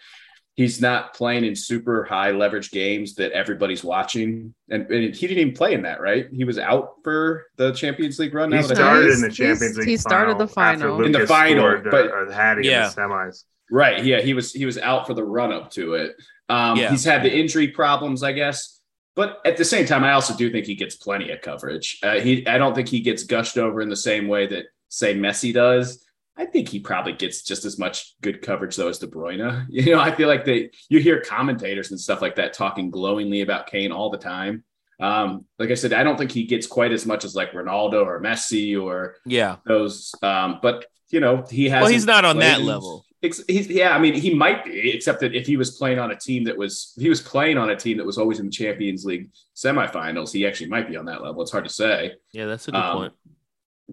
he's 0.59 0.81
not 0.81 1.15
playing 1.15 1.45
in 1.45 1.55
super 1.55 2.03
high 2.03 2.33
leverage 2.33 2.73
games 2.73 3.15
that 3.15 3.31
everybody's 3.31 3.85
watching. 3.85 4.53
And, 4.69 4.91
and, 4.91 5.15
he 5.15 5.29
didn't 5.29 5.41
even 5.41 5.55
play 5.55 5.73
in 5.73 5.83
that, 5.83 6.01
right? 6.01 6.27
He 6.33 6.43
was 6.43 6.59
out 6.59 6.97
for 7.05 7.45
the 7.57 7.71
Champions 7.71 8.19
League 8.19 8.35
run. 8.35 8.51
He 8.51 8.61
started 8.65 9.13
in 9.13 9.21
the 9.21 9.31
Champions 9.31 9.79
League. 9.79 9.87
He 9.87 9.97
started 9.97 10.37
the 10.37 10.49
final 10.49 11.05
in 11.05 11.13
the 11.13 11.29
final, 11.29 11.63
scored, 11.63 11.89
but 11.93 12.11
or 12.11 12.33
had 12.33 12.65
yeah. 12.65 12.89
in 12.89 12.91
the 12.91 13.01
semis. 13.01 13.45
Right. 13.71 14.05
Yeah, 14.05 14.21
he 14.21 14.35
was 14.35 14.53
he 14.53 14.67
was 14.67 14.79
out 14.79 15.07
for 15.07 15.15
the 15.15 15.23
run 15.23 15.53
up 15.53 15.71
to 15.73 15.95
it. 15.95 16.17
Um, 16.49 16.77
yeah. 16.77 16.91
He's 16.91 17.05
had 17.05 17.23
the 17.23 17.33
injury 17.33 17.69
problems, 17.69 18.25
I 18.25 18.33
guess. 18.33 18.81
But 19.15 19.39
at 19.45 19.59
the 19.59 19.65
same 19.65 19.87
time, 19.87 20.03
I 20.03 20.13
also 20.13 20.35
do 20.35 20.51
think 20.51 20.67
he 20.67 20.75
gets 20.75 20.97
plenty 20.97 21.31
of 21.31 21.41
coverage. 21.41 22.01
Uh, 22.03 22.19
he, 22.19 22.45
I 22.49 22.59
don't 22.59 22.75
think 22.75 22.89
he 22.89 22.99
gets 23.01 23.23
gushed 23.23 23.59
over 23.59 23.81
in 23.81 23.89
the 23.89 23.97
same 23.97 24.27
way 24.27 24.47
that, 24.49 24.67
say, 24.89 25.15
Messi 25.15 25.53
does. 25.53 26.05
I 26.39 26.47
think 26.47 26.69
he 26.69 26.79
probably 26.79 27.13
gets 27.13 27.43
just 27.43 27.65
as 27.65 27.79
much 27.79 28.15
good 28.23 28.41
coverage 28.43 28.77
though 28.77 28.89
as 28.89 28.99
De 28.99 29.07
Bruyne. 29.07 29.67
You 29.71 29.93
know, 29.93 30.01
I 30.01 30.15
feel 30.15 30.29
like 30.29 30.45
they 30.45 30.71
you 30.89 31.01
hear 31.01 31.21
commentators 31.21 31.91
and 31.91 32.01
stuff 32.01 32.23
like 32.23 32.37
that 32.37 32.53
talking 32.53 32.91
glowingly 32.91 33.43
about 33.43 33.67
Kane 33.67 33.93
all 33.93 34.11
the 34.11 34.19
time. 34.19 34.65
Um, 35.01 35.45
like 35.59 35.71
I 35.71 35.75
said, 35.75 35.93
I 35.93 36.03
don't 36.03 36.17
think 36.17 36.33
he 36.33 36.45
gets 36.45 36.67
quite 36.67 36.93
as 36.93 37.07
much 37.07 37.25
as 37.25 37.35
like 37.35 37.53
Ronaldo 37.53 38.07
or 38.07 38.21
Messi 38.21 38.81
or 38.81 39.17
yeah 39.27 39.57
those. 39.67 40.15
Um, 40.23 40.61
but 40.63 40.87
you 41.11 41.21
know, 41.21 41.45
he 41.51 41.69
has. 41.69 41.83
Well, 41.83 41.91
he's 41.91 42.07
not 42.07 42.25
on 42.25 42.39
that 42.39 42.61
level. 42.63 43.05
He's, 43.21 43.69
yeah, 43.69 43.97
I 43.97 43.99
mean, 43.99 44.15
he 44.15 44.33
might 44.33 44.65
be, 44.65 44.93
except 44.93 45.21
that 45.21 45.35
if 45.35 45.45
he 45.45 45.57
was 45.57 45.73
playing 45.77 45.99
on 45.99 46.13
a 46.13 46.17
team 46.17 46.45
that 46.45 46.57
was, 46.57 46.95
he 47.01 47.09
was 47.09 47.21
playing 47.21 47.59
on 47.59 47.71
a 47.71 47.75
team 47.75 47.97
that 47.97 48.07
was 48.07 48.17
always 48.17 48.39
in 48.39 48.47
the 48.47 48.53
Champions 48.53 49.05
League 49.05 49.31
semifinals, 49.57 50.33
he 50.33 50.47
actually 50.47 50.69
might 50.69 50.89
be 50.89 50.97
on 50.97 51.07
that 51.07 51.21
level. 51.21 51.43
It's 51.43 51.51
hard 51.51 51.65
to 51.65 51.71
say. 51.71 52.13
Yeah, 52.33 52.47
that's 52.47 52.69
a 52.69 52.71
good 52.71 52.81
um, 52.81 52.97
point. 52.97 53.13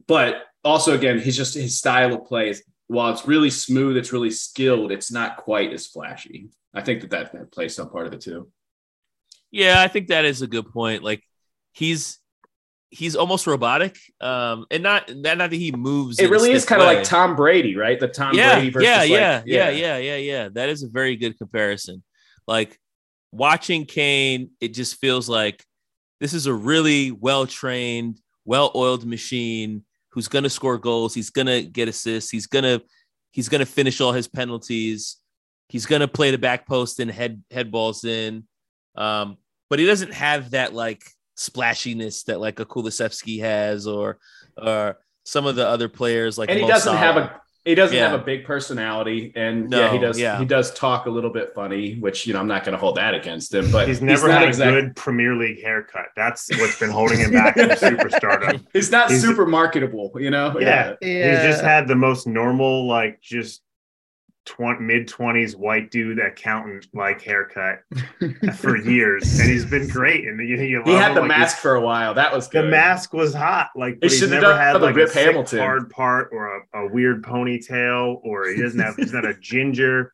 But 0.06 0.44
also 0.66 0.96
again, 0.96 1.20
he's 1.20 1.38
just 1.38 1.54
his 1.54 1.78
style 1.78 2.14
of 2.14 2.26
play 2.26 2.50
is 2.50 2.64
while 2.88 3.12
it's 3.14 3.28
really 3.28 3.50
smooth, 3.50 3.96
it's 3.96 4.12
really 4.12 4.32
skilled. 4.32 4.92
It's 4.92 5.12
not 5.12 5.38
quite 5.38 5.72
as 5.72 5.88
flashy. 5.88 6.50
I 6.74 6.82
think 6.82 7.02
that 7.02 7.12
that, 7.12 7.32
that 7.32 7.52
plays 7.52 7.76
some 7.76 7.90
part 7.90 8.08
of 8.08 8.14
it 8.14 8.22
too. 8.22 8.52
Yeah, 9.52 9.82
I 9.82 9.88
think 9.88 10.08
that 10.10 10.26
is 10.26 10.42
a 10.42 10.48
good 10.48 10.70
point. 10.72 11.04
Like 11.04 11.24
he's 11.72 12.20
he's 12.90 13.16
almost 13.16 13.48
robotic, 13.48 13.98
um, 14.20 14.66
and 14.70 14.84
not 14.84 15.08
that 15.08 15.38
not 15.38 15.52
that 15.52 15.54
he 15.54 15.72
moves. 15.72 16.20
It 16.20 16.30
really 16.30 16.52
is 16.52 16.66
kind 16.66 16.82
of 16.82 16.88
like 16.88 17.04
Tom 17.04 17.36
Brady, 17.36 17.76
right? 17.76 18.00
The 18.00 18.08
Tom 18.08 18.36
yeah, 18.36 18.56
Brady 18.56 18.72
versus 18.72 18.88
yeah, 18.88 18.98
like, 18.98 19.10
yeah, 19.10 19.42
yeah, 19.46 19.70
yeah, 19.70 19.98
yeah, 19.98 20.18
yeah. 20.18 20.50
That 20.50 20.70
is 20.70 20.84
a 20.84 20.90
very 20.90 21.16
good 21.16 21.38
comparison. 21.38 22.04
Like 22.48 22.78
watching 23.32 23.86
Kane, 23.86 24.50
it 24.60 24.74
just 24.74 25.00
feels 25.00 25.30
like 25.30 25.64
this 26.20 26.34
is 26.34 26.48
a 26.48 26.54
really 26.54 27.12
well 27.12 27.48
trained, 27.48 28.20
well 28.44 28.72
oiled 28.76 29.06
machine 29.06 29.85
who's 30.16 30.30
going 30.30 30.44
to 30.44 30.50
score 30.50 30.78
goals. 30.78 31.14
He's 31.14 31.30
going 31.30 31.48
to 31.48 31.62
get 31.62 31.90
assists. 31.90 32.32
He's 32.32 32.48
going 32.48 32.64
to 32.64 32.82
he's 33.32 33.50
going 33.50 33.60
to 33.60 33.66
finish 33.66 34.00
all 34.02 34.14
his 34.14 34.28
penalties. 34.30 35.18
He's 35.68 35.86
going 35.86 36.00
to 36.00 36.08
play 36.08 36.32
the 36.32 36.38
back 36.38 36.66
post 36.66 37.00
and 37.00 37.12
head 37.12 37.44
head 37.52 37.70
balls 37.70 38.06
in. 38.06 38.46
Um, 38.96 39.38
but 39.70 39.78
he 39.78 39.86
doesn't 39.86 40.14
have 40.14 40.52
that 40.52 40.74
like 40.74 41.04
splashiness 41.36 42.24
that 42.24 42.40
like 42.40 42.62
a 42.62 42.66
Kulusevski 42.66 43.42
has 43.42 43.86
or 43.86 44.18
or 44.58 44.98
some 45.26 45.46
of 45.46 45.56
the 45.58 45.68
other 45.68 45.90
players 45.90 46.38
like 46.38 46.50
and 46.50 46.60
he 46.60 46.66
doesn't 46.66 46.86
Salah. 46.94 46.98
have 46.98 47.18
a 47.18 47.42
he 47.66 47.76
doesn't 47.76 47.98
Yeah. 47.98 48.10
have 48.10 48.20
a 48.20 48.24
big 48.24 48.46
personality, 48.46 49.34
and 49.36 49.70
No, 49.70 49.80
yeah, 49.80 49.92
he 49.92 49.98
does. 50.00 50.20
yeah. 50.20 50.38
He 50.40 50.46
does 50.46 50.72
talk 50.74 51.08
a 51.08 51.10
little 51.10 51.32
bit 51.32 51.52
funny, 51.56 51.96
which 51.96 52.26
you 52.28 52.34
know 52.34 52.40
I'm 52.40 52.48
not 52.48 52.64
going 52.64 52.74
to 52.74 52.80
hold 52.80 52.96
that 52.98 53.14
against 53.14 53.54
him. 53.54 53.72
But 53.72 53.88
He's 53.88 54.02
never 54.02 54.28
not 54.28 54.38
had 54.40 54.44
a 54.44 54.48
exact- 54.50 54.72
good 54.72 54.96
Premier 54.96 55.36
League 55.36 55.62
haircut. 55.64 56.08
That's 56.16 56.50
what's 56.60 56.80
been 56.80 56.92
holding 56.92 57.20
him 57.20 57.32
back 57.32 57.56
from 57.56 57.70
superstardom. 57.70 58.64
He's 58.72 58.92
not 58.92 59.10
He's- 59.10 59.22
super 59.22 59.46
marketable, 59.46 60.12
you 60.18 60.30
know. 60.30 60.58
Yeah. 60.60 60.94
Yeah. 61.02 61.32
He's 61.32 61.52
just 61.54 61.64
had 61.64 61.88
the 61.88 61.96
most 61.96 62.28
normal, 62.28 62.88
like 62.88 63.20
just 63.22 63.62
tw- 64.46 64.80
mid 64.80 65.08
twenties 65.08 65.56
white 65.56 65.92
dude 65.92 66.20
accountant 66.20 66.88
like 66.94 67.22
haircut 67.22 67.80
for 68.58 68.78
years, 68.78 69.40
and 69.40 69.50
he's 69.50 69.66
been 69.66 69.88
great. 69.88 70.26
And 70.28 70.40
you, 70.48 70.56
you 70.62 70.84
He 70.86 70.94
had 70.94 71.10
him, 71.10 71.16
the 71.16 71.22
like, 71.22 71.30
mask 71.30 71.58
for 71.58 71.76
a 71.76 71.82
while. 71.82 72.14
That 72.14 72.34
was 72.34 72.48
The 72.50 72.64
mask 72.64 73.14
was 73.14 73.34
hot, 73.34 73.70
like 73.76 74.00
but 74.00 74.10
he's 74.10 74.20
should've 74.20 74.42
never 74.42 74.56
had 74.58 74.82
like 74.82 74.96
Rip 74.96 75.10
a 75.10 75.14
Hamilton. 75.20 75.60
hard 75.60 75.90
part 75.90 76.30
or 76.32 76.58
a, 76.74 76.86
a 76.86 76.88
weird 76.88 77.24
ponytail, 77.24 78.20
or 78.24 78.48
he 78.48 78.62
doesn't 78.62 78.80
have 78.80 78.96
he's 78.96 79.14
not 79.14 79.26
a 79.26 79.34
ginger. 79.34 80.14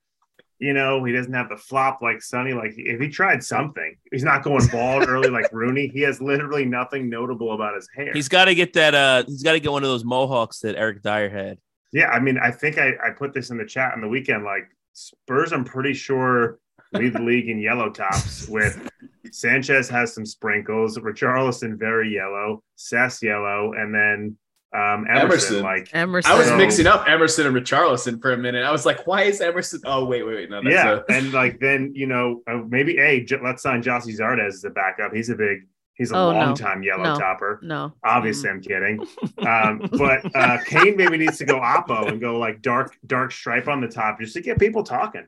You 0.59 0.73
know, 0.73 1.03
he 1.03 1.11
doesn't 1.11 1.33
have 1.33 1.49
the 1.49 1.57
flop 1.57 2.03
like 2.03 2.21
Sonny. 2.21 2.53
Like 2.53 2.73
if 2.77 3.01
he 3.01 3.09
tried 3.09 3.43
something, 3.43 3.95
he's 4.11 4.23
not 4.23 4.43
going 4.43 4.67
bald 4.67 5.07
early 5.09 5.29
like 5.29 5.49
Rooney. 5.51 5.87
He 5.91 6.01
has 6.01 6.21
literally 6.21 6.65
nothing 6.65 7.09
notable 7.09 7.53
about 7.53 7.73
his 7.73 7.89
hair. 7.95 8.11
He's 8.13 8.29
got 8.29 8.45
to 8.45 8.53
get 8.53 8.73
that. 8.73 8.93
Uh, 8.93 9.23
he's 9.25 9.41
got 9.41 9.53
to 9.53 9.59
get 9.59 9.71
one 9.71 9.81
of 9.83 9.89
those 9.89 10.05
mohawks 10.05 10.59
that 10.59 10.75
Eric 10.75 11.01
Dier 11.01 11.29
had. 11.31 11.57
Yeah, 11.93 12.09
I 12.09 12.19
mean, 12.19 12.37
I 12.37 12.51
think 12.51 12.77
I, 12.77 12.93
I 13.03 13.09
put 13.11 13.33
this 13.33 13.49
in 13.49 13.57
the 13.57 13.65
chat 13.65 13.93
on 13.93 14.01
the 14.01 14.07
weekend. 14.07 14.43
Like 14.43 14.69
Spurs, 14.93 15.51
I'm 15.51 15.63
pretty 15.65 15.93
sure 15.93 16.59
lead 16.93 17.13
the 17.13 17.21
league 17.21 17.49
in 17.49 17.59
yellow 17.59 17.89
tops. 17.89 18.47
With 18.47 18.89
Sanchez 19.31 19.89
has 19.89 20.13
some 20.13 20.25
sprinkles, 20.25 20.97
Richarlison 20.97 21.77
very 21.77 22.13
yellow, 22.13 22.63
Sess 22.75 23.21
yellow, 23.23 23.73
and 23.73 23.93
then 23.93 24.37
um, 24.73 25.05
Emerson, 25.09 25.57
Emerson. 25.57 25.63
like 25.63 25.89
Emerson. 25.93 26.31
I 26.31 26.37
was 26.37 26.47
So- 26.47 26.57
mixing 26.57 26.87
up 26.87 27.07
Emerson 27.07 27.45
and 27.47 27.55
Richarlison 27.55 28.21
for 28.21 28.31
a 28.31 28.37
minute. 28.37 28.63
I 28.63 28.71
was 28.71 28.85
like, 28.85 29.05
why 29.05 29.23
is 29.23 29.41
Emerson? 29.41 29.81
Oh, 29.85 30.05
wait, 30.05 30.23
wait, 30.23 30.35
wait. 30.35 30.49
No, 30.49 30.61
that's 30.63 30.73
yeah, 30.73 30.99
a- 31.09 31.11
and 31.11 31.33
like 31.33 31.59
then 31.59 31.91
you 31.93 32.07
know 32.07 32.41
uh, 32.49 32.61
maybe 32.69 32.97
a 32.97 33.23
j- 33.25 33.39
let's 33.43 33.61
sign 33.63 33.83
Gyasi 33.83 34.17
Zardes 34.17 34.47
as 34.47 34.63
a 34.63 34.69
backup. 34.69 35.13
He's 35.13 35.29
a 35.29 35.35
big, 35.35 35.67
he's 36.01 36.11
a 36.11 36.15
Oh, 36.15 36.31
no. 36.31 36.37
long 36.39 36.55
time 36.55 36.81
yellow 36.83 37.03
No. 37.03 37.15
topper. 37.19 37.59
no. 37.63 37.93
Obviously, 38.03 38.49
I'm 38.49 38.61
kidding. 38.61 39.05
Um, 39.37 39.87
but 39.97 40.35
uh, 40.35 40.57
Kane 40.65 40.95
maybe 40.97 41.17
needs 41.17 41.37
to 41.39 41.45
go 41.45 41.59
oppo 41.59 42.07
and 42.07 42.19
go 42.21 42.37
like 42.37 42.61
dark, 42.61 42.95
dark 43.05 43.31
stripe 43.31 43.67
on 43.67 43.81
the 43.81 43.87
top 43.87 44.19
just 44.19 44.33
to 44.35 44.41
get 44.41 44.59
people 44.59 44.83
talking. 44.83 45.25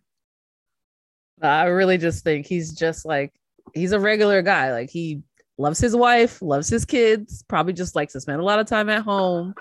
I 1.41 1.65
really 1.65 1.97
just 1.97 2.23
think 2.23 2.45
he's 2.45 2.73
just 2.73 3.05
like 3.05 3.33
he's 3.73 3.91
a 3.91 3.99
regular 3.99 4.41
guy. 4.41 4.71
Like 4.71 4.89
he 4.89 5.23
loves 5.57 5.79
his 5.79 5.95
wife, 5.95 6.41
loves 6.41 6.69
his 6.69 6.85
kids, 6.85 7.43
probably 7.47 7.73
just 7.73 7.95
likes 7.95 8.13
to 8.13 8.21
spend 8.21 8.39
a 8.39 8.43
lot 8.43 8.59
of 8.59 8.67
time 8.67 8.89
at 8.89 9.01
home, 9.03 9.53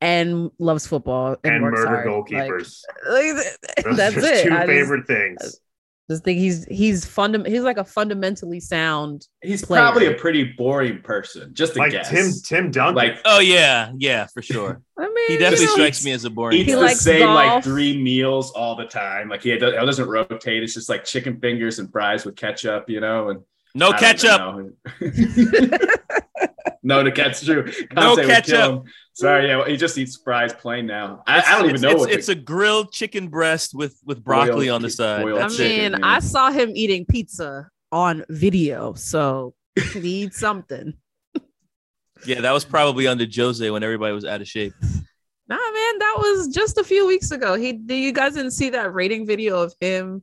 and 0.00 0.50
loves 0.58 0.86
football 0.86 1.36
and, 1.44 1.54
And, 1.54 1.62
works 1.62 1.80
murder 1.80 1.88
hard. 1.88 2.06
goalkeepers. 2.06 2.80
Like, 3.08 3.34
like, 3.34 3.84
Those 3.84 3.96
that's 3.96 4.16
are 4.16 4.20
his 4.20 4.24
it. 4.40 4.48
Two 4.48 4.54
I 4.54 4.56
just- 4.58 4.66
favorite 4.68 5.06
things. 5.06 5.60
Just 6.10 6.24
think 6.24 6.38
he's 6.38 6.64
he's 6.64 7.04
fundam- 7.04 7.46
he's 7.46 7.60
like 7.62 7.76
a 7.76 7.84
fundamentally 7.84 8.60
sound. 8.60 9.26
he's 9.42 9.62
player. 9.64 9.82
probably 9.82 10.06
a 10.06 10.14
pretty 10.14 10.42
boring 10.56 11.02
person. 11.02 11.52
Just 11.52 11.76
a 11.76 11.80
Like 11.80 11.92
guess. 11.92 12.08
Tim, 12.08 12.30
Tim 12.44 12.70
Duncan. 12.70 12.94
like 12.94 13.18
Oh 13.26 13.40
yeah, 13.40 13.92
yeah, 13.98 14.26
for 14.26 14.40
sure. 14.40 14.80
I 14.98 15.02
mean, 15.02 15.26
He 15.26 15.32
you 15.34 15.38
definitely 15.38 15.66
know, 15.66 15.72
strikes 15.74 16.02
me 16.04 16.12
as 16.12 16.24
a 16.24 16.30
boring. 16.30 16.56
eats 16.56 16.66
He 16.66 16.72
guy. 16.72 16.76
the 16.76 16.82
likes 16.86 17.00
same 17.00 17.28
like 17.28 17.62
three 17.62 18.00
meals 18.02 18.52
all 18.52 18.74
the 18.74 18.86
time. 18.86 19.28
Like 19.28 19.42
he 19.42 19.54
does- 19.58 19.74
it 19.74 19.84
doesn't 19.84 20.08
rotate. 20.08 20.62
It's 20.62 20.72
just 20.72 20.88
like 20.88 21.04
chicken 21.04 21.38
fingers 21.40 21.78
and 21.78 21.92
fries 21.92 22.24
with 22.24 22.36
ketchup, 22.36 22.88
you 22.88 23.00
know. 23.00 23.28
And 23.28 23.40
no 23.74 23.90
I 23.90 23.98
ketchup. 23.98 24.72
know. 26.88 26.98
no, 26.98 27.04
the 27.04 27.12
cat's 27.12 27.44
true. 27.44 27.64
No 27.92 28.14
Conte 28.16 28.20
would 28.22 28.26
ketchup. 28.26 28.86
Sorry, 29.12 29.48
yeah, 29.48 29.56
well, 29.56 29.66
he 29.66 29.76
just 29.76 29.98
eats 29.98 30.16
fries 30.16 30.52
plain 30.52 30.86
now. 30.86 31.22
I, 31.26 31.40
I 31.40 31.58
don't 31.58 31.64
even 31.64 31.74
it's, 31.74 31.82
know 31.82 31.90
It's, 31.90 32.00
what. 32.00 32.10
it's 32.10 32.26
the- 32.26 32.32
a 32.32 32.36
grilled 32.36 32.92
chicken 32.92 33.28
breast 33.28 33.74
with 33.74 34.00
with 34.04 34.22
broccoli 34.22 34.66
Boiled 34.66 34.76
on 34.76 34.82
the 34.82 34.90
side. 34.90 35.26
I 35.26 35.48
chicken, 35.48 35.92
mean, 35.92 35.92
yeah. 35.92 35.98
I 36.02 36.20
saw 36.20 36.50
him 36.50 36.70
eating 36.74 37.04
pizza 37.04 37.68
on 37.92 38.24
video, 38.28 38.94
so 38.94 39.54
he 39.92 40.22
eats 40.24 40.38
something. 40.38 40.94
Yeah, 42.26 42.40
that 42.40 42.50
was 42.50 42.64
probably 42.64 43.06
under 43.06 43.24
Jose 43.32 43.70
when 43.70 43.84
everybody 43.84 44.12
was 44.12 44.24
out 44.24 44.40
of 44.40 44.48
shape. 44.48 44.72
Nah, 44.82 45.56
man, 45.56 45.98
that 45.98 46.14
was 46.18 46.48
just 46.48 46.76
a 46.76 46.82
few 46.82 47.06
weeks 47.06 47.30
ago. 47.30 47.54
He, 47.54 47.80
you 47.88 48.12
guys 48.12 48.34
didn't 48.34 48.50
see 48.50 48.70
that 48.70 48.92
rating 48.92 49.24
video 49.24 49.62
of 49.62 49.72
him, 49.80 50.22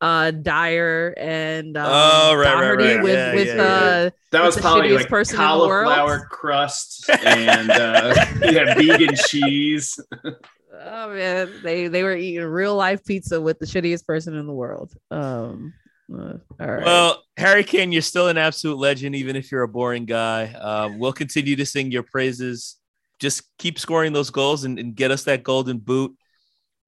uh, 0.00 0.30
Dier 0.30 1.14
and 1.16 1.76
um, 1.76 1.86
Oh, 1.88 2.34
right, 2.34 2.44
right, 2.54 2.60
Doherty 2.60 2.84
right. 2.96 3.02
with 3.02 3.14
Yeah, 3.14 3.34
with 3.34 3.46
yeah, 3.48 3.62
uh, 3.62 4.10
that 4.32 4.42
was 4.44 4.54
the 4.56 4.60
probably 4.60 4.88
shittiest 4.90 4.96
like 4.96 5.08
person 5.08 5.40
in 5.40 5.48
the 5.58 5.66
world. 5.66 5.94
cauliflower 5.94 6.26
crust 6.30 7.10
and 7.24 7.70
uh, 7.70 8.26
he 8.42 8.54
had 8.54 8.76
vegan 8.76 9.14
cheese. 9.28 9.98
oh 10.24 11.12
man, 11.14 11.50
they 11.62 11.88
they 11.88 12.02
were 12.02 12.14
eating 12.16 12.44
real 12.44 12.74
life 12.76 13.04
pizza 13.04 13.40
with 13.40 13.58
the 13.58 13.66
shittiest 13.66 14.06
person 14.06 14.34
in 14.34 14.46
the 14.46 14.52
world. 14.52 14.92
Um, 15.10 15.72
uh, 16.12 16.34
all 16.60 16.66
right. 16.70 16.84
Well, 16.84 17.24
Harry 17.36 17.64
Kane, 17.64 17.90
you're 17.90 18.00
still 18.02 18.28
an 18.28 18.38
absolute 18.38 18.78
legend, 18.78 19.16
even 19.16 19.34
if 19.34 19.50
you're 19.50 19.62
a 19.64 19.68
boring 19.68 20.04
guy. 20.04 20.52
Um, 20.52 20.98
we'll 21.00 21.12
continue 21.12 21.56
to 21.56 21.66
sing 21.66 21.90
your 21.90 22.04
praises. 22.04 22.76
Just 23.18 23.42
keep 23.58 23.78
scoring 23.78 24.12
those 24.12 24.30
goals 24.30 24.62
and, 24.64 24.78
and 24.78 24.94
get 24.94 25.10
us 25.10 25.24
that 25.24 25.42
golden 25.42 25.78
boot. 25.78 26.14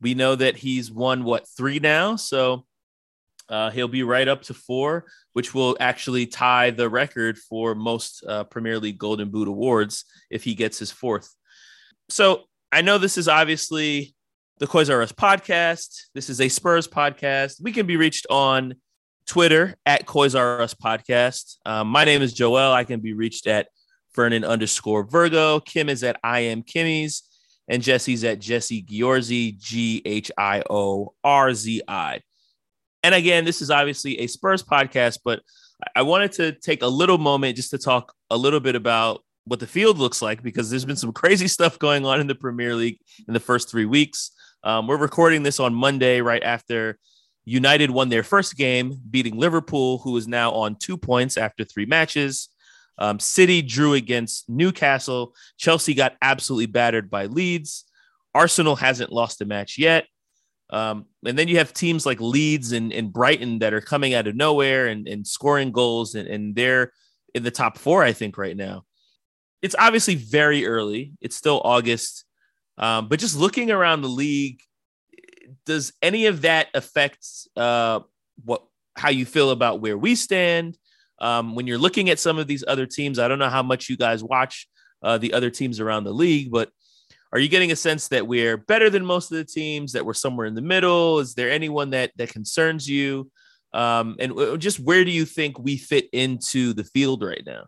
We 0.01 0.15
know 0.15 0.37
that 0.37 0.57
he's 0.57 0.93
won 0.93 1.25
what 1.25 1.49
three 1.49 1.81
now, 1.81 2.15
so 2.15 2.65
uh, 3.49 3.71
he'll 3.71 3.89
be 3.89 4.03
right 4.03 4.29
up 4.29 4.43
to 4.43 4.55
four, 4.55 5.07
which 5.33 5.55
will 5.55 5.77
actually 5.81 6.27
tie 6.27 6.71
the 6.71 6.89
record 6.89 7.39
for 7.39 7.75
most 7.75 8.25
uh, 8.27 8.45
Premier 8.45 8.79
League 8.79 8.99
Golden 8.99 9.31
Boot 9.31 9.49
awards 9.49 10.05
if 10.31 10.45
he 10.45 10.55
gets 10.55 10.79
his 10.79 10.91
fourth. 10.91 11.35
So 12.09 12.45
I 12.73 12.83
know 12.83 12.99
this 12.99 13.19
is 13.19 13.29
obviously 13.29 14.15
the 14.59 14.67
Coys 14.67 14.91
R 14.91 15.03
Us 15.03 15.13
podcast. 15.13 16.03
This 16.15 16.29
is 16.29 16.41
a 16.41 16.49
Spurs 16.49 16.89
podcast. 16.89 17.63
We 17.63 17.73
can 17.73 17.87
be 17.87 17.97
reached 17.97 18.27
on 18.29 18.75
Twitter 19.27 19.77
at 19.87 20.07
Coys 20.07 20.35
R 20.35 20.61
Us 20.61 20.75
podcast. 20.75 21.57
Um, 21.65 21.89
my 21.89 22.05
name 22.05 22.23
is 22.23 22.33
Joel. 22.33 22.73
I 22.73 22.85
can 22.85 23.01
be 23.01 23.13
reached 23.13 23.47
at 23.47 23.69
Vernon 24.15 24.45
underscore 24.45 25.05
Virgo. 25.05 25.61
Kim 25.61 25.89
is 25.89 26.03
at 26.03 26.19
I 26.25 26.41
am 26.41 26.63
Kimmy's, 26.63 27.23
and 27.69 27.83
Jesse's 27.83 28.25
at 28.25 28.41
Jesse 28.41 28.83
Ghiorzi, 28.83 29.57
G 29.59 30.03
H 30.05 30.31
I 30.37 30.63
O 30.69 31.15
R 31.23 31.55
Z 31.55 31.83
I. 31.87 32.21
And 33.03 33.15
again, 33.15 33.45
this 33.45 33.63
is 33.63 33.71
obviously 33.71 34.19
a 34.21 34.27
Spurs 34.27 34.63
podcast, 34.63 35.21
but 35.25 35.41
I 35.95 36.03
wanted 36.03 36.33
to 36.33 36.53
take 36.53 36.83
a 36.83 36.89
little 36.89 37.19
moment 37.19 37.57
just 37.57 37.71
to 37.71 37.79
talk 37.79 38.13
a 38.31 38.37
little 38.37 38.61
bit 38.61 38.75
about 38.75 39.23
what 39.45 39.61
the 39.61 39.67
field 39.67 39.99
looks 39.99 40.21
like 40.21 40.43
because 40.43 40.69
there's 40.69 40.85
been 40.85 40.97
some 40.97 41.13
crazy 41.15 41.49
stuff 41.49 41.79
going 41.79 42.05
on 42.05 42.21
in 42.21 42.27
the 42.27 42.35
Premier 42.35 42.75
League 42.75 42.99
in 43.27 43.35
the 43.35 43.41
first 43.41 43.71
three 43.71 43.87
weeks. 43.87 44.33
Um, 44.65 44.87
we're 44.87 44.97
recording 44.97 45.43
this 45.43 45.61
on 45.61 45.75
Monday, 45.75 46.21
right 46.21 46.43
after 46.43 46.99
United 47.45 47.91
won 47.91 48.09
their 48.09 48.23
first 48.23 48.57
game, 48.57 49.01
beating 49.09 49.39
Liverpool, 49.39 49.99
who 49.99 50.17
is 50.17 50.29
now 50.29 50.51
on 50.53 50.77
two 50.77 50.99
points 50.99 51.37
after 51.37 51.65
three 51.65 51.87
matches. 51.87 52.51
Um, 52.99 53.21
City 53.21 53.63
drew 53.63 53.95
against 53.95 54.49
Newcastle. 54.51 55.35
Chelsea 55.57 55.95
got 55.95 56.17
absolutely 56.21 56.67
battered 56.67 57.09
by 57.09 57.27
Leeds. 57.27 57.85
Arsenal 58.35 58.77
hasn't 58.77 59.13
lost 59.13 59.41
a 59.41 59.47
match 59.47 59.79
yet. 59.79 60.07
Um, 60.71 61.07
and 61.25 61.39
then 61.39 61.49
you 61.49 61.59
have 61.59 61.73
teams 61.73 62.05
like 62.05 62.21
Leeds 62.21 62.73
and, 62.73 62.93
and 62.93 63.13
Brighton 63.13 63.61
that 63.61 63.73
are 63.73 63.81
coming 63.81 64.15
out 64.15 64.27
of 64.27 64.37
nowhere 64.37 64.87
and, 64.87 65.09
and 65.09 65.27
scoring 65.27 65.73
goals, 65.73 66.15
and, 66.15 66.29
and 66.29 66.55
they're 66.55 66.93
in 67.35 67.43
the 67.43 67.51
top 67.51 67.79
four, 67.79 68.03
I 68.03 68.13
think, 68.13 68.37
right 68.37 68.57
now. 68.57 68.85
It's 69.63 69.75
obviously 69.79 70.15
very 70.15 70.67
early. 70.67 71.13
It's 71.21 71.37
still 71.37 71.61
August. 71.65 72.25
Um, 72.77 73.09
but 73.09 73.19
just 73.19 73.37
looking 73.37 73.71
around 73.71 74.03
the 74.03 74.09
league, 74.09 74.61
does 75.67 75.93
any 76.03 76.27
of 76.27 76.43
that 76.43 76.69
affect 76.75 77.27
uh, 77.57 78.01
what 78.45 78.63
how 78.97 79.11
you 79.11 79.25
feel 79.25 79.51
about 79.51 79.81
where 79.81 79.97
we 79.97 80.15
stand? 80.15 80.77
Um, 81.21 81.55
when 81.55 81.67
you're 81.67 81.79
looking 81.79 82.11
at 82.11 82.21
some 82.21 82.39
of 82.39 82.47
these 82.47 82.65
other 82.67 82.87
teams, 82.87 83.19
I 83.19 83.27
don't 83.27 83.39
know 83.39 83.49
how 83.49 83.63
much 83.63 83.89
you 83.89 83.97
guys 83.97 84.23
watch 84.23 84.69
uh, 85.03 85.19
the 85.19 85.33
other 85.33 85.51
teams 85.51 85.81
around 85.81 86.05
the 86.05 86.13
league, 86.13 86.51
but 86.51 86.71
are 87.33 87.39
you 87.39 87.49
getting 87.49 87.73
a 87.73 87.77
sense 87.77 88.09
that 88.09 88.27
we're 88.27 88.57
better 88.57 88.89
than 88.91 89.05
most 89.05 89.31
of 89.31 89.37
the 89.37 89.45
teams? 89.45 89.93
That 89.93 90.05
we're 90.07 90.15
somewhere 90.15 90.47
in 90.47 90.55
the 90.55 90.63
middle? 90.63 91.19
Is 91.19 91.35
there 91.35 91.51
anyone 91.51 91.91
that 91.91 92.13
that 92.17 92.31
concerns 92.31 92.89
you? 92.89 93.31
Um, 93.75 94.17
and 94.19 94.31
w- 94.31 94.57
just 94.57 94.81
where 94.81 95.05
do 95.05 95.11
you 95.11 95.25
think 95.25 95.59
we 95.59 95.77
fit 95.77 96.09
into 96.13 96.73
the 96.73 96.85
field 96.85 97.23
right 97.23 97.43
now? 97.45 97.67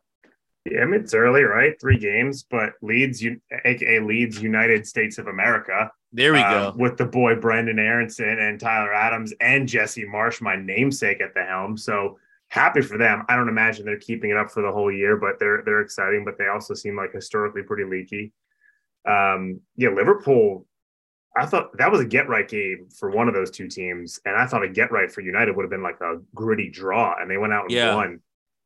Yeah, 0.64 0.80
I 0.82 0.84
mean, 0.84 1.00
it's 1.00 1.14
early, 1.14 1.42
right? 1.42 1.78
Three 1.80 1.98
games, 1.98 2.42
but 2.42 2.74
Leeds, 2.82 3.24
aka 3.64 4.00
Leeds 4.00 4.42
United 4.42 4.86
States 4.86 5.16
of 5.18 5.26
America, 5.26 5.90
There 6.12 6.32
we 6.34 6.40
uh, 6.40 6.70
go. 6.72 6.76
with 6.76 6.98
the 6.98 7.06
boy 7.06 7.34
Brenden 7.34 7.78
Aaronson 7.78 8.38
and 8.38 8.60
Tyler 8.60 8.92
Adams 8.92 9.32
and 9.40 9.66
Jesse 9.68 10.04
Marsch, 10.04 10.40
my 10.42 10.56
namesake 10.56 11.20
at 11.22 11.34
the 11.34 11.44
helm. 11.44 11.76
So 11.78 12.18
happy 12.48 12.82
for 12.82 12.98
them. 12.98 13.24
I 13.28 13.36
don't 13.36 13.48
imagine 13.48 13.86
they're 13.86 13.98
keeping 13.98 14.30
it 14.30 14.36
up 14.36 14.50
for 14.50 14.62
the 14.62 14.70
whole 14.72 14.92
year, 14.92 15.16
but 15.16 15.38
they're 15.38 15.62
they're 15.64 15.80
exciting. 15.80 16.24
But 16.26 16.36
they 16.36 16.48
also 16.48 16.74
seem 16.74 16.94
like 16.96 17.12
historically 17.12 17.62
pretty 17.62 17.84
leaky. 17.84 18.32
Um, 19.06 19.60
yeah, 19.76 19.90
Liverpool. 19.90 20.66
I 21.36 21.46
thought 21.46 21.76
that 21.78 21.92
was 21.92 22.00
a 22.00 22.04
get 22.04 22.28
right 22.28 22.46
game 22.48 22.88
for 22.98 23.10
one 23.10 23.28
of 23.28 23.34
those 23.34 23.50
two 23.52 23.68
teams, 23.68 24.20
and 24.24 24.36
I 24.36 24.46
thought 24.46 24.64
a 24.64 24.68
get 24.68 24.90
right 24.90 25.10
for 25.10 25.20
United 25.20 25.54
would 25.54 25.62
have 25.62 25.70
been 25.70 25.82
like 25.82 26.00
a 26.00 26.16
gritty 26.34 26.68
draw, 26.68 27.14
and 27.20 27.30
they 27.30 27.38
went 27.38 27.52
out 27.52 27.64
and 27.64 27.72
Yeah. 27.72 27.94
won. 27.94 28.20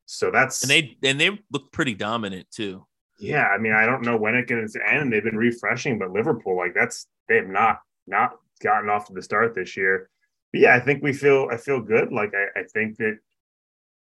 So 0.06 0.30
that's 0.30 0.62
And 0.62 0.70
they 0.70 0.96
and 1.08 1.20
they 1.20 1.38
look 1.50 1.72
pretty 1.72 1.94
dominant 1.94 2.50
too. 2.50 2.86
yeah, 3.18 3.46
I 3.46 3.58
mean, 3.58 3.72
I 3.72 3.86
don't 3.86 4.02
know 4.02 4.16
when 4.16 4.34
it 4.34 4.46
can 4.46 4.66
end. 4.86 5.12
They've 5.12 5.22
been 5.22 5.36
refreshing, 5.36 5.98
but 5.98 6.10
Liverpool, 6.10 6.56
like 6.56 6.74
that's 6.74 7.06
they 7.28 7.36
have 7.36 7.48
not 7.48 7.80
not 8.06 8.36
gotten 8.62 8.88
off 8.90 9.06
to 9.06 9.12
the 9.12 9.22
start 9.22 9.54
this 9.54 9.76
year. 9.76 10.08
But 10.52 10.60
yeah, 10.62 10.74
I 10.74 10.80
think 10.80 11.02
we 11.02 11.12
feel 11.12 11.48
I 11.50 11.56
feel 11.58 11.80
good. 11.80 12.12
Like 12.12 12.32
I, 12.34 12.60
I 12.60 12.64
think 12.64 12.96
that 12.98 13.18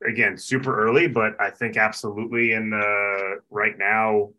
again, 0.08 0.38
super 0.38 0.76
early, 0.86 1.08
but 1.08 1.40
I 1.40 1.50
think 1.50 1.78
absolutely 1.78 2.54
in 2.54 2.70
the 2.70 3.42
right 3.50 3.78
now 3.78 4.32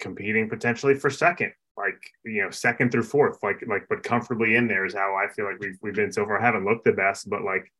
competing 0.00 0.48
potentially 0.48 0.94
for 0.94 1.10
second. 1.10 1.52
Like, 1.76 2.00
you 2.24 2.42
know, 2.42 2.50
second 2.50 2.90
through 2.90 3.04
fourth, 3.04 3.38
like 3.42 3.62
like 3.66 3.86
but 3.88 4.02
comfortably 4.02 4.56
in 4.56 4.68
there 4.68 4.84
is 4.84 4.94
how 4.94 5.14
I 5.16 5.32
feel 5.32 5.46
like 5.46 5.60
we've 5.60 5.78
we've 5.82 5.94
been 5.94 6.12
so 6.12 6.24
far. 6.24 6.40
I 6.40 6.44
haven't 6.44 6.64
looked 6.64 6.84
the 6.84 6.92
best, 6.92 7.30
but 7.30 7.42
like 7.42 7.72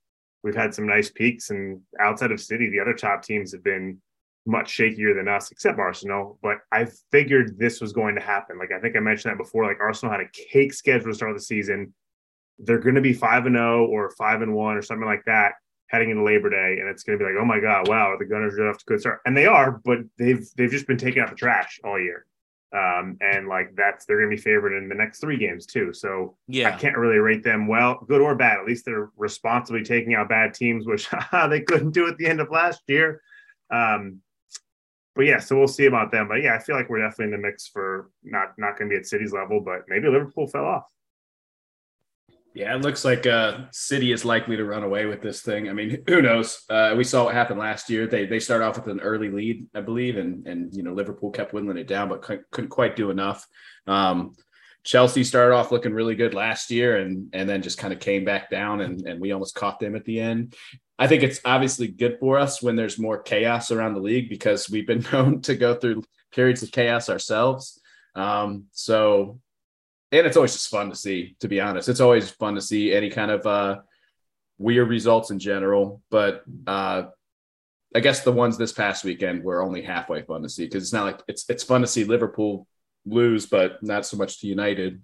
we've 0.42 0.54
had 0.54 0.74
some 0.74 0.86
nice 0.86 1.10
peaks 1.10 1.50
and 1.50 1.80
outside 1.98 2.32
of 2.32 2.40
City, 2.40 2.70
the 2.70 2.80
other 2.80 2.94
top 2.94 3.22
teams 3.22 3.52
have 3.52 3.64
been 3.64 4.00
much 4.46 4.74
shakier 4.74 5.14
than 5.14 5.28
us, 5.28 5.50
except 5.50 5.78
Arsenal. 5.78 6.38
But 6.42 6.58
I 6.72 6.86
figured 7.10 7.58
this 7.58 7.80
was 7.80 7.92
going 7.92 8.14
to 8.14 8.22
happen. 8.22 8.58
Like 8.58 8.72
I 8.72 8.80
think 8.80 8.96
I 8.96 9.00
mentioned 9.00 9.32
that 9.32 9.42
before. 9.42 9.66
Like 9.66 9.80
Arsenal 9.80 10.12
had 10.12 10.22
a 10.22 10.30
cake 10.32 10.72
schedule 10.72 11.10
to 11.10 11.14
start 11.14 11.34
the 11.34 11.42
season. 11.42 11.92
They're 12.58 12.78
going 12.78 12.94
to 12.94 13.00
be 13.00 13.12
five 13.12 13.46
and 13.46 13.56
zero 13.56 13.86
or 13.86 14.10
five 14.12 14.40
and 14.40 14.54
one 14.54 14.76
or 14.76 14.82
something 14.82 15.06
like 15.06 15.24
that. 15.26 15.54
Heading 15.90 16.10
into 16.10 16.22
Labor 16.22 16.50
Day, 16.50 16.78
and 16.80 16.88
it's 16.88 17.02
going 17.02 17.18
to 17.18 17.24
be 17.24 17.30
like, 17.30 17.40
oh 17.40 17.44
my 17.44 17.58
god, 17.60 17.88
wow, 17.88 18.16
the 18.18 18.24
Gunners 18.24 18.58
are 18.58 18.70
off 18.70 18.78
to 18.78 18.84
a 18.86 18.90
good 18.90 19.00
start, 19.00 19.20
and 19.26 19.36
they 19.36 19.46
are, 19.46 19.80
but 19.84 19.98
they've 20.18 20.46
they've 20.56 20.70
just 20.70 20.86
been 20.86 20.96
taking 20.96 21.20
out 21.20 21.30
the 21.30 21.36
trash 21.36 21.80
all 21.84 22.00
year, 22.00 22.26
um, 22.72 23.16
and 23.20 23.48
like 23.48 23.74
that's 23.74 24.06
they're 24.06 24.18
going 24.18 24.30
to 24.30 24.36
be 24.36 24.42
favored 24.42 24.76
in 24.76 24.88
the 24.88 24.94
next 24.94 25.20
three 25.20 25.36
games 25.36 25.66
too. 25.66 25.92
So 25.92 26.36
Yeah. 26.46 26.68
I 26.68 26.78
can't 26.78 26.96
really 26.96 27.18
rate 27.18 27.42
them 27.42 27.66
well, 27.66 28.04
good 28.08 28.20
or 28.20 28.36
bad. 28.36 28.60
At 28.60 28.66
least 28.66 28.84
they're 28.84 29.10
responsibly 29.16 29.82
taking 29.82 30.14
out 30.14 30.28
bad 30.28 30.54
teams, 30.54 30.86
which 30.86 31.08
they 31.50 31.60
couldn't 31.60 31.90
do 31.90 32.06
at 32.06 32.16
the 32.16 32.26
end 32.26 32.40
of 32.40 32.50
last 32.50 32.82
year. 32.86 33.20
Um, 33.70 34.20
but 35.16 35.26
yeah, 35.26 35.40
so 35.40 35.58
we'll 35.58 35.68
see 35.68 35.86
about 35.86 36.12
them. 36.12 36.28
But 36.28 36.42
yeah, 36.42 36.54
I 36.54 36.60
feel 36.60 36.76
like 36.76 36.88
we're 36.88 37.00
definitely 37.00 37.34
in 37.34 37.42
the 37.42 37.48
mix 37.48 37.66
for 37.66 38.10
not 38.22 38.54
not 38.56 38.78
going 38.78 38.88
to 38.88 38.94
be 38.94 38.98
at 38.98 39.06
City's 39.06 39.32
level, 39.32 39.60
but 39.60 39.82
maybe 39.88 40.08
Liverpool 40.08 40.46
fell 40.46 40.64
off. 40.64 40.84
Yeah, 42.52 42.74
it 42.74 42.82
looks 42.82 43.04
like 43.04 43.26
uh, 43.26 43.58
City 43.70 44.10
is 44.10 44.24
likely 44.24 44.56
to 44.56 44.64
run 44.64 44.82
away 44.82 45.06
with 45.06 45.22
this 45.22 45.40
thing. 45.40 45.68
I 45.68 45.72
mean, 45.72 46.02
who 46.08 46.20
knows? 46.20 46.64
Uh, 46.68 46.94
we 46.96 47.04
saw 47.04 47.24
what 47.24 47.34
happened 47.34 47.60
last 47.60 47.88
year. 47.88 48.08
They 48.08 48.26
they 48.26 48.40
start 48.40 48.62
off 48.62 48.76
with 48.76 48.88
an 48.88 49.00
early 49.00 49.30
lead, 49.30 49.66
I 49.74 49.80
believe, 49.82 50.16
and 50.16 50.46
and 50.46 50.74
you 50.74 50.82
know 50.82 50.92
Liverpool 50.92 51.30
kept 51.30 51.52
whittling 51.52 51.78
it 51.78 51.86
down, 51.86 52.08
but 52.08 52.22
couldn't, 52.22 52.68
quite 52.68 52.96
do 52.96 53.10
enough. 53.10 53.46
Um, 53.86 54.34
Chelsea 54.82 55.22
started 55.22 55.54
off 55.54 55.70
looking 55.70 55.92
really 55.92 56.16
good 56.16 56.34
last 56.34 56.72
year, 56.72 56.96
and 56.96 57.28
and 57.32 57.48
then 57.48 57.62
just 57.62 57.78
kind 57.78 57.92
of 57.92 58.00
came 58.00 58.24
back 58.24 58.50
down, 58.50 58.80
and 58.80 59.06
and 59.06 59.20
we 59.20 59.30
almost 59.30 59.54
caught 59.54 59.78
them 59.78 59.94
at 59.94 60.04
the 60.04 60.20
end. 60.20 60.56
I 60.98 61.06
think 61.06 61.22
it's 61.22 61.40
obviously 61.44 61.86
good 61.86 62.18
for 62.18 62.36
us 62.38 62.60
when 62.60 62.74
there's 62.74 62.98
more 62.98 63.22
chaos 63.22 63.70
around 63.70 63.94
the 63.94 64.00
league 64.00 64.28
because 64.28 64.68
we've 64.68 64.86
been 64.86 65.06
known 65.12 65.40
to 65.42 65.54
go 65.54 65.74
through 65.74 66.02
periods 66.32 66.64
of 66.64 66.72
chaos 66.72 67.08
ourselves. 67.08 67.80
Um, 68.16 68.64
so 68.72 69.38
and 70.12 70.26
it's 70.26 70.36
always 70.36 70.52
just 70.52 70.68
fun 70.68 70.90
to 70.90 70.96
see 70.96 71.36
to 71.40 71.48
be 71.48 71.60
honest. 71.60 71.88
It's 71.88 72.00
always 72.00 72.30
fun 72.30 72.54
to 72.54 72.60
see 72.60 72.92
any 72.92 73.10
kind 73.10 73.30
of 73.30 73.46
uh 73.46 73.80
weird 74.58 74.90
results 74.90 75.30
in 75.30 75.38
general 75.38 76.02
but 76.10 76.44
uh 76.66 77.04
i 77.94 78.00
guess 78.00 78.22
the 78.24 78.30
ones 78.30 78.58
this 78.58 78.72
past 78.72 79.04
weekend 79.04 79.42
were 79.42 79.62
only 79.62 79.80
halfway 79.80 80.20
fun 80.20 80.42
to 80.42 80.50
see 80.50 80.66
because 80.66 80.82
it's 80.82 80.92
not 80.92 81.06
like 81.06 81.22
it's 81.28 81.48
it's 81.48 81.64
fun 81.64 81.80
to 81.80 81.86
see 81.86 82.04
liverpool 82.04 82.66
lose 83.06 83.46
but 83.46 83.82
not 83.82 84.06
so 84.06 84.16
much 84.16 84.40
to 84.40 84.46
united. 84.46 85.00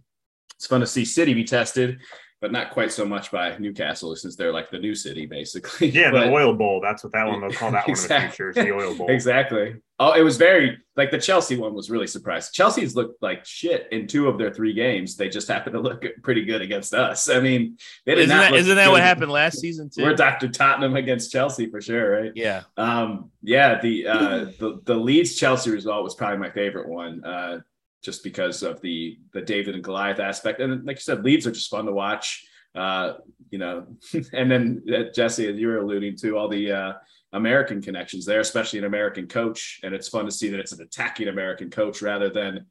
It's 0.57 0.67
fun 0.67 0.81
to 0.81 0.87
see 0.87 1.05
city 1.05 1.35
be 1.35 1.45
tested 1.45 2.01
but 2.41 2.53
not 2.53 2.71
quite 2.71 2.93
so 2.93 3.05
much 3.05 3.31
by 3.31 3.57
newcastle 3.59 4.15
since 4.15 4.37
they're 4.37 4.53
like 4.53 4.71
the 4.71 4.79
new 4.79 4.95
city 4.95 5.25
basically 5.27 5.89
Yeah, 5.89 6.11
But- 6.13 6.27
the 6.27 6.33
oil 6.33 6.53
bowl. 6.55 6.81
That's 6.83 7.03
what 7.03 7.13
that 7.15 7.27
one 7.27 7.41
they'll 7.41 7.51
call 7.51 7.71
that 7.73 7.87
one 7.89 7.91
in 7.91 7.95
the 7.95 8.01
Exactly. 8.03 8.29
future. 8.29 8.49
It's 8.51 8.59
the 8.59 8.73
oil 8.75 8.95
bowl. 8.97 9.11
Exactly. 9.11 9.77
Oh, 9.99 10.13
it 10.13 10.21
was 10.21 10.37
very 10.37 10.77
like 10.95 11.11
the 11.11 11.19
Chelsea 11.19 11.57
one 11.57 11.73
was 11.73 11.89
really 11.89 12.07
surprised. 12.07 12.53
Chelsea's 12.53 12.95
looked 12.95 13.23
like 13.23 13.47
shit 13.47 13.89
in 13.93 14.07
two 14.07 14.29
of 14.29 14.37
their 14.37 14.53
three 14.53 14.75
games. 14.75 15.17
They 15.17 15.31
just 15.31 15.49
happened 15.49 15.73
to 15.73 15.81
look 15.81 16.05
pretty 16.23 16.45
good 16.45 16.61
against 16.61 16.93
us. 16.93 17.31
I 17.31 17.41
mean, 17.41 17.79
they 18.05 18.15
did 18.15 18.25
Isn't 18.25 18.37
not 18.37 18.43
that, 18.43 18.51
look 18.53 18.61
isn't 18.61 18.77
that 18.77 18.91
what 18.91 19.01
happened 19.01 19.31
last 19.33 19.59
season 19.59 19.89
too? 19.89 20.03
We're 20.03 20.15
Dr. 20.15 20.49
Tottenham 20.49 20.97
against 20.97 21.33
Chelsea 21.33 21.71
for 21.71 21.81
sure, 21.81 22.21
right? 22.21 22.33
yeah. 22.35 22.65
Um, 22.77 23.31
yeah, 23.43 23.81
the 23.81 24.07
uh 24.07 24.39
the, 24.59 24.81
the 24.85 24.95
Leeds 24.95 25.35
Chelsea 25.37 25.71
result 25.71 26.05
was 26.05 26.15
probably 26.15 26.39
my 26.39 26.51
favorite 26.51 26.89
one. 26.89 27.25
Uh 27.25 27.61
just 28.07 28.23
because 28.25 28.63
of 28.63 28.81
the 28.81 29.19
the 29.33 29.43
David 29.43 29.75
and 29.75 29.85
Goliath 29.85 30.21
aspect. 30.21 30.61
And 30.61 30.87
like 30.87 30.97
you 30.97 31.01
said, 31.03 31.25
Leeds 31.25 31.47
are 31.47 31.53
just 31.53 31.71
fun 31.71 31.85
to 31.87 31.93
watch. 31.93 32.47
Uh, 32.75 33.15
you 33.51 33.59
know, 33.59 33.87
and 34.33 34.51
then 34.51 34.83
uh, 34.95 35.11
Jesse, 35.15 35.49
as 35.49 35.57
you 35.57 35.67
were 35.69 35.79
alluding 35.79 36.17
to, 36.19 36.39
all 36.39 36.49
the 36.49 36.73
uh 36.73 36.93
American 37.33 37.83
connections 37.83 38.25
there, 38.25 38.41
especially 38.41 38.79
an 38.79 38.85
American 38.87 39.27
coach. 39.27 39.81
And 39.83 39.93
it's 39.95 40.09
fun 40.09 40.25
to 40.25 40.31
see 40.31 40.49
that 40.51 40.61
it's 40.61 40.73
an 40.73 40.81
attacking 40.81 41.29
American 41.29 41.69
coach 41.71 42.01
rather 42.01 42.31
than 42.31 42.65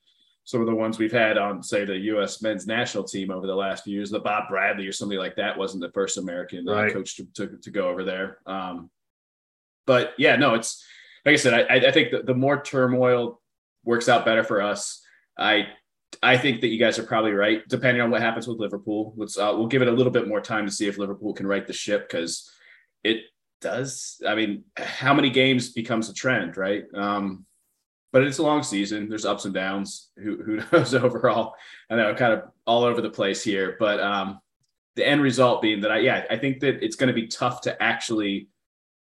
some 0.45 0.61
of 0.61 0.67
the 0.67 0.73
ones 0.83 0.97
we've 0.97 1.11
had 1.11 1.37
on, 1.37 1.61
say, 1.61 1.85
the 1.85 1.97
U.S. 2.13 2.41
men's 2.41 2.65
national 2.65 3.03
team 3.03 3.29
over 3.31 3.45
the 3.45 3.55
last 3.55 3.83
few 3.83 3.93
years. 3.97 4.09
The 4.09 4.19
Bob 4.19 4.47
Bradley 4.49 4.87
or 4.87 4.91
somebody 4.93 5.19
like 5.19 5.35
that 5.35 5.57
wasn't 5.57 5.81
the 5.81 5.91
first 5.91 6.17
American 6.17 6.67
uh, 6.69 6.73
Right. 6.73 6.93
coach 6.93 7.17
to, 7.17 7.25
to, 7.37 7.57
to 7.57 7.69
go 7.71 7.89
over 7.89 8.03
there. 8.03 8.39
Um, 8.45 8.89
but 9.85 10.13
yeah, 10.17 10.35
no, 10.37 10.55
it's 10.55 10.83
like 11.25 11.33
I 11.33 11.37
said, 11.37 11.53
I, 11.53 11.87
I 11.87 11.91
think 11.91 12.11
that 12.11 12.25
the 12.25 12.33
more 12.33 12.61
turmoil 12.61 13.41
works 13.83 14.07
out 14.07 14.25
better 14.25 14.43
for 14.43 14.61
us. 14.61 15.01
I 15.37 15.67
I 16.23 16.37
think 16.37 16.61
that 16.61 16.67
you 16.67 16.79
guys 16.79 16.99
are 16.99 17.03
probably 17.03 17.31
right. 17.31 17.61
Depending 17.67 18.01
on 18.01 18.11
what 18.11 18.21
happens 18.21 18.47
with 18.47 18.59
Liverpool, 18.59 19.13
let's 19.17 19.37
uh, 19.37 19.53
we'll 19.55 19.67
give 19.67 19.81
it 19.81 19.87
a 19.87 19.91
little 19.91 20.11
bit 20.11 20.27
more 20.27 20.41
time 20.41 20.65
to 20.65 20.71
see 20.71 20.87
if 20.87 20.97
Liverpool 20.97 21.33
can 21.33 21.47
right 21.47 21.65
the 21.65 21.73
ship 21.73 22.09
because 22.09 22.49
it 23.03 23.21
does. 23.61 24.21
I 24.27 24.35
mean, 24.35 24.63
how 24.77 25.13
many 25.13 25.29
games 25.29 25.71
becomes 25.71 26.09
a 26.09 26.13
trend, 26.13 26.57
right? 26.57 26.83
Um, 26.93 27.45
but 28.13 28.23
it's 28.23 28.37
a 28.37 28.43
long 28.43 28.63
season. 28.63 29.09
There's 29.09 29.25
ups 29.25 29.45
and 29.45 29.53
downs. 29.53 30.09
Who 30.17 30.41
who 30.41 30.61
knows 30.71 30.93
overall? 30.93 31.55
I 31.89 31.95
know 31.95 32.15
kind 32.15 32.33
of 32.33 32.43
all 32.65 32.83
over 32.83 33.01
the 33.01 33.09
place 33.09 33.43
here, 33.43 33.75
but 33.79 33.99
um, 33.99 34.39
the 34.95 35.07
end 35.07 35.21
result 35.21 35.61
being 35.61 35.81
that 35.81 35.91
I 35.91 35.99
yeah 35.99 36.25
I 36.29 36.37
think 36.37 36.61
that 36.61 36.83
it's 36.83 36.95
going 36.95 37.13
to 37.13 37.13
be 37.13 37.27
tough 37.27 37.61
to 37.61 37.81
actually 37.81 38.47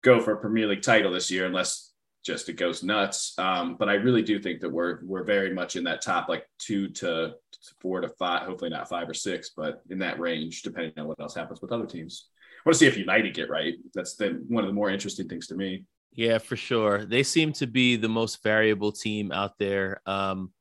go 0.03 0.19
for 0.19 0.34
a 0.34 0.38
Premier 0.38 0.67
League 0.67 0.82
title 0.82 1.11
this 1.11 1.32
year 1.32 1.45
unless 1.45 1.87
just 2.28 2.49
it 2.49 2.57
goes 2.57 2.84
nuts. 2.84 3.34
Um, 3.39 3.78
but 3.80 3.88
I 3.88 3.93
really 3.93 4.21
do 4.21 4.38
think 4.38 4.59
that 4.59 4.69
we're 4.69 4.99
we're 5.03 5.23
very 5.23 5.53
much 5.53 5.78
in 5.78 5.86
that 5.86 6.01
top 6.01 6.28
like 6.28 6.45
two 6.59 6.89
to 6.89 7.36
four 7.82 8.01
to 8.01 8.09
five, 8.09 8.43
hopefully 8.43 8.69
not 8.69 8.89
five 8.89 9.09
or 9.09 9.13
six, 9.13 9.51
but 9.55 9.82
in 9.89 9.97
that 9.99 10.19
range, 10.19 10.61
depending 10.61 10.91
on 10.97 11.07
what 11.07 11.19
else 11.21 11.34
happens 11.34 11.61
with 11.61 11.71
other 11.71 11.88
teams. 11.88 12.28
I 12.57 12.69
want 12.69 12.73
to 12.75 12.80
see 12.80 12.88
if 12.88 12.97
United 12.97 13.34
get 13.34 13.49
right. 13.49 13.75
That's 13.93 14.15
the, 14.15 14.43
one 14.49 14.63
of 14.65 14.67
the 14.67 14.73
more 14.73 14.89
interesting 14.89 15.30
things 15.30 15.47
to 15.47 15.55
me. 15.55 15.86
Yeah, 16.11 16.38
for 16.38 16.57
sure. 16.57 17.05
They 17.05 17.23
seem 17.23 17.53
to 17.53 17.67
be 17.67 17.95
the 17.95 18.09
most 18.09 18.43
variable 18.43 18.91
team 18.91 19.32
out 19.32 19.57
there. 19.57 20.01
Um, 20.05 20.51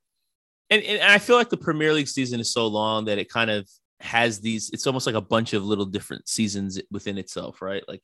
and, 0.71 0.85
and 0.85 1.03
I 1.03 1.19
feel 1.19 1.37
like 1.37 1.49
the 1.49 1.57
Premier 1.57 1.93
League 1.93 2.07
season 2.09 2.39
is 2.39 2.53
so 2.53 2.69
long 2.69 3.07
that 3.07 3.19
it 3.19 3.29
kind 3.29 3.51
of 3.51 3.69
has 3.99 4.41
these, 4.41 4.71
it's 4.73 4.87
almost 4.87 5.07
like 5.07 5.17
a 5.17 5.21
bunch 5.21 5.53
of 5.53 5.65
little 5.65 5.87
different 5.87 6.29
seasons 6.29 6.81
within 6.93 7.19
itself, 7.19 7.61
right? 7.61 7.83
Like 7.89 8.03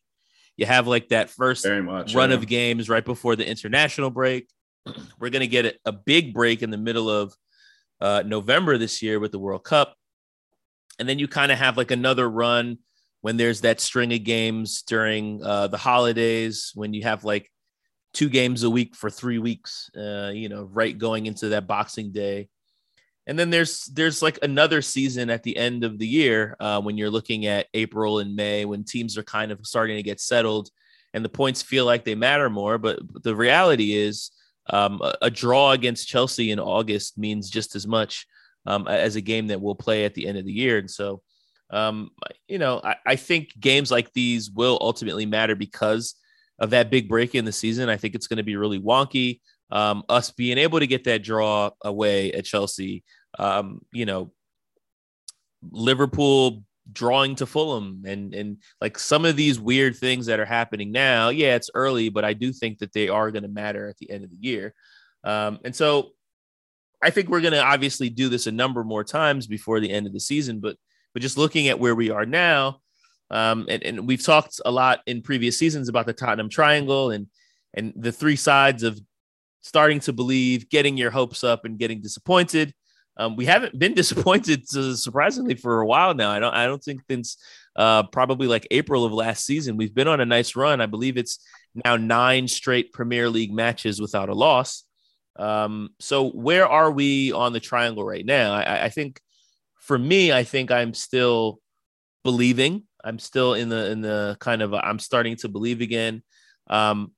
you 0.57 0.66
have 0.66 0.86
like 0.86 1.09
that 1.09 1.30
first 1.30 1.66
much 1.66 2.14
run 2.14 2.30
yeah. 2.30 2.36
of 2.36 2.46
games 2.46 2.88
right 2.88 3.05
before 3.05 3.36
the 3.36 3.48
international 3.48 4.11
break. 4.11 4.48
We're 5.18 5.30
going 5.30 5.40
to 5.40 5.46
get 5.46 5.66
a, 5.66 5.74
a 5.86 5.92
big 5.92 6.34
break 6.34 6.62
in 6.62 6.70
the 6.70 6.78
middle 6.78 7.09
of 7.09 7.34
uh, 8.00 8.22
November 8.26 8.78
this 8.78 9.03
year 9.03 9.20
with 9.20 9.32
the 9.32 9.38
World 9.38 9.64
Cup. 9.64 9.94
And 10.98 11.09
then 11.09 11.18
you 11.18 11.28
kind 11.28 11.53
of 11.53 11.59
have 11.59 11.76
like 11.76 11.90
another 11.90 12.28
run 12.28 12.78
when 13.22 13.36
there's 13.36 13.61
that 13.61 13.80
string 13.80 14.12
of 14.12 14.24
games 14.24 14.82
during 14.82 15.42
uh, 15.44 15.68
the 15.68 15.78
holidays, 15.78 16.72
when 16.74 16.92
you 16.92 17.05
have 17.05 17.24
like 17.24 17.48
two 18.12 18.28
games 18.28 18.64
a 18.64 18.70
week 18.70 18.94
for 18.96 19.09
three 19.09 19.38
weeks, 19.38 19.90
uh, 19.96 20.32
you 20.34 20.48
know, 20.48 20.64
right 20.64 20.98
going 20.98 21.26
into 21.26 21.50
that 21.50 21.66
Boxing 21.66 22.12
Day. 22.12 22.48
And 23.27 23.39
then 23.39 23.51
there's 23.51 23.85
there's 23.87 24.20
like 24.20 24.39
another 24.43 24.83
season 24.83 25.31
at 25.31 25.43
the 25.43 25.57
end 25.57 25.85
of 25.85 25.99
the 25.99 26.07
year 26.07 26.57
uh, 26.59 26.81
when 26.81 26.99
you're 26.99 27.11
looking 27.11 27.47
at 27.47 27.68
April 27.73 28.18
and 28.18 28.35
May 28.35 28.64
when 28.64 28.85
teams 28.85 29.16
are 29.16 29.23
kind 29.23 29.53
of 29.53 29.64
starting 29.64 29.97
to 29.97 30.03
get 30.03 30.20
settled 30.20 30.70
and 31.14 31.25
the 31.25 31.29
points 31.29 31.62
feel 31.62 31.85
like 31.85 32.05
they 32.05 32.14
matter 32.14 32.51
more. 32.51 32.79
But 32.79 33.01
the 33.23 33.37
reality 33.37 33.95
is 33.95 34.31
um, 34.70 35.01
a, 35.03 35.14
a 35.23 35.31
draw 35.31 35.73
against 35.73 36.09
Chelsea 36.09 36.51
in 36.51 36.59
August 36.59 37.18
means 37.18 37.51
just 37.51 37.77
as 37.77 37.87
much 37.87 38.27
um, 38.66 38.89
as 38.89 39.16
a 39.16 39.20
game 39.20 39.49
that 39.49 39.61
we'll 39.61 39.75
play 39.75 40.05
at 40.05 40.14
the 40.14 40.27
end 40.27 40.39
of 40.39 40.45
the 40.45 40.53
year. 40.53 40.79
And 40.79 40.91
so, 40.91 41.23
um, 41.70 42.11
you 42.49 42.59
know, 42.59 42.81
I, 42.83 42.97
I 43.07 43.16
think 43.16 43.59
games 43.59 43.91
like 43.91 44.12
these 44.12 44.51
will 44.51 44.79
ultimately 44.81 45.27
matter 45.27 45.55
because 45.57 46.14
of 46.59 46.70
that 46.70 46.91
big 46.91 47.09
break 47.09 47.35
in 47.35 47.45
the 47.45 47.53
season. 47.53 47.89
I 47.89 47.97
think 47.97 48.14
it's 48.14 48.27
going 48.27 48.37
to 48.37 48.43
be 48.43 48.57
really 48.57 48.81
wonky. 48.81 49.41
Um, 49.73 50.05
us 50.09 50.31
being 50.31 50.59
able 50.59 50.81
to 50.81 50.87
get 50.87 51.05
that 51.05 51.23
draw 51.23 51.70
away 51.83 52.33
at 52.33 52.45
Chelsea, 52.45 53.03
um, 53.39 53.81
you 53.93 54.05
know, 54.05 54.31
Liverpool 55.70 56.62
drawing 56.93 57.35
to 57.37 57.47
Fulham 57.47 58.03
and 58.07 58.35
and 58.35 58.59
like 58.81 58.99
some 58.99 59.25
of 59.25 59.37
these 59.37 59.59
weird 59.59 59.97
things 59.97 60.27
that 60.27 60.41
are 60.41 60.45
happening 60.45 60.93
now. 60.93 61.31
Yeah, 61.31 61.55
it's 61.55 61.70
early, 61.75 62.09
but 62.09 62.25
I 62.25 62.35
do 62.35 62.53
think 62.53 62.79
that 62.79 62.93
they 62.93 63.09
are 63.09 63.31
going 63.31 63.45
to 63.45 63.49
matter 63.49 63.89
at 63.89 63.97
the 63.99 64.11
end 64.11 64.25
of 64.25 64.31
the 64.31 64.37
year. 64.41 64.75
Um, 65.25 65.59
and 65.64 65.75
so 65.75 66.11
I 67.03 67.11
think 67.11 67.29
we're 67.29 67.41
going 67.41 67.55
to 67.55 67.64
obviously 67.64 68.11
do 68.11 68.29
this 68.29 68.47
a 68.47 68.53
number 68.53 68.85
more 68.85 69.05
times 69.05 69.47
before 69.47 69.81
the 69.81 69.91
end 69.91 70.07
of 70.07 70.12
the 70.12 70.20
season, 70.20 70.61
but 70.61 70.77
but 71.14 71.23
just 71.23 71.39
looking 71.39 71.68
at 71.68 71.79
where 71.79 71.95
we 71.95 72.11
are 72.11 72.25
now, 72.27 72.81
um, 73.31 73.66
and, 73.68 73.83
and 73.83 74.07
we've 74.07 74.23
talked 74.23 74.61
a 74.64 74.70
lot 74.70 75.01
in 75.07 75.23
previous 75.23 75.59
seasons 75.59 75.89
about 75.89 76.07
the 76.07 76.12
Tottenham 76.12 76.49
Triangle 76.49 77.11
and 77.11 77.27
and 77.75 77.93
the 77.97 78.12
three 78.12 78.37
sides 78.37 78.83
of 78.83 79.01
starting 79.62 80.00
to 80.00 80.12
believe, 80.12 80.68
getting 80.68 80.96
your 80.96 81.10
hopes 81.10 81.42
up, 81.42 81.64
and 81.64 81.78
getting 81.78 82.00
disappointed. 82.00 82.74
Um, 83.16 83.36
we 83.36 83.46
haven't 83.46 83.78
been 83.78 83.94
disappointed, 84.02 84.68
surprisingly, 84.68 85.54
for 85.54 85.80
a 85.80 85.86
while 85.86 86.14
now. 86.14 86.30
I 86.30 86.38
don't. 86.38 86.54
I 86.54 86.66
don't 86.66 86.82
think 86.82 87.02
since 87.10 87.38
uh, 87.76 88.04
probably 88.04 88.46
like 88.46 88.66
April 88.70 89.04
of 89.04 89.12
last 89.12 89.46
season, 89.46 89.76
we've 89.76 89.94
been 89.94 90.08
on 90.08 90.20
a 90.20 90.26
nice 90.26 90.54
run. 90.54 90.80
I 90.80 90.86
believe 90.86 91.16
it's 91.16 91.38
now 91.84 91.96
nine 91.96 92.48
straight 92.48 92.92
Premier 92.92 93.30
League 93.30 93.52
matches 93.52 94.00
without 94.00 94.28
a 94.28 94.34
loss. 94.34 94.84
Um, 95.36 95.90
so 95.98 96.28
where 96.30 96.66
are 96.66 96.90
we 96.90 97.32
on 97.32 97.52
the 97.52 97.60
triangle 97.60 98.04
right 98.04 98.24
now? 98.24 98.52
I, 98.52 98.84
I 98.84 98.88
think 98.90 99.20
for 99.80 99.98
me, 99.98 100.32
I 100.32 100.44
think 100.44 100.70
I'm 100.70 100.94
still 100.94 101.60
believing. 102.22 102.84
I'm 103.04 103.18
still 103.18 103.54
in 103.54 103.68
the 103.68 103.90
in 103.90 104.00
the 104.00 104.36
kind 104.40 104.62
of 104.62 104.74
I'm 104.74 104.98
starting 104.98 105.36
to 105.36 105.48
believe 105.48 105.80
again. 105.80 106.22
Um, 106.68 107.12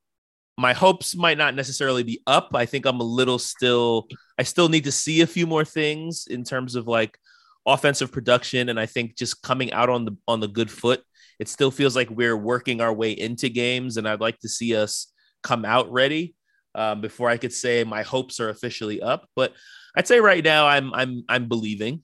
my 0.56 0.72
hopes 0.72 1.16
might 1.16 1.38
not 1.38 1.54
necessarily 1.54 2.02
be 2.02 2.20
up. 2.26 2.50
I 2.54 2.66
think 2.66 2.86
I'm 2.86 3.00
a 3.00 3.04
little 3.04 3.38
still. 3.38 4.06
I 4.38 4.42
still 4.42 4.68
need 4.68 4.84
to 4.84 4.92
see 4.92 5.20
a 5.20 5.26
few 5.26 5.46
more 5.46 5.64
things 5.64 6.26
in 6.28 6.44
terms 6.44 6.74
of 6.74 6.86
like 6.86 7.18
offensive 7.66 8.12
production, 8.12 8.68
and 8.68 8.78
I 8.78 8.86
think 8.86 9.16
just 9.16 9.42
coming 9.42 9.72
out 9.72 9.88
on 9.90 10.04
the 10.04 10.16
on 10.28 10.40
the 10.40 10.48
good 10.48 10.70
foot 10.70 11.02
it 11.38 11.48
still 11.48 11.70
feels 11.70 11.96
like 11.96 12.10
we're 12.10 12.36
working 12.36 12.80
our 12.80 12.92
way 12.92 13.12
into 13.12 13.48
games, 13.48 13.96
and 13.96 14.08
I'd 14.08 14.20
like 14.20 14.38
to 14.40 14.48
see 14.48 14.76
us 14.76 15.12
come 15.42 15.64
out 15.64 15.90
ready 15.92 16.34
um, 16.74 17.00
before 17.00 17.28
I 17.28 17.36
could 17.36 17.52
say 17.52 17.84
my 17.84 18.02
hopes 18.02 18.40
are 18.40 18.48
officially 18.48 19.02
up. 19.02 19.28
But 19.34 19.52
I'd 19.96 20.06
say 20.06 20.20
right 20.20 20.44
now 20.44 20.66
I'm 20.66 20.94
I'm 20.94 21.24
I'm 21.28 21.48
believing. 21.48 22.02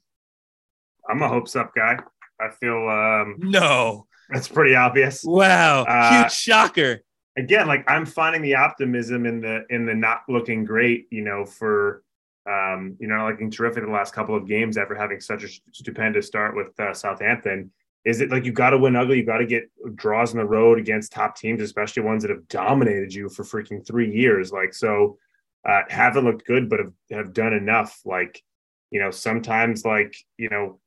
I'm 1.09 1.23
a 1.23 1.29
hopes 1.29 1.57
up 1.57 1.73
guy. 1.75 1.99
I 2.41 2.51
feel 2.61 2.89
um 2.89 3.37
no, 3.39 4.07
that's 4.29 4.49
pretty 4.49 4.75
obvious. 4.75 5.23
Wow, 5.25 5.85
Uh, 5.85 6.23
huge 6.23 6.33
shocker. 6.33 7.01
Again 7.37 7.67
like 7.67 7.85
i'm 7.89 8.05
finding 8.05 8.43
the 8.43 8.55
optimism 8.55 9.27
in 9.27 9.41
the 9.41 9.65
in 9.71 9.87
the 9.87 9.95
not 9.95 10.23
looking 10.29 10.65
great 10.65 11.07
you 11.11 11.23
know 11.23 11.45
for 11.45 12.03
um 12.47 12.97
you 12.99 13.07
know 13.07 13.29
looking 13.29 13.51
terrific 13.51 13.85
the 13.85 13.91
last 13.91 14.15
couple 14.15 14.35
of 14.35 14.47
games 14.47 14.77
after 14.77 14.95
having 14.95 15.21
such 15.21 15.45
a 15.45 15.49
stupendous 15.73 16.27
start 16.27 16.57
with 16.57 16.79
uh, 16.81 16.93
southampton 16.93 17.71
is 18.05 18.21
it 18.21 18.31
like 18.31 18.45
you 18.45 18.53
got 18.53 18.71
to 18.71 18.79
win 18.79 18.97
ugly 18.97 19.19
you 19.19 19.25
got 19.25 19.39
to 19.39 19.47
get 19.47 19.71
draws 19.95 20.33
in 20.33 20.39
the 20.39 20.45
road 20.45 20.79
against 20.79 21.13
top 21.13 21.37
teams 21.37 21.61
especially 21.61 22.03
ones 22.03 22.23
that 22.23 22.31
have 22.31 22.49
dominated 22.49 23.13
you 23.13 23.29
for 23.29 23.45
freaking 23.45 23.87
three 23.87 24.13
years 24.13 24.51
like 24.51 24.75
so 24.75 25.17
uh 25.69 25.83
haven't 25.89 26.25
looked 26.25 26.47
good 26.47 26.69
but 26.69 26.81
have, 26.81 26.93
have 27.11 27.33
done 27.33 27.53
enough 27.53 28.01
like 28.05 28.43
you 28.91 29.01
know 29.01 29.11
sometimes 29.11 29.85
like 29.85 30.17
you 30.37 30.49
know 30.49 30.81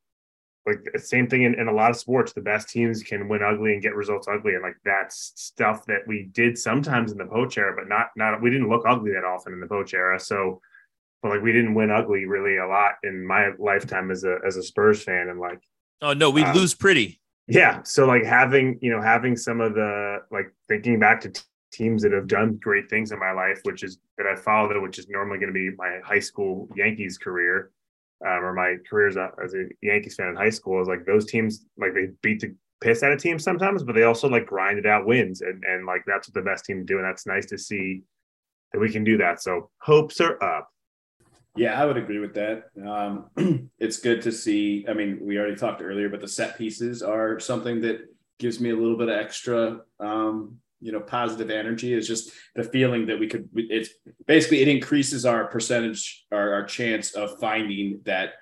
like 0.66 0.80
the 0.94 1.00
same 1.00 1.28
thing 1.28 1.44
in, 1.44 1.54
in 1.60 1.68
a 1.68 1.74
lot 1.74 1.92
of 1.92 1.98
sports 1.98 2.32
the 2.34 2.42
best 2.42 2.70
teams 2.70 3.04
can 3.04 3.28
win 3.28 3.44
ugly 3.44 3.74
and 3.74 3.82
get 3.82 3.96
results 3.96 4.28
ugly 4.28 4.54
and 4.54 4.64
like 4.64 4.78
that's 4.86 5.34
stuff 5.36 5.86
that 5.86 6.00
we 6.08 6.30
did 6.32 6.58
sometimes 6.58 7.12
in 7.12 7.18
the 7.18 7.26
Poch 7.26 7.58
era 7.58 7.74
but 7.76 7.88
not 7.88 8.08
not 8.16 8.42
we 8.42 8.50
didn't 8.50 8.70
look 8.70 8.84
ugly 8.88 9.12
that 9.12 9.26
often 9.26 9.54
in 9.54 9.60
the 9.60 9.68
Poch 9.68 9.94
era 9.94 10.20
so 10.20 10.62
but 11.22 11.32
like 11.32 11.42
we 11.42 11.52
didn't 11.52 11.74
win 11.74 11.92
ugly 11.92 12.26
really 12.26 12.58
a 12.58 12.68
lot 12.68 12.94
in 13.04 13.26
my 13.26 13.50
lifetime 13.60 14.12
as 14.12 14.24
a 14.24 14.38
as 14.46 14.56
a 14.58 14.64
spurs 14.64 15.04
fan 15.04 15.30
and 15.30 15.40
like 15.40 15.60
Oh 16.02 16.12
no, 16.12 16.30
we 16.30 16.44
um, 16.44 16.54
lose 16.56 16.74
pretty. 16.74 17.22
yeah 17.48 17.82
so 17.84 18.06
like 18.06 18.24
having 18.24 18.78
you 18.82 18.92
know 18.92 19.02
having 19.02 19.36
some 19.38 19.62
of 19.62 19.74
the 19.74 20.20
like 20.32 20.54
thinking 20.68 21.00
back 21.00 21.22
to 21.22 21.30
t- 21.30 21.42
teams 21.72 22.04
that 22.04 22.12
have 22.12 22.28
done 22.28 22.56
great 22.62 22.90
things 22.90 23.12
in 23.12 23.20
my 23.20 23.32
life 23.32 23.60
which 23.64 23.84
is 23.84 23.98
that 24.18 24.28
i 24.28 24.36
followed 24.36 24.80
which 24.82 25.00
is 25.00 25.10
normally 25.10 25.40
going 25.40 25.52
to 25.52 25.54
be 25.54 25.72
my 25.76 26.00
high 26.06 26.20
school 26.20 26.70
yankees 26.76 27.18
career 27.18 27.72
um, 28.26 28.44
or 28.44 28.54
my 28.54 28.76
career 28.90 29.08
as 29.08 29.54
a, 29.54 29.66
yankees 29.82 30.16
fan 30.16 30.30
in 30.30 30.36
high 30.36 30.50
school 30.50 30.82
is 30.82 30.88
like 30.88 31.06
those 31.06 31.26
teams 31.26 31.66
like 31.78 31.94
they 31.94 32.08
beat 32.22 32.40
the 32.40 32.56
piss 32.82 33.04
out 33.04 33.12
of 33.12 33.22
teams 33.22 33.44
sometimes 33.44 33.84
but 33.84 33.96
they 33.96 34.04
also 34.04 34.28
like 34.28 34.46
grinded 34.46 34.86
out 34.86 35.06
wins 35.06 35.42
and, 35.42 35.64
and 35.64 35.86
like 35.86 36.04
that's 36.06 36.28
what 36.28 36.34
the 36.34 36.42
best 36.42 36.66
team 36.66 36.86
do 36.86 36.98
and 36.98 37.06
that's 37.06 37.26
nice 37.26 37.46
to 37.46 37.58
see 37.58 38.02
that 38.72 38.80
we 38.80 38.92
can 38.92 39.04
do 39.04 39.18
that 39.18 39.42
so 39.42 39.70
hopes 39.80 40.20
are 40.20 40.42
up 40.44 40.70
Yeah, 41.56 41.80
I 41.80 41.86
would 41.86 41.98
agree 41.98 42.18
with 42.18 42.34
that. 42.34 42.72
Um, 42.84 43.70
it's 43.80 44.00
good 44.00 44.24
to 44.24 44.32
see. 44.32 44.86
I 44.90 44.94
mean, 44.94 45.20
we 45.22 45.38
already 45.38 45.56
talked 45.56 45.84
earlier, 45.84 46.10
but 46.10 46.20
the 46.20 46.28
set 46.28 46.58
pieces 46.58 47.04
are 47.04 47.40
something 47.40 47.80
that 47.82 48.08
gives 48.40 48.60
me 48.60 48.72
a 48.72 48.76
little 48.76 48.98
bit 48.98 49.10
of 49.10 49.18
extra, 49.18 49.82
um, 50.00 50.58
you 50.84 50.92
know, 50.92 51.00
positive 51.00 51.50
energy. 51.50 51.94
Is 51.94 52.08
just 52.08 52.32
the 52.56 52.64
feeling 52.64 53.08
that 53.08 53.20
we 53.20 53.28
could. 53.28 53.50
It's 53.56 53.90
basically 54.28 54.62
it 54.62 54.68
increases 54.68 55.26
our 55.26 55.46
percentage, 55.48 56.26
our, 56.32 56.54
our 56.54 56.66
chance 56.66 57.14
of 57.14 57.40
finding 57.40 58.02
that 58.06 58.34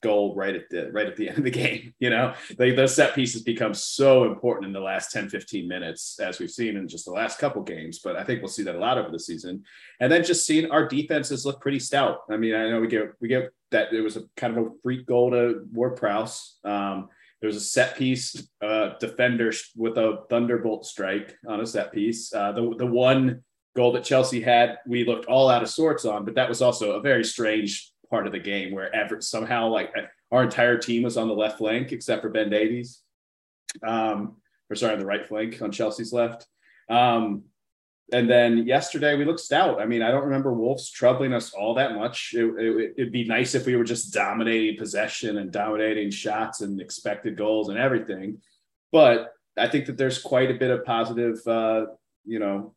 goal 0.00 0.34
right 0.36 0.54
at 0.54 0.70
the 0.70 0.90
right 0.92 1.06
at 1.06 1.16
the 1.16 1.28
end 1.28 1.38
of 1.38 1.44
the 1.44 1.50
game. 1.50 1.94
You 1.98 2.10
know, 2.10 2.34
like 2.58 2.76
those 2.76 2.94
set 2.94 3.14
pieces 3.14 3.42
become 3.42 3.74
so 3.74 4.24
important 4.24 4.66
in 4.66 4.72
the 4.72 4.80
last 4.80 5.10
10, 5.12 5.28
15 5.28 5.66
minutes, 5.66 6.18
as 6.20 6.38
we've 6.38 6.50
seen 6.50 6.76
in 6.76 6.88
just 6.88 7.04
the 7.04 7.12
last 7.12 7.38
couple 7.38 7.62
games. 7.62 7.98
But 7.98 8.16
I 8.16 8.24
think 8.24 8.40
we'll 8.40 8.48
see 8.48 8.62
that 8.64 8.76
a 8.76 8.78
lot 8.78 8.98
over 8.98 9.10
the 9.10 9.18
season. 9.18 9.64
And 10.00 10.10
then 10.10 10.24
just 10.24 10.46
seeing 10.46 10.70
our 10.70 10.86
defenses 10.86 11.44
look 11.44 11.60
pretty 11.60 11.80
stout. 11.80 12.20
I 12.30 12.36
mean, 12.36 12.54
I 12.54 12.70
know 12.70 12.80
we 12.80 12.88
get 12.88 13.12
we 13.20 13.28
get 13.28 13.50
that 13.70 13.92
it 13.92 14.00
was 14.00 14.16
a 14.16 14.22
kind 14.36 14.56
of 14.56 14.66
a 14.66 14.70
freak 14.82 15.06
goal 15.06 15.30
to 15.32 15.66
Ward 15.72 15.96
Prowse. 15.96 16.58
Um, 16.64 17.08
there 17.40 17.48
was 17.48 17.56
a 17.56 17.60
set 17.60 17.96
piece 17.96 18.48
uh, 18.62 18.90
defender 18.98 19.52
with 19.76 19.96
a 19.96 20.24
thunderbolt 20.28 20.84
strike 20.84 21.36
on 21.46 21.60
a 21.60 21.66
set 21.66 21.92
piece. 21.92 22.32
Uh, 22.34 22.52
the 22.52 22.74
the 22.76 22.86
one 22.86 23.42
goal 23.76 23.92
that 23.92 24.04
Chelsea 24.04 24.40
had, 24.40 24.78
we 24.86 25.04
looked 25.04 25.26
all 25.26 25.48
out 25.48 25.62
of 25.62 25.68
sorts 25.68 26.04
on, 26.04 26.24
but 26.24 26.34
that 26.34 26.48
was 26.48 26.62
also 26.62 26.92
a 26.92 27.00
very 27.00 27.24
strange 27.24 27.92
part 28.10 28.26
of 28.26 28.32
the 28.32 28.38
game 28.38 28.72
where 28.72 28.90
somehow 29.20 29.68
like 29.68 29.94
our 30.32 30.42
entire 30.42 30.78
team 30.78 31.02
was 31.04 31.16
on 31.16 31.28
the 31.28 31.34
left 31.34 31.58
flank 31.58 31.92
except 31.92 32.22
for 32.22 32.28
Ben 32.28 32.50
Davies. 32.50 33.02
Um, 33.86 34.36
or 34.70 34.76
sorry, 34.76 34.94
on 34.94 34.98
the 34.98 35.06
right 35.06 35.26
flank 35.26 35.62
on 35.62 35.70
Chelsea's 35.70 36.12
left. 36.12 36.46
Um, 36.90 37.44
and 38.12 38.28
then 38.28 38.66
yesterday 38.66 39.16
we 39.16 39.24
looked 39.24 39.40
stout. 39.40 39.80
I 39.80 39.86
mean, 39.86 40.02
I 40.02 40.10
don't 40.10 40.24
remember 40.24 40.54
Wolves 40.54 40.90
troubling 40.90 41.34
us 41.34 41.52
all 41.52 41.74
that 41.74 41.94
much. 41.94 42.32
It, 42.34 42.44
it, 42.58 42.94
it'd 42.96 43.12
be 43.12 43.24
nice 43.24 43.54
if 43.54 43.66
we 43.66 43.76
were 43.76 43.84
just 43.84 44.14
dominating 44.14 44.78
possession 44.78 45.38
and 45.38 45.52
dominating 45.52 46.10
shots 46.10 46.62
and 46.62 46.80
expected 46.80 47.36
goals 47.36 47.68
and 47.68 47.78
everything. 47.78 48.38
But 48.92 49.32
I 49.58 49.68
think 49.68 49.86
that 49.86 49.98
there's 49.98 50.22
quite 50.22 50.50
a 50.50 50.54
bit 50.54 50.70
of 50.70 50.86
positive, 50.86 51.46
uh, 51.46 51.86
you 52.24 52.38
know, 52.38 52.74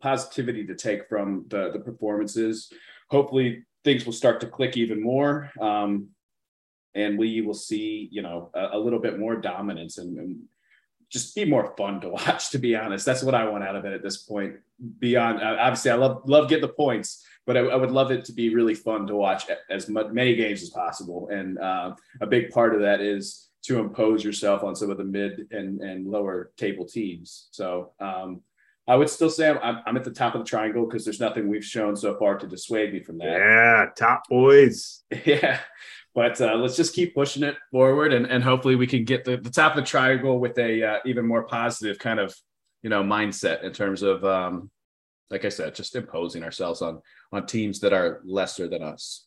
positivity 0.00 0.66
to 0.66 0.74
take 0.74 1.08
from 1.08 1.44
the, 1.48 1.70
the 1.72 1.80
performances. 1.80 2.72
Hopefully, 3.10 3.64
things 3.84 4.06
will 4.06 4.12
start 4.14 4.40
to 4.40 4.46
click 4.46 4.78
even 4.78 5.02
more. 5.02 5.50
Um, 5.60 6.08
and 6.94 7.18
we 7.18 7.42
will 7.42 7.54
see, 7.54 8.08
you 8.10 8.22
know, 8.22 8.50
a, 8.54 8.70
a 8.72 8.78
little 8.78 9.00
bit 9.00 9.18
more 9.18 9.36
dominance 9.36 9.98
and, 9.98 10.16
and 10.16 10.42
just 11.14 11.34
be 11.34 11.44
more 11.44 11.72
fun 11.78 12.00
to 12.00 12.08
watch. 12.18 12.50
To 12.50 12.58
be 12.58 12.76
honest, 12.76 13.06
that's 13.06 13.22
what 13.22 13.34
I 13.34 13.48
want 13.48 13.64
out 13.64 13.76
of 13.76 13.86
it 13.86 13.94
at 13.94 14.02
this 14.02 14.18
point. 14.18 14.56
Beyond, 14.98 15.40
uh, 15.40 15.56
obviously, 15.60 15.92
I 15.92 15.94
love 15.94 16.22
love 16.26 16.48
getting 16.48 16.66
the 16.66 16.72
points, 16.72 17.24
but 17.46 17.56
I, 17.56 17.60
I, 17.60 17.76
would 17.76 17.92
love 17.92 18.10
it 18.10 18.24
to 18.26 18.32
be 18.32 18.54
really 18.54 18.74
fun 18.74 19.06
to 19.06 19.14
watch 19.14 19.44
as 19.70 19.88
much, 19.88 20.08
many 20.08 20.34
games 20.34 20.62
as 20.62 20.70
possible. 20.70 21.28
And 21.30 21.58
uh, 21.58 21.94
a 22.20 22.26
big 22.26 22.50
part 22.50 22.74
of 22.74 22.80
that 22.80 23.00
is 23.00 23.48
to 23.62 23.78
impose 23.78 24.22
yourself 24.24 24.64
on 24.64 24.74
some 24.74 24.90
of 24.90 24.98
the 24.98 25.04
mid 25.04 25.46
and 25.52 25.80
and 25.80 26.06
lower 26.06 26.52
table 26.58 26.84
teams. 26.84 27.48
So. 27.52 27.92
Um, 28.00 28.42
I 28.86 28.96
would 28.96 29.08
still 29.08 29.30
say 29.30 29.48
I'm, 29.48 29.80
I'm 29.86 29.96
at 29.96 30.04
the 30.04 30.10
top 30.10 30.34
of 30.34 30.42
the 30.42 30.44
triangle 30.44 30.84
because 30.84 31.06
there's 31.06 31.18
nothing 31.18 31.48
we've 31.48 31.64
shown 31.64 31.96
so 31.96 32.18
far 32.18 32.36
to 32.36 32.46
dissuade 32.46 32.92
me 32.92 33.00
from 33.00 33.16
that. 33.16 33.24
Yeah, 33.24 33.86
top 33.96 34.24
boys. 34.28 35.02
Yeah. 35.24 35.60
But 36.14 36.40
uh, 36.40 36.54
let's 36.54 36.76
just 36.76 36.94
keep 36.94 37.14
pushing 37.14 37.42
it 37.42 37.56
forward 37.72 38.12
and, 38.12 38.26
and 38.26 38.42
hopefully 38.42 38.76
we 38.76 38.86
can 38.86 39.04
get 39.04 39.24
the, 39.24 39.36
the 39.36 39.50
top 39.50 39.72
of 39.72 39.76
the 39.76 39.88
triangle 39.88 40.38
with 40.38 40.56
a 40.58 40.82
uh, 40.82 40.98
even 41.04 41.26
more 41.26 41.42
positive 41.42 41.98
kind 41.98 42.20
of, 42.20 42.34
you 42.82 42.90
know, 42.90 43.02
mindset 43.02 43.64
in 43.64 43.72
terms 43.72 44.02
of, 44.02 44.24
um, 44.24 44.70
like 45.30 45.44
I 45.44 45.48
said, 45.48 45.74
just 45.74 45.96
imposing 45.96 46.44
ourselves 46.44 46.82
on, 46.82 47.00
on 47.32 47.46
teams 47.46 47.80
that 47.80 47.92
are 47.92 48.20
lesser 48.24 48.68
than 48.68 48.82
us. 48.82 49.26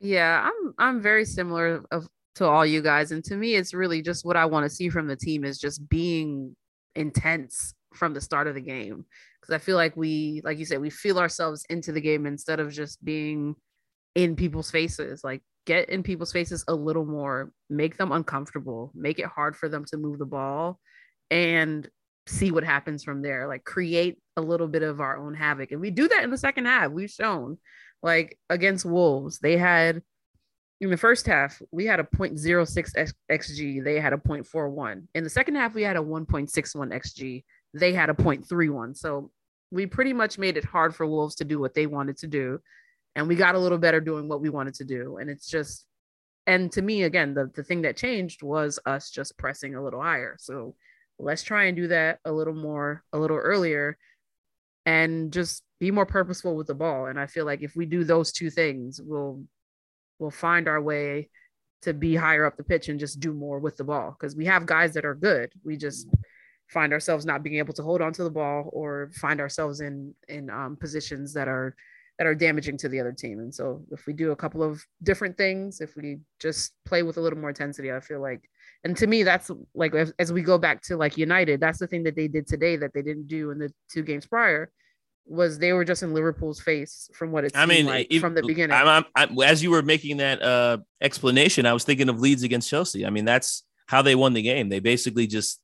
Yeah, 0.00 0.48
I'm, 0.48 0.74
I'm 0.78 1.02
very 1.02 1.26
similar 1.26 1.84
of, 1.90 2.08
to 2.36 2.46
all 2.46 2.64
you 2.64 2.80
guys. 2.80 3.12
And 3.12 3.22
to 3.24 3.36
me, 3.36 3.56
it's 3.56 3.74
really 3.74 4.00
just 4.00 4.24
what 4.24 4.36
I 4.36 4.46
want 4.46 4.64
to 4.64 4.74
see 4.74 4.88
from 4.88 5.06
the 5.06 5.16
team 5.16 5.44
is 5.44 5.58
just 5.58 5.86
being 5.90 6.56
intense 6.94 7.74
from 7.92 8.14
the 8.14 8.20
start 8.20 8.46
of 8.46 8.54
the 8.54 8.60
game 8.60 9.04
because 9.40 9.54
I 9.54 9.58
feel 9.58 9.76
like 9.76 9.96
we, 9.96 10.40
like 10.44 10.58
you 10.58 10.64
said, 10.64 10.80
we 10.80 10.90
feel 10.90 11.18
ourselves 11.18 11.64
into 11.68 11.92
the 11.92 12.00
game 12.00 12.24
instead 12.26 12.60
of 12.60 12.72
just 12.72 13.04
being 13.04 13.56
in 14.14 14.36
people's 14.36 14.70
faces. 14.70 15.22
Like 15.24 15.42
get 15.66 15.88
in 15.88 16.02
people's 16.02 16.32
faces 16.32 16.64
a 16.68 16.74
little 16.74 17.04
more, 17.04 17.52
make 17.68 17.96
them 17.96 18.12
uncomfortable, 18.12 18.92
make 18.94 19.18
it 19.18 19.26
hard 19.26 19.56
for 19.56 19.68
them 19.68 19.84
to 19.86 19.96
move 19.96 20.18
the 20.18 20.26
ball, 20.26 20.78
and 21.30 21.88
see 22.26 22.50
what 22.50 22.64
happens 22.64 23.04
from 23.04 23.22
there. 23.22 23.46
Like 23.46 23.64
create 23.64 24.18
a 24.36 24.42
little 24.42 24.68
bit 24.68 24.82
of 24.82 25.00
our 25.00 25.18
own 25.18 25.34
havoc, 25.34 25.72
and 25.72 25.80
we 25.80 25.90
do 25.90 26.08
that 26.08 26.24
in 26.24 26.30
the 26.30 26.38
second 26.38 26.66
half. 26.66 26.90
We've 26.90 27.10
shown, 27.10 27.58
like 28.02 28.38
against 28.48 28.84
Wolves, 28.84 29.38
they 29.38 29.56
had 29.56 30.02
in 30.80 30.88
the 30.88 30.96
first 30.96 31.26
half, 31.26 31.60
we 31.70 31.84
had 31.84 32.00
a 32.00 32.04
0.06 32.04 33.12
xg. 33.30 33.84
They 33.84 34.00
had 34.00 34.14
a 34.14 34.16
0.41. 34.16 35.02
In 35.14 35.24
the 35.24 35.30
second 35.30 35.56
half, 35.56 35.74
we 35.74 35.82
had 35.82 35.96
a 35.96 36.00
1.61 36.00 36.92
xg. 36.92 37.44
They 37.74 37.92
had 37.92 38.08
a 38.08 38.14
0.31. 38.14 38.96
So 38.96 39.30
we 39.70 39.86
pretty 39.86 40.14
much 40.14 40.38
made 40.38 40.56
it 40.56 40.64
hard 40.64 40.94
for 40.94 41.06
Wolves 41.06 41.34
to 41.36 41.44
do 41.44 41.58
what 41.58 41.74
they 41.74 41.86
wanted 41.86 42.16
to 42.18 42.26
do. 42.26 42.60
And 43.16 43.28
we 43.28 43.34
got 43.34 43.54
a 43.54 43.58
little 43.58 43.78
better 43.78 44.00
doing 44.00 44.28
what 44.28 44.40
we 44.40 44.50
wanted 44.50 44.74
to 44.74 44.84
do. 44.84 45.18
And 45.18 45.28
it's 45.28 45.48
just, 45.48 45.86
and 46.46 46.70
to 46.72 46.82
me, 46.82 47.02
again, 47.02 47.34
the, 47.34 47.50
the 47.54 47.64
thing 47.64 47.82
that 47.82 47.96
changed 47.96 48.42
was 48.42 48.78
us 48.86 49.10
just 49.10 49.36
pressing 49.36 49.74
a 49.74 49.82
little 49.82 50.00
higher. 50.00 50.36
So 50.38 50.74
let's 51.18 51.42
try 51.42 51.64
and 51.64 51.76
do 51.76 51.88
that 51.88 52.18
a 52.24 52.32
little 52.32 52.54
more, 52.54 53.04
a 53.12 53.18
little 53.18 53.36
earlier, 53.36 53.98
and 54.86 55.32
just 55.32 55.62
be 55.78 55.90
more 55.90 56.06
purposeful 56.06 56.56
with 56.56 56.66
the 56.66 56.74
ball. 56.74 57.06
And 57.06 57.18
I 57.18 57.26
feel 57.26 57.44
like 57.44 57.62
if 57.62 57.76
we 57.76 57.86
do 57.86 58.04
those 58.04 58.32
two 58.32 58.50
things, 58.50 59.00
we'll 59.02 59.42
we'll 60.18 60.30
find 60.30 60.68
our 60.68 60.80
way 60.80 61.30
to 61.82 61.94
be 61.94 62.14
higher 62.14 62.44
up 62.44 62.56
the 62.56 62.64
pitch 62.64 62.88
and 62.88 63.00
just 63.00 63.20
do 63.20 63.32
more 63.32 63.58
with 63.58 63.76
the 63.76 63.84
ball 63.84 64.14
because 64.18 64.36
we 64.36 64.44
have 64.44 64.66
guys 64.66 64.92
that 64.94 65.06
are 65.06 65.14
good. 65.14 65.50
We 65.64 65.76
just 65.76 66.08
find 66.68 66.92
ourselves 66.92 67.24
not 67.24 67.42
being 67.42 67.56
able 67.56 67.72
to 67.74 67.82
hold 67.82 68.02
on 68.02 68.12
to 68.12 68.22
the 68.22 68.30
ball 68.30 68.68
or 68.72 69.10
find 69.14 69.40
ourselves 69.40 69.80
in 69.80 70.14
in 70.28 70.50
um, 70.50 70.76
positions 70.76 71.32
that 71.34 71.48
are 71.48 71.74
that 72.20 72.26
are 72.26 72.34
damaging 72.34 72.76
to 72.76 72.86
the 72.86 73.00
other 73.00 73.12
team. 73.12 73.38
And 73.38 73.52
so 73.52 73.82
if 73.90 74.04
we 74.06 74.12
do 74.12 74.30
a 74.30 74.36
couple 74.36 74.62
of 74.62 74.84
different 75.02 75.38
things, 75.38 75.80
if 75.80 75.96
we 75.96 76.18
just 76.38 76.72
play 76.84 77.02
with 77.02 77.16
a 77.16 77.20
little 77.22 77.38
more 77.38 77.48
intensity, 77.48 77.90
I 77.90 78.00
feel 78.00 78.20
like 78.20 78.42
and 78.84 78.94
to 78.98 79.06
me 79.06 79.22
that's 79.22 79.50
like 79.74 79.94
as, 79.94 80.12
as 80.18 80.30
we 80.30 80.42
go 80.42 80.58
back 80.58 80.82
to 80.82 80.98
like 80.98 81.16
United, 81.16 81.60
that's 81.60 81.78
the 81.78 81.86
thing 81.86 82.02
that 82.02 82.16
they 82.16 82.28
did 82.28 82.46
today 82.46 82.76
that 82.76 82.92
they 82.92 83.00
didn't 83.00 83.26
do 83.26 83.52
in 83.52 83.58
the 83.58 83.72
two 83.90 84.02
games 84.02 84.26
prior 84.26 84.70
was 85.24 85.58
they 85.58 85.72
were 85.72 85.82
just 85.82 86.02
in 86.02 86.12
Liverpool's 86.12 86.60
face 86.60 87.08
from 87.14 87.32
what 87.32 87.44
it 87.46 87.56
I 87.56 87.64
mean, 87.64 87.86
like 87.86 88.08
if- 88.10 88.20
from 88.20 88.34
the 88.34 88.42
beginning. 88.42 88.76
I'm, 88.76 88.86
I'm, 88.86 89.04
I'm- 89.16 89.38
as 89.42 89.62
you 89.62 89.70
were 89.70 89.80
making 89.80 90.18
that 90.18 90.42
uh, 90.42 90.76
explanation, 91.00 91.64
I 91.64 91.72
was 91.72 91.84
thinking 91.84 92.10
of 92.10 92.20
Leeds 92.20 92.42
against 92.42 92.68
Chelsea. 92.68 93.06
I 93.06 93.10
mean, 93.10 93.24
that's 93.24 93.62
how 93.86 94.02
they 94.02 94.14
won 94.14 94.34
the 94.34 94.42
game. 94.42 94.68
They 94.68 94.80
basically 94.80 95.26
just 95.26 95.58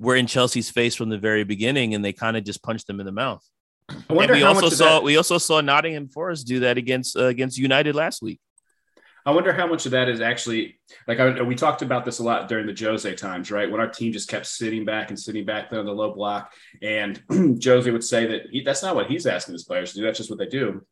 were 0.00 0.16
in 0.16 0.26
Chelsea's 0.26 0.70
face 0.70 0.96
from 0.96 1.08
the 1.08 1.18
very 1.18 1.44
beginning, 1.44 1.94
and 1.94 2.04
they 2.04 2.12
kind 2.12 2.36
of 2.36 2.42
just 2.42 2.64
punched 2.64 2.88
them 2.88 2.98
in 2.98 3.06
the 3.06 3.12
mouth. 3.12 3.48
I 3.88 3.94
And 4.08 4.16
wonder 4.16 4.34
we 4.34 4.40
how 4.40 4.48
also 4.48 4.62
much 4.62 4.74
saw 4.74 4.94
that, 4.94 5.02
we 5.02 5.16
also 5.16 5.38
saw 5.38 5.60
Nottingham 5.60 6.08
Forest 6.08 6.46
do 6.46 6.60
that 6.60 6.78
against 6.78 7.16
uh, 7.16 7.24
against 7.24 7.58
United 7.58 7.94
last 7.94 8.22
week. 8.22 8.40
I 9.26 9.30
wonder 9.30 9.54
how 9.54 9.66
much 9.66 9.86
of 9.86 9.92
that 9.92 10.08
is 10.08 10.20
actually 10.20 10.78
like 11.08 11.18
I, 11.18 11.42
we 11.42 11.54
talked 11.54 11.82
about 11.82 12.04
this 12.04 12.18
a 12.18 12.22
lot 12.22 12.48
during 12.48 12.66
the 12.66 12.74
Jose 12.78 13.14
times, 13.14 13.50
right? 13.50 13.70
When 13.70 13.80
our 13.80 13.88
team 13.88 14.12
just 14.12 14.28
kept 14.28 14.46
sitting 14.46 14.84
back 14.84 15.08
and 15.10 15.18
sitting 15.18 15.44
back 15.46 15.70
there 15.70 15.80
on 15.80 15.86
the 15.86 15.92
low 15.92 16.14
block, 16.14 16.52
and 16.82 17.22
Jose 17.64 17.90
would 17.90 18.04
say 18.04 18.26
that 18.26 18.42
he, 18.50 18.62
that's 18.62 18.82
not 18.82 18.94
what 18.94 19.06
he's 19.06 19.26
asking 19.26 19.54
his 19.54 19.64
players 19.64 19.92
to 19.92 19.98
do. 19.98 20.04
That's 20.04 20.18
just 20.18 20.30
what 20.30 20.38
they 20.38 20.46
do. 20.46 20.84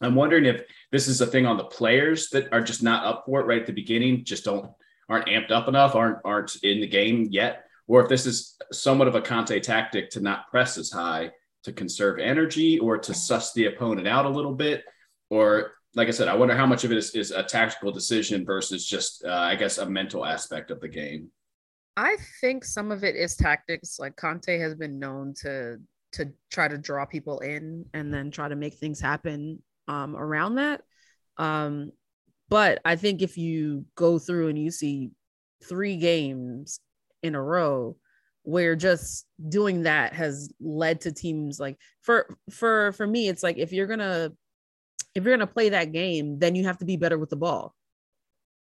I'm 0.00 0.14
wondering 0.14 0.44
if 0.44 0.62
this 0.92 1.08
is 1.08 1.20
a 1.20 1.26
thing 1.26 1.46
on 1.46 1.56
the 1.56 1.64
players 1.64 2.28
that 2.30 2.52
are 2.52 2.60
just 2.60 2.82
not 2.82 3.04
up 3.04 3.24
for 3.26 3.40
it 3.40 3.46
right 3.46 3.60
at 3.60 3.66
the 3.66 3.72
beginning, 3.72 4.24
just 4.24 4.44
don't 4.44 4.70
aren't 5.08 5.28
amped 5.28 5.50
up 5.50 5.68
enough, 5.68 5.94
aren't 5.94 6.18
aren't 6.24 6.56
in 6.62 6.80
the 6.80 6.86
game 6.86 7.28
yet, 7.30 7.64
or 7.86 8.02
if 8.02 8.08
this 8.08 8.26
is 8.26 8.56
somewhat 8.72 9.08
of 9.08 9.14
a 9.14 9.22
Conte 9.22 9.58
tactic 9.60 10.10
to 10.10 10.20
not 10.20 10.50
press 10.50 10.76
as 10.76 10.90
high 10.90 11.30
to 11.66 11.72
conserve 11.72 12.20
energy 12.20 12.78
or 12.78 12.96
to 12.96 13.12
suss 13.12 13.52
the 13.52 13.66
opponent 13.66 14.06
out 14.06 14.24
a 14.24 14.28
little 14.28 14.54
bit, 14.54 14.84
or 15.30 15.72
like 15.96 16.06
I 16.06 16.12
said, 16.12 16.28
I 16.28 16.36
wonder 16.36 16.56
how 16.56 16.64
much 16.64 16.84
of 16.84 16.92
it 16.92 16.96
is, 16.96 17.10
is 17.16 17.32
a 17.32 17.42
tactical 17.42 17.90
decision 17.90 18.46
versus 18.46 18.86
just, 18.86 19.24
uh, 19.24 19.32
I 19.32 19.56
guess, 19.56 19.78
a 19.78 19.86
mental 19.86 20.24
aspect 20.24 20.70
of 20.70 20.80
the 20.80 20.86
game. 20.86 21.28
I 21.96 22.18
think 22.40 22.64
some 22.64 22.92
of 22.92 23.02
it 23.02 23.16
is 23.16 23.34
tactics. 23.34 23.98
Like 23.98 24.14
Conte 24.14 24.58
has 24.58 24.76
been 24.76 25.00
known 25.00 25.34
to 25.42 25.78
to 26.12 26.32
try 26.52 26.68
to 26.68 26.78
draw 26.78 27.04
people 27.04 27.40
in 27.40 27.84
and 27.92 28.14
then 28.14 28.30
try 28.30 28.48
to 28.48 28.54
make 28.54 28.74
things 28.74 29.00
happen 29.00 29.60
um, 29.88 30.14
around 30.14 30.54
that. 30.54 30.82
Um, 31.36 31.90
but 32.48 32.78
I 32.84 32.94
think 32.94 33.22
if 33.22 33.36
you 33.36 33.86
go 33.96 34.20
through 34.20 34.48
and 34.48 34.58
you 34.58 34.70
see 34.70 35.10
three 35.64 35.96
games 35.96 36.78
in 37.24 37.34
a 37.34 37.42
row 37.42 37.96
where 38.46 38.76
just 38.76 39.26
doing 39.48 39.82
that 39.82 40.12
has 40.12 40.52
led 40.60 41.00
to 41.02 41.12
teams 41.12 41.60
like 41.60 41.76
for 42.00 42.36
for 42.50 42.92
for 42.92 43.06
me, 43.06 43.28
it's 43.28 43.42
like 43.42 43.58
if 43.58 43.72
you're 43.72 43.86
gonna 43.86 44.32
if 45.14 45.24
you're 45.24 45.36
gonna 45.36 45.46
play 45.46 45.68
that 45.70 45.92
game, 45.92 46.38
then 46.38 46.54
you 46.54 46.64
have 46.64 46.78
to 46.78 46.84
be 46.84 46.96
better 46.96 47.18
with 47.18 47.30
the 47.30 47.36
ball 47.36 47.74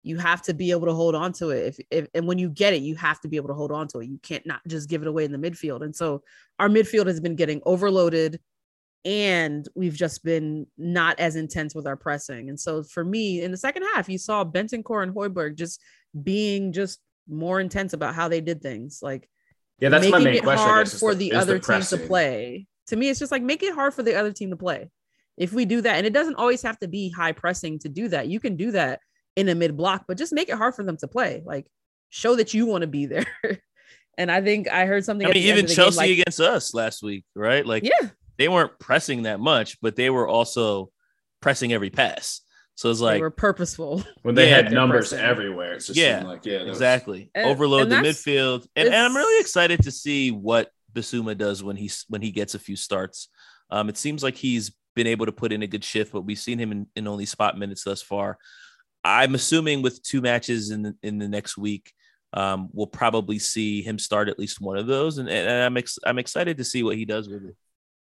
you 0.03 0.19
have 0.19 0.43
to 0.43 0.55
be 0.55 0.71
able 0.71 0.87
to 0.87 0.95
hold 0.95 1.15
on 1.15 1.33
to 1.33 1.51
it. 1.51 1.67
If, 1.67 1.87
if 1.91 2.09
and 2.15 2.27
when 2.27 2.39
you 2.39 2.49
get 2.49 2.75
it, 2.75 2.83
you 2.83 2.97
have 2.97 3.21
to 3.21 3.29
be 3.29 3.37
able 3.37 3.49
to 3.49 3.55
hold 3.55 3.71
on 3.71 3.87
to 3.89 4.01
it. 4.01 4.09
You 4.09 4.19
can't 4.23 4.45
not 4.47 4.61
just 4.67 4.89
give 4.89 5.03
it 5.03 5.09
away 5.09 5.25
in 5.25 5.33
the 5.33 5.39
midfield. 5.39 5.83
And 5.83 5.95
so 5.95 6.23
our 6.59 6.69
midfield 6.69 7.07
has 7.07 7.21
been 7.21 7.37
getting 7.37 7.63
overloaded 7.65 8.41
and 9.05 9.67
we've 9.75 9.95
just 9.95 10.25
been 10.25 10.67
not 10.77 11.19
as 11.19 11.37
intense 11.37 11.75
with 11.75 11.87
our 11.87 11.97
pressing. 11.97 12.49
And 12.49 12.59
so 12.59 12.83
for 12.83 13.05
me, 13.05 13.43
in 13.43 13.51
the 13.51 13.57
second 13.57 13.85
half, 13.95 14.09
you 14.09 14.19
saw 14.19 14.45
Bentancur 14.45 15.03
and 15.03 15.15
Højbjerg 15.15 15.57
just 15.57 15.81
being 16.23 16.73
just 16.73 17.01
more 17.29 17.61
intense 17.61 17.93
about 17.93 18.15
how 18.15 18.29
they 18.29 18.41
did 18.41 18.61
things. 18.61 19.01
Like 19.03 19.29
Yeah, 19.83 19.89
that's 19.89 20.09
my 20.09 20.19
making 20.19 20.25
main 20.25 20.35
it 20.37 20.43
question. 20.45 20.65
I 20.65 20.69
hard 20.69 20.87
guess, 20.87 21.01
for 21.01 21.13
the, 21.13 21.31
the, 21.31 21.37
other 21.37 21.59
the 21.59 21.67
team 21.67 21.83
to 21.83 22.07
play. 22.07 22.69
To 22.87 22.97
me, 22.97 23.09
it's 23.09 23.19
just 23.19 23.33
like 23.33 23.43
make 23.43 23.65
it 23.65 23.75
hard 23.75 23.93
for 23.93 24.05
the 24.05 24.15
other 24.15 24.33
team 24.33 24.51
to 24.51 24.57
play. 24.57 24.89
If 25.37 25.53
we 25.53 25.65
do 25.65 25.81
that, 25.81 25.97
and 25.97 26.07
it 26.07 26.13
doesn't 26.13 26.37
always 26.37 26.63
have 26.63 26.79
to 26.79 26.89
be 26.89 27.11
high 27.11 27.33
pressing 27.33 27.81
to 27.81 27.89
do 27.89 28.07
that. 28.09 28.29
You 28.29 28.39
can 28.39 28.55
do 28.55 28.71
that 28.71 29.01
in 29.35 29.49
a 29.49 29.57
mid 29.57 29.77
block, 29.77 30.05
but 30.07 30.17
just 30.17 30.33
make 30.33 30.49
it 30.49 30.55
hard 30.55 30.77
for 30.77 30.85
them 30.85 30.97
to 30.99 31.09
play. 31.09 31.43
Like 31.45 31.67
show 32.11 32.37
that 32.37 32.55
you 32.55 32.67
want 32.67 32.83
to 32.83 32.87
be 32.87 33.07
there. 33.07 33.27
and 34.17 34.31
I 34.31 34.41
think 34.41 34.69
I 34.69 34.87
heard 34.87 35.05
something. 35.05 35.27
I 35.27 35.33
mean, 35.33 35.43
even 35.43 35.65
of 35.65 35.71
the 35.71 35.75
game, 35.75 35.75
Chelsea 35.75 35.97
like- 35.97 36.11
against 36.11 36.39
us 36.39 36.75
last 36.75 37.03
week, 37.03 37.25
right? 37.35 37.67
Like 37.67 37.83
yeah, 37.83 38.11
they 38.39 38.49
weren't 38.49 38.79
pressing 38.79 39.25
that 39.25 39.41
much, 39.41 39.81
but 39.81 39.97
they 39.97 40.11
were 40.11 40.29
also 40.29 40.93
pressing 41.41 41.73
every 41.73 41.91
pass. 41.91 42.41
So 42.75 42.91
it's 42.91 43.01
like 43.01 43.11
they 43.11 43.15
like 43.17 43.21
were 43.23 43.31
purposeful. 43.31 44.03
When 44.23 44.35
they 44.35 44.49
Yeah, 44.49 44.57
had 44.57 44.73
numbers 44.73 45.11
pressing. 45.11 45.25
everywhere. 45.25 45.75
It's 45.75 45.87
just 45.87 45.99
Yeah, 45.99 46.23
like, 46.25 46.45
yeah, 46.47 46.59
that 46.59 46.67
was- 46.69 46.77
exactly 46.79 47.31
And- 47.35 47.47
overload 47.49 47.83
and 47.83 47.93
the 47.93 47.97
midfield, 48.11 48.67
and, 48.77 48.87
and 48.89 48.97
I'm 48.97 49.17
really 49.17 49.41
excited 49.41 49.83
to 49.85 49.91
see 49.91 50.31
what 50.31 50.71
Bissouma 50.95 51.37
does 51.37 51.63
when 51.63 51.77
he's 51.77 52.05
when 52.09 52.23
he 52.23 52.31
gets 52.31 52.55
a 52.55 52.59
few 52.59 52.77
starts. 52.77 53.29
Um, 53.71 53.89
it 53.89 53.97
seems 53.97 54.23
like 54.23 54.37
he's 54.37 54.73
been 54.95 55.07
able 55.07 55.25
to 55.27 55.33
put 55.33 55.53
in 55.53 55.63
a 55.63 55.67
good 55.67 55.85
shift, 55.85 56.13
but 56.13 56.23
we've 56.23 56.39
seen 56.39 56.59
him 56.59 56.71
in, 56.73 56.87
in 56.97 57.09
only 57.09 57.25
spot 57.27 57.57
minutes 57.59 57.85
thus 57.85 58.03
far. 58.03 58.37
I'm 59.05 59.35
assuming 59.35 59.81
with 59.83 60.03
two 60.03 60.21
matches 60.21 60.71
in 60.71 60.83
the, 60.83 60.95
in 61.03 61.19
the 61.19 61.29
next 61.29 61.57
week, 61.57 61.93
um, 62.35 62.69
we'll 62.73 62.87
probably 62.87 63.39
see 63.39 63.83
him 63.83 63.99
start 63.99 64.29
at 64.29 64.39
least 64.39 64.61
one 64.61 64.77
of 64.79 64.87
those, 64.87 65.19
and, 65.19 65.29
and 65.29 65.51
I'm 65.51 65.77
ex- 65.77 65.99
I'm 66.05 66.19
excited 66.19 66.57
to 66.59 66.65
see 66.65 66.83
what 66.83 66.97
he 66.97 67.05
does 67.05 67.29
with 67.29 67.45
it. 67.45 67.57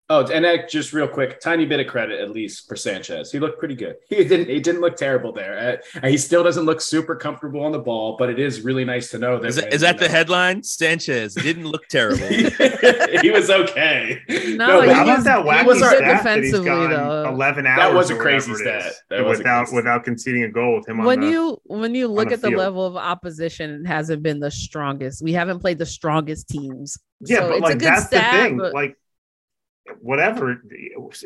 Oh, 0.10 0.26
and 0.26 0.46
that, 0.46 0.70
just 0.70 0.94
real 0.94 1.08
quick, 1.08 1.42
tiny 1.42 1.66
bit 1.66 1.82
of 1.82 1.88
credit 1.88 2.22
at 2.22 2.32
least 2.32 2.66
for 2.70 2.78
Sanchez. 2.78 3.30
He 3.30 3.40
looked 3.40 3.60
pretty 3.60 3.76
good. 3.76 3.98
He 4.10 4.24
didn't. 4.24 4.48
He 4.48 4.62
didn't 4.62 4.80
look 4.80 4.96
terrible 4.96 5.34
there. 5.34 5.82
Uh, 6.02 6.08
he 6.08 6.18
still 6.18 6.44
doesn't 6.46 6.64
look 6.66 6.80
super 6.80 7.14
comfortable 7.16 7.62
on 7.62 7.74
the 7.74 7.80
ball, 7.80 8.16
but 8.18 8.30
it 8.30 8.40
is 8.40 8.62
really 8.62 8.86
nice 8.86 9.12
to 9.12 9.20
know 9.20 9.38
that. 9.38 9.48
Is 9.48 9.56
that, 9.58 9.72
that 9.82 9.94
you 9.96 10.00
the 10.00 10.08
headline? 10.10 10.64
Sanchez 10.64 11.34
didn't 11.36 11.66
look 11.68 11.88
terrible. 11.90 12.26
he 13.22 13.30
was 13.32 13.50
okay. 13.50 14.22
No, 14.56 14.80
But 14.80 14.88
he 14.88 14.94
how 14.94 15.04
about 15.04 15.18
was- 15.18 15.24
that 15.26 15.44
he 15.44 15.50
wacky 15.50 15.66
was 15.66 15.78
stat 15.80 15.92
good 15.92 16.02
that 16.04 16.08
he's 16.44 16.52
defensively, 16.52 16.66
gone 16.66 16.90
though. 16.92 17.30
11 17.30 17.66
hours 17.68 17.78
That 17.80 17.94
was 17.94 18.10
a 18.10 18.16
crazy 18.16 18.54
stat. 18.56 18.94
That 19.10 19.26
without 19.26 19.66
crazy 19.66 19.76
without 19.76 20.04
conceding 20.06 20.44
a 20.44 20.50
goal 20.50 20.78
with 20.78 20.88
him 20.88 21.02
on 21.02 21.06
when 21.06 21.20
the, 21.20 21.28
you 21.30 21.62
when 21.66 21.94
you 21.96 22.08
look 22.08 22.32
at 22.32 22.42
the 22.42 22.48
field. 22.48 22.60
level 22.60 22.86
of 22.86 22.96
opposition, 22.96 23.82
it 23.84 23.88
hasn't 23.88 24.24
been 24.24 24.40
the 24.40 24.52
strongest. 24.52 25.22
We 25.22 25.34
haven't 25.34 25.60
played 25.60 25.80
the 25.80 25.86
strongest 25.86 26.48
teams. 26.48 26.98
yeah, 27.20 27.40
So 27.40 27.48
but 27.50 27.52
it's 27.52 27.60
a 27.60 27.64
like 27.64 27.80
good 27.80 27.82
that's 27.90 28.06
stat, 28.08 28.32
the 28.34 28.48
thing. 28.50 28.58
but- 28.58 28.74
Like 28.74 28.96
whatever, 30.02 30.62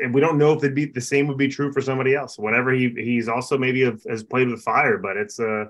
and 0.02 0.14
we 0.14 0.22
don't 0.22 0.38
know 0.38 0.54
if 0.54 0.62
they'd 0.62 0.76
be 0.76 0.86
the 0.86 1.02
same 1.02 1.28
would 1.28 1.38
be 1.38 1.48
true 1.48 1.72
for 1.72 1.82
somebody 1.82 2.16
else. 2.16 2.38
Whatever 2.38 2.72
he 2.72 2.90
he's 2.96 3.28
also 3.28 3.58
maybe 3.58 3.82
have, 3.84 4.02
has 4.10 4.24
played 4.24 4.50
with 4.50 4.62
fire, 4.64 4.98
but 4.98 5.18
it's 5.18 5.40
uh 5.40 5.66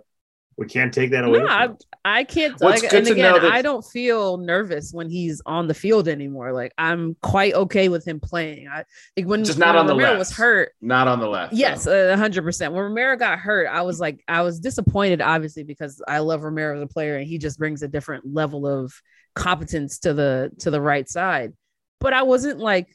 we 0.57 0.67
can't 0.67 0.93
take 0.93 1.11
that 1.11 1.23
away. 1.23 1.39
No, 1.39 1.47
I. 1.47 1.69
I 2.03 2.23
can't. 2.23 2.59
Well, 2.59 2.73
it's 2.73 2.81
like, 2.83 2.91
good 2.91 2.97
and 2.97 3.07
to 3.07 3.13
again, 3.13 3.31
know 3.31 3.39
that- 3.39 3.51
I 3.51 3.61
don't 3.61 3.83
feel 3.85 4.37
nervous 4.37 4.91
when 4.91 5.09
he's 5.09 5.41
on 5.45 5.67
the 5.67 5.73
field 5.73 6.07
anymore. 6.07 6.51
Like 6.51 6.73
I'm 6.77 7.15
quite 7.21 7.53
okay 7.53 7.89
with 7.89 8.05
him 8.05 8.19
playing. 8.19 8.67
I 8.67 8.83
think 9.15 9.27
when 9.27 9.43
Just 9.45 9.57
not 9.59 9.75
when 9.75 9.81
on 9.81 9.87
the 9.87 9.95
left. 9.95 10.19
was 10.19 10.31
hurt. 10.31 10.73
Not 10.81 11.07
on 11.07 11.19
the 11.19 11.27
left. 11.29 11.53
Yes, 11.53 11.85
though. 11.85 12.13
a 12.13 12.17
hundred 12.17 12.43
percent. 12.43 12.73
When 12.73 12.83
Romero 12.83 13.15
got 13.17 13.39
hurt, 13.39 13.67
I 13.67 13.83
was 13.83 13.99
like, 13.99 14.23
I 14.27 14.41
was 14.41 14.59
disappointed, 14.59 15.21
obviously, 15.21 15.63
because 15.63 16.01
I 16.07 16.19
love 16.19 16.43
Romero 16.43 16.75
as 16.75 16.81
a 16.83 16.87
player, 16.87 17.17
and 17.17 17.27
he 17.27 17.37
just 17.37 17.57
brings 17.57 17.81
a 17.81 17.87
different 17.87 18.25
level 18.31 18.67
of 18.67 18.93
competence 19.35 19.99
to 19.99 20.13
the 20.13 20.51
to 20.59 20.69
the 20.69 20.81
right 20.81 21.07
side. 21.07 21.53
But 22.01 22.13
I 22.13 22.23
wasn't 22.23 22.59
like 22.59 22.87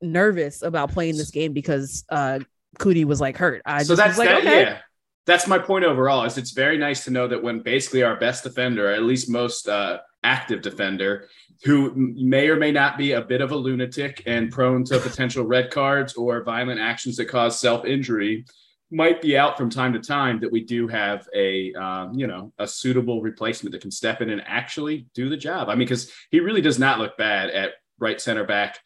nervous 0.00 0.62
about 0.62 0.92
playing 0.92 1.16
this 1.16 1.30
game 1.30 1.52
because 1.52 2.04
uh 2.08 2.38
Cuti 2.78 3.04
was 3.04 3.20
like 3.20 3.36
hurt. 3.36 3.62
I 3.64 3.82
so 3.82 3.94
just 3.94 3.98
that's 3.98 4.18
like, 4.18 4.28
that, 4.28 4.38
okay, 4.38 4.62
yeah. 4.62 4.78
That's 5.26 5.46
my 5.46 5.58
point 5.58 5.84
overall. 5.84 6.24
Is 6.24 6.38
it's 6.38 6.52
very 6.52 6.78
nice 6.78 7.04
to 7.04 7.10
know 7.10 7.28
that 7.28 7.42
when 7.42 7.60
basically 7.60 8.02
our 8.02 8.16
best 8.16 8.44
defender, 8.44 8.90
or 8.90 8.92
at 8.92 9.02
least 9.02 9.28
most 9.28 9.68
uh, 9.68 9.98
active 10.22 10.62
defender, 10.62 11.28
who 11.64 11.92
may 11.94 12.48
or 12.48 12.56
may 12.56 12.72
not 12.72 12.96
be 12.96 13.12
a 13.12 13.20
bit 13.20 13.40
of 13.40 13.52
a 13.52 13.56
lunatic 13.56 14.22
and 14.26 14.50
prone 14.50 14.84
to 14.84 14.98
potential 15.00 15.44
red 15.44 15.70
cards 15.70 16.14
or 16.14 16.42
violent 16.42 16.80
actions 16.80 17.16
that 17.16 17.26
cause 17.26 17.58
self 17.60 17.84
injury, 17.84 18.44
might 18.90 19.20
be 19.20 19.36
out 19.36 19.56
from 19.56 19.68
time 19.68 19.92
to 19.92 20.00
time. 20.00 20.40
That 20.40 20.50
we 20.50 20.64
do 20.64 20.88
have 20.88 21.28
a 21.34 21.74
um, 21.74 22.14
you 22.14 22.26
know 22.26 22.52
a 22.58 22.66
suitable 22.66 23.20
replacement 23.20 23.72
that 23.72 23.82
can 23.82 23.90
step 23.90 24.22
in 24.22 24.30
and 24.30 24.42
actually 24.46 25.06
do 25.14 25.28
the 25.28 25.36
job. 25.36 25.68
I 25.68 25.72
mean, 25.72 25.80
because 25.80 26.10
he 26.30 26.40
really 26.40 26.62
does 26.62 26.78
not 26.78 26.98
look 26.98 27.16
bad 27.18 27.50
at 27.50 27.72
right 28.00 28.20
center 28.20 28.44
back 28.44 28.78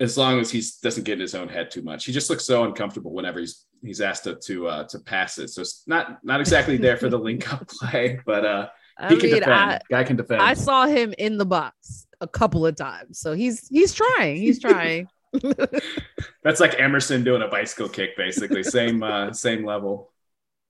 as 0.00 0.16
long 0.16 0.40
as 0.40 0.50
he 0.50 0.62
doesn't 0.82 1.04
get 1.04 1.14
in 1.14 1.20
his 1.20 1.34
own 1.34 1.48
head 1.48 1.70
too 1.70 1.82
much. 1.82 2.06
He 2.06 2.12
just 2.12 2.30
looks 2.30 2.44
so 2.44 2.64
uncomfortable 2.64 3.12
whenever 3.12 3.38
he's 3.38 3.66
he's 3.82 4.00
asked 4.00 4.24
to 4.24 4.36
to, 4.36 4.66
uh, 4.66 4.84
to 4.88 4.98
pass 4.98 5.38
it. 5.38 5.48
So 5.48 5.60
it's 5.60 5.84
not 5.86 6.24
not 6.24 6.40
exactly 6.40 6.76
there 6.76 6.96
for 6.96 7.08
the 7.08 7.18
link 7.28 7.52
up 7.52 7.68
play, 7.68 8.18
but 8.24 8.44
uh, 8.44 8.68
I 8.98 9.08
he 9.08 9.16
can 9.16 9.30
mean, 9.30 9.40
defend. 9.40 9.54
I, 9.54 9.80
Guy 9.90 10.04
can 10.04 10.16
defend. 10.16 10.42
I 10.42 10.54
saw 10.54 10.86
him 10.86 11.14
in 11.18 11.38
the 11.38 11.46
box 11.46 12.06
a 12.20 12.26
couple 12.26 12.66
of 12.66 12.76
times, 12.76 13.18
so 13.18 13.34
he's 13.34 13.68
he's 13.68 13.94
trying. 13.94 14.36
He's 14.38 14.58
trying. 14.58 15.08
That's 16.42 16.60
like 16.60 16.80
Emerson 16.80 17.22
doing 17.22 17.42
a 17.42 17.48
bicycle 17.48 17.88
kick, 17.88 18.16
basically 18.16 18.62
same 18.62 19.02
uh, 19.02 19.32
same 19.32 19.64
level. 19.64 20.12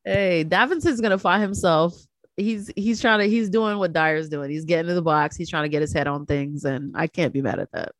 Hey, 0.05 0.45
Davinson's 0.45 1.01
gonna 1.01 1.19
find 1.19 1.43
himself. 1.43 1.95
He's 2.41 2.71
he's 2.75 3.01
trying 3.01 3.21
to 3.21 3.29
he's 3.29 3.51
doing 3.51 3.79
what 3.79 3.93
Dier's 3.93 4.29
doing. 4.29 4.51
He's 4.51 4.65
getting 4.65 4.89
to 4.89 4.95
the 4.95 5.03
box. 5.03 5.37
He's 5.37 5.51
trying 5.51 5.65
to 5.65 5.69
get 5.69 5.83
his 5.83 5.93
head 5.93 6.07
on 6.07 6.27
things, 6.27 6.65
and 6.65 6.97
I 6.97 7.07
can't 7.07 7.33
be 7.33 7.43
mad 7.43 7.59
at 7.59 7.71
that. 7.73 7.93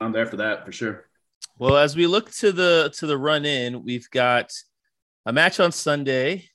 I'm 0.00 0.12
there 0.12 0.26
for 0.26 0.36
that 0.36 0.64
for 0.64 0.72
sure. 0.72 1.06
Well, 1.58 1.76
as 1.76 1.94
we 1.94 2.06
look 2.06 2.30
to 2.32 2.52
the 2.52 2.92
to 2.96 3.06
the 3.06 3.18
run 3.18 3.44
in, 3.44 3.84
we've 3.84 4.08
got 4.10 4.52
a 5.26 5.32
match 5.32 5.60
on 5.60 5.72
Sunday, 5.72 6.48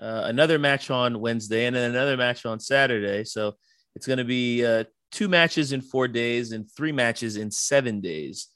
uh, 0.00 0.22
another 0.24 0.58
match 0.58 0.90
on 0.90 1.20
Wednesday, 1.20 1.66
and 1.66 1.76
then 1.76 1.90
another 1.90 2.16
match 2.16 2.44
on 2.44 2.58
Saturday. 2.60 3.24
So 3.24 3.56
it's 3.94 4.06
going 4.06 4.18
to 4.18 4.24
be 4.24 4.64
uh, 4.64 4.84
two 5.10 5.28
matches 5.28 5.72
in 5.72 5.80
four 5.80 6.08
days 6.08 6.52
and 6.52 6.70
three 6.70 6.92
matches 6.92 7.36
in 7.36 7.50
seven 7.50 8.00
days. 8.00 8.48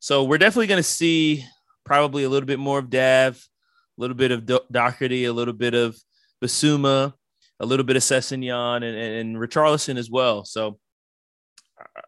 So 0.00 0.24
we're 0.24 0.38
definitely 0.38 0.66
going 0.66 0.78
to 0.78 0.82
see 0.82 1.44
probably 1.84 2.24
a 2.24 2.28
little 2.28 2.46
bit 2.46 2.58
more 2.58 2.78
of 2.78 2.90
Dav, 2.90 3.36
a 3.36 4.00
little 4.00 4.16
bit 4.16 4.32
of 4.32 4.44
Do- 4.44 4.60
Doherty, 4.70 5.24
a 5.24 5.32
little 5.32 5.54
bit 5.54 5.74
of 5.74 5.96
Bissouma, 6.42 7.12
a 7.60 7.66
little 7.66 7.84
bit 7.84 7.96
of 7.96 8.02
Sessegnon, 8.02 8.76
and, 8.76 8.84
and, 8.84 9.14
and 9.14 9.36
Richarlison 9.36 9.96
as 9.96 10.10
well. 10.10 10.44
So 10.44 10.78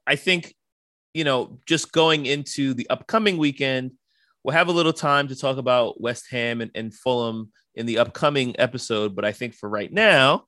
I 0.07 0.17
think 0.17 0.55
you 1.15 1.23
know, 1.23 1.59
just 1.65 1.93
going 1.93 2.27
into 2.27 2.75
the 2.75 2.91
upcoming 2.91 3.39
weekend, 3.39 3.93
we'll 4.43 4.53
have 4.53 4.69
a 4.69 4.73
little 4.73 4.93
time 4.93 5.29
to 5.29 5.37
talk 5.37 5.57
about 5.57 6.01
West 6.01 6.27
Ham 6.31 6.61
and, 6.61 6.71
and 6.75 6.93
Fulham 6.93 7.53
in 7.77 7.87
the 7.87 7.99
upcoming 7.99 8.55
episode. 8.59 9.15
But 9.15 9.25
I 9.25 9.33
think 9.33 9.55
for 9.55 9.69
right 9.69 9.91
now, 9.91 10.45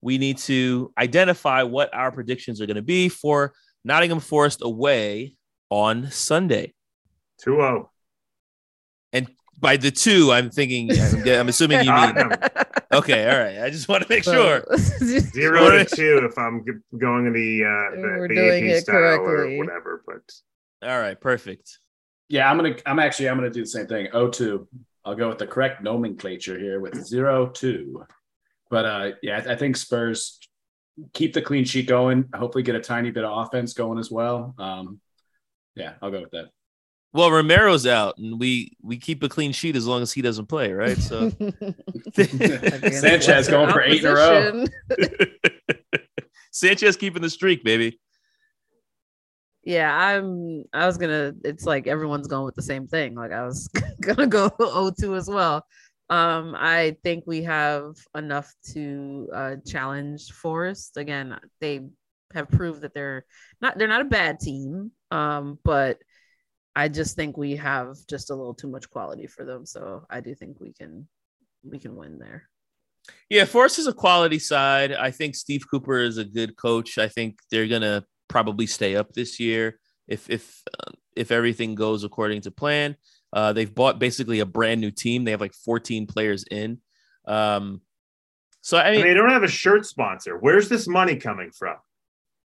we 0.00 0.16
need 0.16 0.38
to 0.38 0.92
identify 0.96 1.64
what 1.64 1.92
our 1.92 2.12
predictions 2.12 2.60
are 2.60 2.66
going 2.66 2.76
to 2.76 2.82
be 2.82 3.08
for 3.08 3.52
Nottingham 3.84 4.20
Forest 4.20 4.60
away 4.62 5.34
on 5.68 6.10
Sunday. 6.12 6.72
2 7.42 7.56
0. 7.56 7.90
And 9.12 9.28
by 9.60 9.76
the 9.76 9.90
two, 9.90 10.30
I'm 10.32 10.50
thinking, 10.50 10.90
I'm, 10.92 11.28
I'm 11.28 11.48
assuming 11.48 11.84
you 11.84 11.92
mean. 11.92 12.14
Okay, 12.90 13.28
all 13.30 13.38
right. 13.38 13.60
I 13.60 13.68
just 13.68 13.86
want 13.86 14.02
to 14.06 14.08
make 14.08 14.24
sure. 14.24 14.64
Zero 15.02 15.70
to 15.70 15.84
two 15.84 16.22
if 16.24 16.38
I'm 16.38 16.64
g- 16.64 16.72
going 16.98 17.30
the, 17.30 17.64
uh, 17.64 17.94
the, 17.94 18.00
We're 18.02 18.28
the 18.28 18.34
doing 18.34 18.64
AP 18.70 18.76
it 18.78 18.80
style 18.84 18.94
correctly. 19.18 19.56
or 19.56 19.58
whatever. 19.58 20.02
But 20.06 20.88
All 20.88 20.98
right, 20.98 21.20
perfect. 21.20 21.78
Yeah, 22.30 22.50
I'm 22.50 22.56
gonna. 22.56 22.76
I'm 22.86 22.98
actually. 22.98 23.28
I'm 23.28 23.36
gonna 23.36 23.50
do 23.50 23.60
the 23.60 23.66
same 23.66 23.86
thing. 23.88 24.08
O 24.14 24.28
two. 24.28 24.68
I'll 25.04 25.14
go 25.14 25.28
with 25.28 25.36
the 25.36 25.46
correct 25.46 25.82
nomenclature 25.82 26.58
here 26.58 26.80
with 26.80 26.94
zero 27.06 27.48
two. 27.48 28.04
But 28.70 28.84
uh, 28.86 29.10
yeah, 29.22 29.42
I, 29.46 29.52
I 29.52 29.56
think 29.56 29.76
Spurs 29.76 30.38
keep 31.12 31.34
the 31.34 31.42
clean 31.42 31.66
sheet 31.66 31.88
going. 31.88 32.24
Hopefully, 32.34 32.64
get 32.64 32.74
a 32.74 32.80
tiny 32.80 33.10
bit 33.10 33.24
of 33.24 33.46
offense 33.46 33.74
going 33.74 33.98
as 33.98 34.10
well. 34.10 34.54
Um, 34.58 34.98
yeah, 35.74 35.92
I'll 36.00 36.10
go 36.10 36.22
with 36.22 36.30
that. 36.30 36.46
Well, 37.12 37.30
Romero's 37.30 37.86
out, 37.86 38.18
and 38.18 38.38
we 38.38 38.76
we 38.82 38.98
keep 38.98 39.22
a 39.22 39.28
clean 39.28 39.52
sheet 39.52 39.76
as 39.76 39.86
long 39.86 40.02
as 40.02 40.12
he 40.12 40.20
doesn't 40.20 40.46
play, 40.46 40.72
right? 40.72 40.98
So 40.98 41.30
Sanchez 42.12 43.48
going 43.48 43.72
for 43.72 43.80
eight 43.80 44.04
in 44.04 44.10
a 44.10 44.14
row. 44.14 44.64
Sanchez 46.52 46.96
keeping 46.96 47.22
the 47.22 47.30
streak, 47.30 47.64
baby. 47.64 47.98
Yeah, 49.64 49.94
I'm. 49.94 50.64
I 50.72 50.86
was 50.86 50.98
gonna. 50.98 51.32
It's 51.44 51.64
like 51.64 51.86
everyone's 51.86 52.26
going 52.26 52.44
with 52.44 52.54
the 52.54 52.62
same 52.62 52.86
thing. 52.86 53.14
Like 53.14 53.32
I 53.32 53.44
was 53.44 53.68
gonna 54.00 54.26
go 54.26 54.50
O2 54.50 55.16
as 55.16 55.28
well. 55.28 55.64
Um, 56.10 56.54
I 56.58 56.96
think 57.02 57.24
we 57.26 57.42
have 57.42 57.96
enough 58.14 58.52
to 58.72 59.28
uh, 59.34 59.56
challenge 59.66 60.30
Forest. 60.32 60.96
Again, 60.96 61.38
they 61.60 61.86
have 62.34 62.50
proved 62.50 62.82
that 62.82 62.92
they're 62.92 63.24
not. 63.60 63.78
They're 63.78 63.88
not 63.88 64.02
a 64.02 64.06
bad 64.06 64.40
team. 64.40 64.90
Um, 65.10 65.58
but 65.64 65.98
I 66.78 66.88
just 66.88 67.16
think 67.16 67.36
we 67.36 67.56
have 67.56 67.96
just 68.08 68.30
a 68.30 68.34
little 68.34 68.54
too 68.54 68.68
much 68.68 68.88
quality 68.88 69.26
for 69.26 69.44
them. 69.44 69.66
So 69.66 70.04
I 70.08 70.20
do 70.20 70.34
think 70.34 70.60
we 70.60 70.72
can 70.72 71.08
we 71.64 71.78
can 71.78 71.96
win 71.96 72.18
there. 72.18 72.48
Yeah, 73.28 73.46
Forest 73.46 73.78
is 73.78 73.86
a 73.86 73.92
quality 73.92 74.38
side. 74.38 74.92
I 74.92 75.10
think 75.10 75.34
Steve 75.34 75.64
Cooper 75.70 75.98
is 75.98 76.18
a 76.18 76.24
good 76.24 76.56
coach. 76.56 76.98
I 76.98 77.08
think 77.08 77.38
they're 77.50 77.66
gonna 77.68 78.04
probably 78.28 78.66
stay 78.66 78.94
up 78.96 79.12
this 79.12 79.40
year 79.40 79.80
if 80.06 80.30
if 80.30 80.62
uh, 80.78 80.92
if 81.16 81.30
everything 81.32 81.74
goes 81.74 82.04
according 82.04 82.42
to 82.42 82.50
plan. 82.50 82.96
Uh, 83.32 83.52
they've 83.52 83.74
bought 83.74 83.98
basically 83.98 84.40
a 84.40 84.46
brand 84.46 84.80
new 84.80 84.90
team. 84.90 85.24
They 85.24 85.32
have 85.32 85.40
like 85.40 85.54
14 85.54 86.06
players 86.06 86.44
in. 86.50 86.80
Um, 87.26 87.82
so 88.62 88.78
I 88.78 88.82
I 88.88 88.90
mean, 88.92 89.00
mean, 89.00 89.08
they 89.08 89.14
don't 89.14 89.30
have 89.30 89.42
a 89.42 89.48
shirt 89.48 89.84
sponsor. 89.84 90.38
Where's 90.38 90.68
this 90.68 90.86
money 90.86 91.16
coming 91.16 91.50
from? 91.50 91.76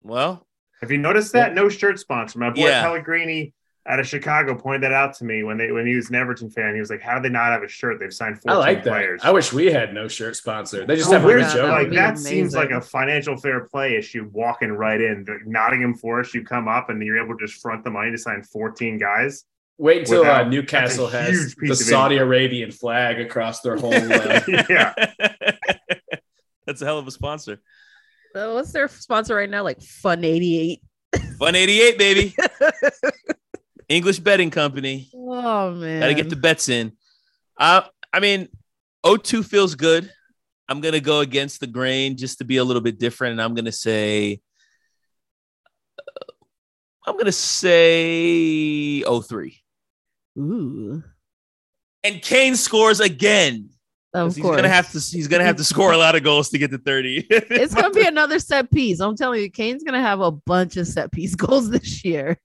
well, 0.02 0.46
Have 0.80 0.90
you 0.90 0.98
noticed 0.98 1.32
that? 1.32 1.54
No 1.54 1.68
shirt 1.70 1.98
sponsor. 1.98 2.38
My 2.38 2.50
boy 2.50 2.66
Yeah. 2.68 2.82
Pellegrini 2.82 3.54
out 3.88 4.00
of 4.00 4.06
Chicago 4.08 4.54
pointed 4.54 4.82
that 4.82 4.92
out 4.92 5.14
to 5.18 5.24
me 5.24 5.42
when 5.44 5.56
they 5.58 5.70
when 5.70 5.86
he 5.86 5.94
was 5.94 6.08
an 6.08 6.16
Everton 6.16 6.50
fan. 6.50 6.74
He 6.74 6.80
was 6.80 6.90
like, 6.90 7.00
"How 7.00 7.16
do 7.16 7.22
they 7.22 7.28
not 7.28 7.52
have 7.52 7.62
a 7.62 7.68
shirt? 7.68 7.98
They've 8.00 8.12
signed 8.12 8.40
14 8.42 8.50
I 8.50 8.58
like 8.58 8.82
that. 8.84 8.90
players." 8.90 9.20
I 9.24 9.30
wish 9.30 9.52
we 9.52 9.66
had 9.66 9.94
no 9.94 10.08
shirt 10.08 10.34
sponsor. 10.36 10.84
They 10.84 10.96
just 10.96 11.08
Oh, 11.10 11.12
have 11.12 11.24
a 11.24 11.26
where's- 11.26 11.46
that 11.52 11.54
joke. 11.54 11.62
would 11.64 11.70
like 11.72 11.90
be 11.90 11.96
that 11.96 12.18
seems 12.18 12.54
like 12.54 12.70
a 12.70 12.80
financial 12.80 13.36
fair 13.36 13.60
play 13.66 13.96
issue 13.96 14.28
walking 14.32 14.72
right 14.72 15.00
in. 15.00 15.24
The 15.24 15.38
Nottingham 15.46 15.94
Forest, 15.94 16.34
you 16.34 16.44
come 16.44 16.68
up 16.68 16.90
and 16.90 17.02
you're 17.02 17.22
able 17.24 17.36
to 17.38 17.46
just 17.46 17.60
front 17.62 17.84
the 17.84 17.90
money 17.90 18.10
to 18.10 18.18
sign 18.18 18.42
14 18.42 18.98
guys. 18.98 19.44
Wait 19.78 20.00
until 20.00 20.24
uh, 20.24 20.42
Newcastle 20.44 21.06
has 21.06 21.54
the 21.58 21.74
Saudi 21.76 22.14
income. 22.14 22.28
Arabian 22.28 22.70
flag 22.70 23.20
across 23.20 23.60
their 23.60 23.76
whole. 23.76 23.92
Uh, 23.94 24.40
yeah. 24.70 24.94
That's 26.66 26.82
a 26.82 26.84
hell 26.84 26.98
of 26.98 27.06
a 27.06 27.10
sponsor. 27.10 27.60
So 28.34 28.54
what's 28.54 28.72
their 28.72 28.88
sponsor 28.88 29.34
right 29.36 29.48
now? 29.48 29.62
Like 29.62 29.80
Fun 29.82 30.24
88. 30.24 30.80
Fun 31.38 31.54
88, 31.54 31.98
baby. 31.98 32.34
English 33.88 34.18
betting 34.18 34.50
company. 34.50 35.08
Oh 35.14 35.72
man. 35.72 36.00
Got 36.00 36.08
to 36.08 36.14
get 36.14 36.30
the 36.30 36.36
bets 36.36 36.68
in. 36.68 36.92
Uh, 37.58 37.82
I 38.12 38.20
mean, 38.20 38.48
O2 39.04 39.44
feels 39.44 39.74
good. 39.74 40.10
I'm 40.68 40.80
going 40.80 40.94
to 40.94 41.00
go 41.00 41.20
against 41.20 41.60
the 41.60 41.66
grain 41.66 42.16
just 42.16 42.38
to 42.38 42.44
be 42.44 42.56
a 42.56 42.64
little 42.64 42.82
bit 42.82 42.98
different. 42.98 43.32
And 43.32 43.42
I'm 43.42 43.54
going 43.54 43.66
to 43.66 43.72
say, 43.72 44.40
uh, 45.98 46.32
I'm 47.06 47.18
to 47.18 47.32
say 47.32 49.02
O3. 49.06 49.56
Ooh. 50.38 51.02
And 52.02 52.22
Kane 52.22 52.56
scores 52.56 53.00
again. 53.00 53.70
Of 54.14 54.34
He's 54.34 54.42
course. 54.42 54.56
gonna 54.56 54.70
have 54.70 54.90
to. 54.92 54.98
He's 54.98 55.28
gonna 55.28 55.44
have 55.44 55.56
to 55.56 55.64
score 55.64 55.92
a 55.92 55.98
lot 55.98 56.14
of 56.14 56.22
goals 56.22 56.48
to 56.50 56.58
get 56.58 56.70
to 56.70 56.78
thirty. 56.78 57.26
it's 57.30 57.74
gonna 57.74 57.90
be 57.90 58.06
another 58.06 58.38
set 58.38 58.70
piece. 58.70 59.00
I'm 59.00 59.14
telling 59.14 59.42
you, 59.42 59.50
Kane's 59.50 59.82
gonna 59.82 60.00
have 60.00 60.20
a 60.20 60.30
bunch 60.30 60.78
of 60.78 60.86
set 60.86 61.12
piece 61.12 61.34
goals 61.34 61.68
this 61.68 62.02
year. 62.02 62.38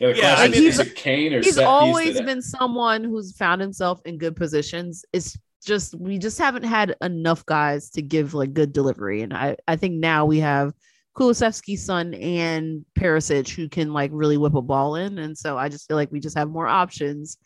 Yeah, 0.00 0.08
Yeah, 0.08 0.34
question 0.34 0.52
I 0.52 0.56
mean, 0.56 0.68
is, 0.68 0.78
is 0.78 0.92
Kane 0.94 1.34
or 1.34 1.42
He's 1.42 1.58
always 1.58 2.20
been 2.22 2.42
someone 2.42 3.04
who's 3.04 3.36
found 3.36 3.60
himself 3.60 4.00
in 4.04 4.18
good 4.18 4.34
positions. 4.34 5.04
It's 5.12 5.38
just 5.64 5.94
we 5.94 6.18
just 6.18 6.38
haven't 6.38 6.62
had 6.62 6.96
enough 7.02 7.44
guys 7.44 7.90
to 7.90 8.02
give 8.02 8.34
like 8.34 8.54
good 8.54 8.72
delivery. 8.72 9.22
And 9.22 9.34
I, 9.34 9.56
I 9.68 9.76
think 9.76 9.94
now 9.94 10.24
we 10.24 10.40
have 10.40 10.72
Kulusevski's 11.16 11.84
son 11.84 12.14
and 12.14 12.84
Perisic 12.98 13.50
who 13.50 13.68
can 13.68 13.92
like 13.92 14.10
really 14.14 14.38
whip 14.38 14.54
a 14.54 14.62
ball 14.62 14.96
in. 14.96 15.18
And 15.18 15.36
so 15.36 15.58
I 15.58 15.68
just 15.68 15.86
feel 15.86 15.96
like 15.96 16.10
we 16.10 16.20
just 16.20 16.38
have 16.38 16.48
more 16.48 16.66
options. 16.66 17.36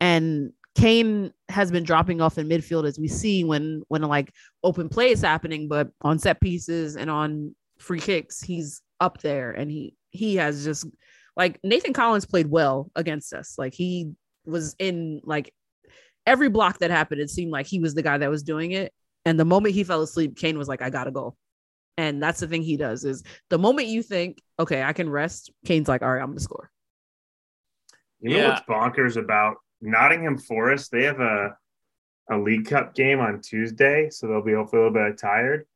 And 0.00 0.52
Kane 0.74 1.32
has 1.48 1.70
been 1.70 1.82
dropping 1.82 2.20
off 2.20 2.38
in 2.38 2.48
midfield 2.48 2.86
as 2.86 2.98
we 2.98 3.08
see 3.08 3.44
when 3.44 3.82
when 3.88 4.02
like 4.02 4.32
open 4.62 4.88
play 4.88 5.10
is 5.10 5.20
happening, 5.20 5.68
but 5.68 5.90
on 6.00 6.18
set 6.18 6.40
pieces 6.40 6.96
and 6.96 7.10
on 7.10 7.54
free 7.78 8.00
kicks, 8.00 8.40
he's 8.40 8.80
up 9.00 9.20
there 9.20 9.50
and 9.50 9.70
he 9.70 9.94
he 10.10 10.36
has 10.36 10.64
just 10.64 10.86
like 11.38 11.58
Nathan 11.64 11.94
Collins 11.94 12.26
played 12.26 12.50
well 12.50 12.90
against 12.94 13.32
us. 13.32 13.54
Like 13.56 13.72
he 13.72 14.12
was 14.44 14.74
in 14.78 15.22
like 15.24 15.54
every 16.26 16.50
block 16.50 16.80
that 16.80 16.90
happened, 16.90 17.20
it 17.22 17.30
seemed 17.30 17.52
like 17.52 17.66
he 17.66 17.78
was 17.78 17.94
the 17.94 18.02
guy 18.02 18.18
that 18.18 18.28
was 18.28 18.42
doing 18.42 18.72
it. 18.72 18.92
And 19.24 19.38
the 19.40 19.44
moment 19.44 19.74
he 19.74 19.84
fell 19.84 20.02
asleep, 20.02 20.36
Kane 20.36 20.58
was 20.58 20.68
like, 20.68 20.82
I 20.82 20.90
gotta 20.90 21.10
go. 21.12 21.36
And 21.96 22.22
that's 22.22 22.40
the 22.40 22.46
thing 22.46 22.62
he 22.62 22.76
does 22.76 23.04
is 23.04 23.22
the 23.50 23.58
moment 23.58 23.88
you 23.88 24.02
think, 24.02 24.38
okay, 24.58 24.82
I 24.82 24.92
can 24.92 25.08
rest, 25.08 25.50
Kane's 25.64 25.88
like, 25.88 26.02
all 26.02 26.12
right, 26.12 26.20
I'm 26.20 26.28
gonna 26.28 26.40
score. 26.40 26.70
You 28.20 28.30
know 28.30 28.36
Yeah. 28.38 28.48
what's 28.50 28.62
bonkers 28.62 29.16
about 29.16 29.56
Nottingham 29.80 30.38
Forest? 30.38 30.90
They 30.90 31.04
have 31.04 31.20
a 31.20 31.56
a 32.30 32.36
League 32.36 32.66
Cup 32.66 32.94
game 32.94 33.20
on 33.20 33.40
Tuesday, 33.40 34.10
so 34.10 34.26
they'll 34.26 34.42
be 34.42 34.52
hopefully 34.52 34.82
a 34.82 34.84
little 34.86 35.08
bit 35.08 35.18
tired. 35.18 35.66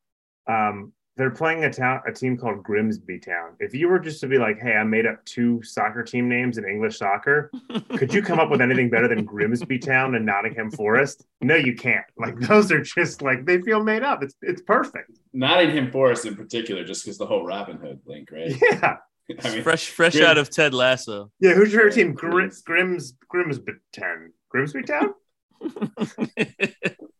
Um, 0.47 0.93
they're 1.15 1.29
playing 1.31 1.63
a 1.63 1.71
town 1.71 2.01
a 2.07 2.11
team 2.11 2.37
called 2.37 2.63
Grimsby 2.63 3.19
Town. 3.19 3.51
If 3.59 3.75
you 3.75 3.87
were 3.87 3.99
just 3.99 4.19
to 4.21 4.27
be 4.27 4.37
like, 4.37 4.59
"Hey, 4.59 4.73
I 4.73 4.83
made 4.83 5.05
up 5.05 5.23
two 5.25 5.61
soccer 5.63 6.03
team 6.03 6.27
names 6.27 6.57
in 6.57 6.65
English 6.65 6.97
soccer," 6.97 7.51
could 7.97 8.13
you 8.13 8.21
come 8.21 8.39
up 8.39 8.49
with 8.49 8.61
anything 8.61 8.89
better 8.89 9.07
than 9.07 9.23
Grimsby 9.23 9.79
Town 9.79 10.15
and 10.15 10.25
Nottingham 10.25 10.71
Forest? 10.71 11.25
No, 11.41 11.55
you 11.55 11.75
can't. 11.75 12.05
Like 12.17 12.39
those 12.39 12.71
are 12.71 12.81
just 12.81 13.21
like 13.21 13.45
they 13.45 13.61
feel 13.61 13.83
made 13.83 14.03
up. 14.03 14.23
It's 14.23 14.35
it's 14.41 14.61
perfect. 14.61 15.11
Nottingham 15.33 15.91
Forest 15.91 16.25
in 16.25 16.35
particular, 16.35 16.83
just 16.83 17.03
because 17.05 17.17
the 17.17 17.25
whole 17.27 17.45
Robin 17.45 17.77
Hood 17.77 17.99
link, 18.05 18.29
right? 18.31 18.53
Yeah, 19.29 19.37
I 19.41 19.53
mean, 19.53 19.63
fresh, 19.63 19.87
fresh 19.87 20.15
Grim- 20.15 20.25
out 20.25 20.37
of 20.37 20.49
Ted 20.49 20.73
Lasso. 20.73 21.31
yeah. 21.39 21.53
Who's 21.53 21.71
your 21.71 21.89
team? 21.89 22.13
Grims. 22.13 22.61
Grims 22.61 23.13
Grimsby 23.29 23.71
Town. 23.93 24.33
Grimsby 24.49 24.83
Town. 24.83 25.13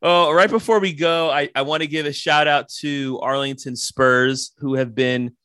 Oh, 0.00 0.32
right 0.32 0.48
before 0.48 0.78
we 0.78 0.92
go, 0.92 1.28
I, 1.28 1.50
I 1.56 1.62
want 1.62 1.82
to 1.82 1.88
give 1.88 2.06
a 2.06 2.12
shout 2.12 2.46
out 2.46 2.68
to 2.80 3.18
Arlington 3.20 3.74
Spurs 3.74 4.52
who 4.58 4.74
have 4.74 4.94
been 4.94 5.36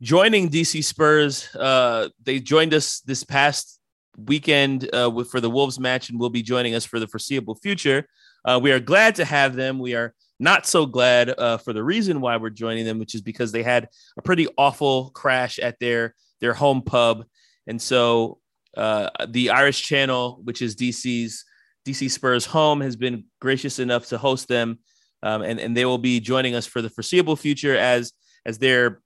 joining 0.00 0.48
DC 0.48 0.84
Spurs. 0.84 1.52
Uh, 1.56 2.10
they 2.22 2.38
joined 2.38 2.72
us 2.72 3.00
this 3.00 3.24
past 3.24 3.80
weekend 4.16 4.88
uh, 4.94 5.10
with, 5.12 5.28
for 5.28 5.40
the 5.40 5.50
Wolves 5.50 5.80
match 5.80 6.08
and 6.08 6.20
will 6.20 6.30
be 6.30 6.42
joining 6.42 6.76
us 6.76 6.84
for 6.84 7.00
the 7.00 7.08
foreseeable 7.08 7.56
future. 7.56 8.06
Uh, 8.44 8.60
we 8.62 8.70
are 8.70 8.78
glad 8.78 9.16
to 9.16 9.24
have 9.24 9.56
them. 9.56 9.80
We 9.80 9.96
are 9.96 10.14
not 10.38 10.66
so 10.66 10.86
glad 10.86 11.30
uh, 11.36 11.56
for 11.56 11.72
the 11.72 11.82
reason 11.82 12.20
why 12.20 12.36
we're 12.36 12.50
joining 12.50 12.84
them, 12.84 13.00
which 13.00 13.16
is 13.16 13.22
because 13.22 13.50
they 13.50 13.64
had 13.64 13.88
a 14.16 14.22
pretty 14.22 14.46
awful 14.56 15.10
crash 15.10 15.58
at 15.58 15.80
their 15.80 16.14
their 16.40 16.54
home 16.54 16.82
pub, 16.82 17.24
and 17.66 17.80
so 17.80 18.38
uh, 18.76 19.08
the 19.26 19.50
Irish 19.50 19.82
Channel, 19.82 20.38
which 20.44 20.60
is 20.62 20.76
DC's 20.76 21.44
DC 21.86 22.10
Spurs 22.10 22.44
home 22.44 22.80
has 22.80 22.96
been 22.96 23.24
gracious 23.40 23.78
enough 23.78 24.08
to 24.08 24.18
host 24.18 24.48
them, 24.48 24.78
um, 25.22 25.42
and 25.42 25.60
and 25.60 25.76
they 25.76 25.84
will 25.84 25.98
be 25.98 26.18
joining 26.20 26.54
us 26.54 26.66
for 26.66 26.82
the 26.82 26.90
foreseeable 26.90 27.36
future 27.36 27.76
as 27.76 28.12
as 28.44 28.58
their 28.58 29.00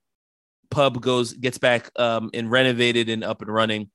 pub 0.71 1.01
goes 1.01 1.33
gets 1.33 1.57
back 1.57 1.91
um, 1.97 2.29
and 2.33 2.49
renovated 2.49 3.09
and 3.09 3.23
up 3.23 3.41
and 3.41 3.53
running. 3.53 3.89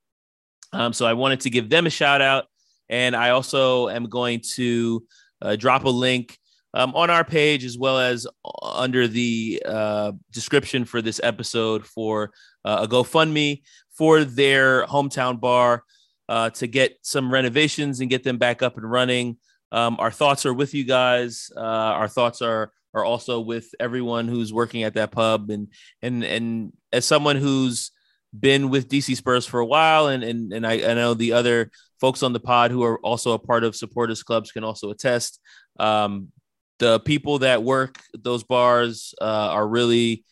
Um, 0.72 0.93
so 0.93 1.07
I 1.07 1.14
wanted 1.14 1.41
to 1.41 1.51
give 1.51 1.68
them 1.68 1.87
a 1.87 1.91
shout 1.91 2.20
out, 2.20 2.47
and 2.89 3.16
I 3.16 3.30
also 3.30 3.89
am 3.89 4.09
going 4.09 4.41
to 4.55 5.05
uh, 5.43 5.57
drop 5.57 5.84
a 5.84 5.91
link 5.91 6.39
um, 6.74 6.95
on 6.95 7.11
our 7.11 7.24
page 7.24 7.64
as 7.64 7.76
well 7.76 7.99
as 7.99 8.26
under 8.62 9.09
the 9.09 9.62
uh, 9.64 10.12
description 10.30 10.84
for 10.84 11.03
this 11.03 11.20
episode 11.24 11.87
for 11.87 12.30
uh, 12.64 12.80
a 12.82 12.89
GoFundMe 12.89 13.62
for 13.97 14.24
their 14.24 14.87
hometown 14.87 15.41
bar 15.41 15.84
uh, 16.29 16.51
to 16.51 16.66
get 16.66 16.99
some 17.03 17.33
renovations 17.33 18.01
and 18.01 18.11
get 18.11 18.24
them 18.24 18.39
back 18.39 18.62
up 18.62 18.77
and 18.77 18.91
running. 18.91 19.39
Um, 19.72 19.97
our 19.99 20.11
thoughts 20.11 20.47
are 20.47 20.55
with 20.55 20.74
you 20.74 20.85
guys. 20.85 21.51
Uh, 21.57 21.61
our 21.61 22.09
thoughts 22.09 22.43
are 22.43 22.72
are 22.95 23.05
also 23.05 23.41
with 23.41 23.74
everyone 23.79 24.27
who's 24.27 24.53
working 24.53 24.83
at 24.83 24.95
that 24.95 25.11
pub 25.11 25.51
and 25.51 25.68
and 26.01 26.24
and 26.24 26.72
as 26.93 27.05
someone 27.05 27.37
who's 27.37 27.91
been 28.39 28.70
with 28.70 28.89
DC 28.89 29.16
Spurs 29.16 29.47
for 29.47 29.61
a 29.61 29.66
while 29.66 30.09
and 30.09 30.24
and 30.24 30.53
and 30.53 30.66
I, 30.66 30.91
I 30.91 30.95
know 30.95 31.14
the 31.14 31.33
other 31.33 31.70
folks 32.01 32.22
on 32.22 32.33
the 32.33 32.41
pod 32.41 32.70
who 32.70 32.83
are 32.83 32.99
also 33.01 33.33
a 33.33 33.39
part 33.39 33.64
of 33.64 33.77
supporters 33.77 34.22
clubs 34.22 34.51
can 34.51 34.64
also 34.64 34.91
attest 34.91 35.41
um, 35.79 36.29
the 36.79 37.01
people 37.01 37.41
that 37.41 37.62
work 37.62 38.01
those 38.18 38.45
bars 38.45 39.14
uh, 39.20 39.24
are 39.24 39.68
really 39.68 40.24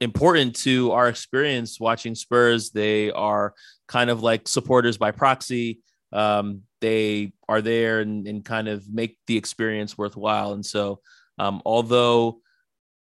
important 0.00 0.56
to 0.56 0.92
our 0.92 1.08
experience 1.08 1.80
watching 1.80 2.14
Spurs. 2.14 2.70
They 2.70 3.10
are 3.10 3.54
kind 3.88 4.10
of 4.10 4.22
like 4.22 4.48
supporters 4.48 4.98
by 4.98 5.10
proxy. 5.10 5.80
Um, 6.12 6.62
they 6.80 7.32
are 7.48 7.60
there 7.60 8.00
and, 8.00 8.26
and, 8.26 8.44
kind 8.44 8.68
of 8.68 8.88
make 8.88 9.18
the 9.26 9.36
experience 9.36 9.98
worthwhile. 9.98 10.52
And 10.52 10.64
so, 10.64 11.00
um, 11.38 11.60
although 11.66 12.40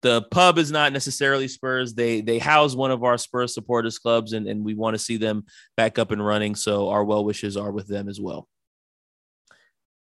the 0.02 0.22
pub 0.30 0.58
is 0.58 0.70
not 0.70 0.92
necessarily 0.92 1.48
Spurs, 1.48 1.94
they 1.94 2.20
they 2.20 2.38
house 2.38 2.74
one 2.74 2.90
of 2.90 3.04
our 3.04 3.18
Spurs 3.18 3.52
supporters 3.54 3.98
clubs, 3.98 4.32
and, 4.32 4.48
and 4.48 4.64
we 4.64 4.74
want 4.74 4.94
to 4.94 4.98
see 4.98 5.16
them 5.16 5.44
back 5.76 5.98
up 5.98 6.10
and 6.10 6.24
running. 6.24 6.54
So 6.54 6.88
our 6.88 7.04
well 7.04 7.24
wishes 7.24 7.56
are 7.56 7.70
with 7.70 7.86
them 7.86 8.08
as 8.08 8.20
well. 8.20 8.48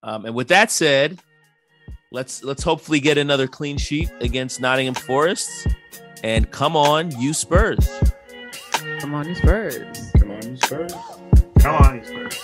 Um, 0.03 0.25
and 0.25 0.35
with 0.35 0.49
that 0.49 0.71
said, 0.71 1.19
let's 2.11 2.43
let's 2.43 2.63
hopefully 2.63 2.99
get 2.99 3.17
another 3.17 3.47
clean 3.47 3.77
sheet 3.77 4.09
against 4.21 4.61
Nottingham 4.61 4.93
Forest. 4.93 5.67
And 6.25 6.49
come 6.49 6.75
on, 6.75 7.11
you 7.21 7.33
Spurs. 7.33 7.87
Come 8.99 9.13
on, 9.13 9.27
you 9.27 9.35
Spurs. 9.35 10.11
Come 10.17 10.31
on, 10.31 10.41
you 10.41 10.57
Spurs. 10.57 10.93
Come 11.59 11.75
on, 11.75 11.97
you 11.97 12.03
Spurs. 12.03 12.39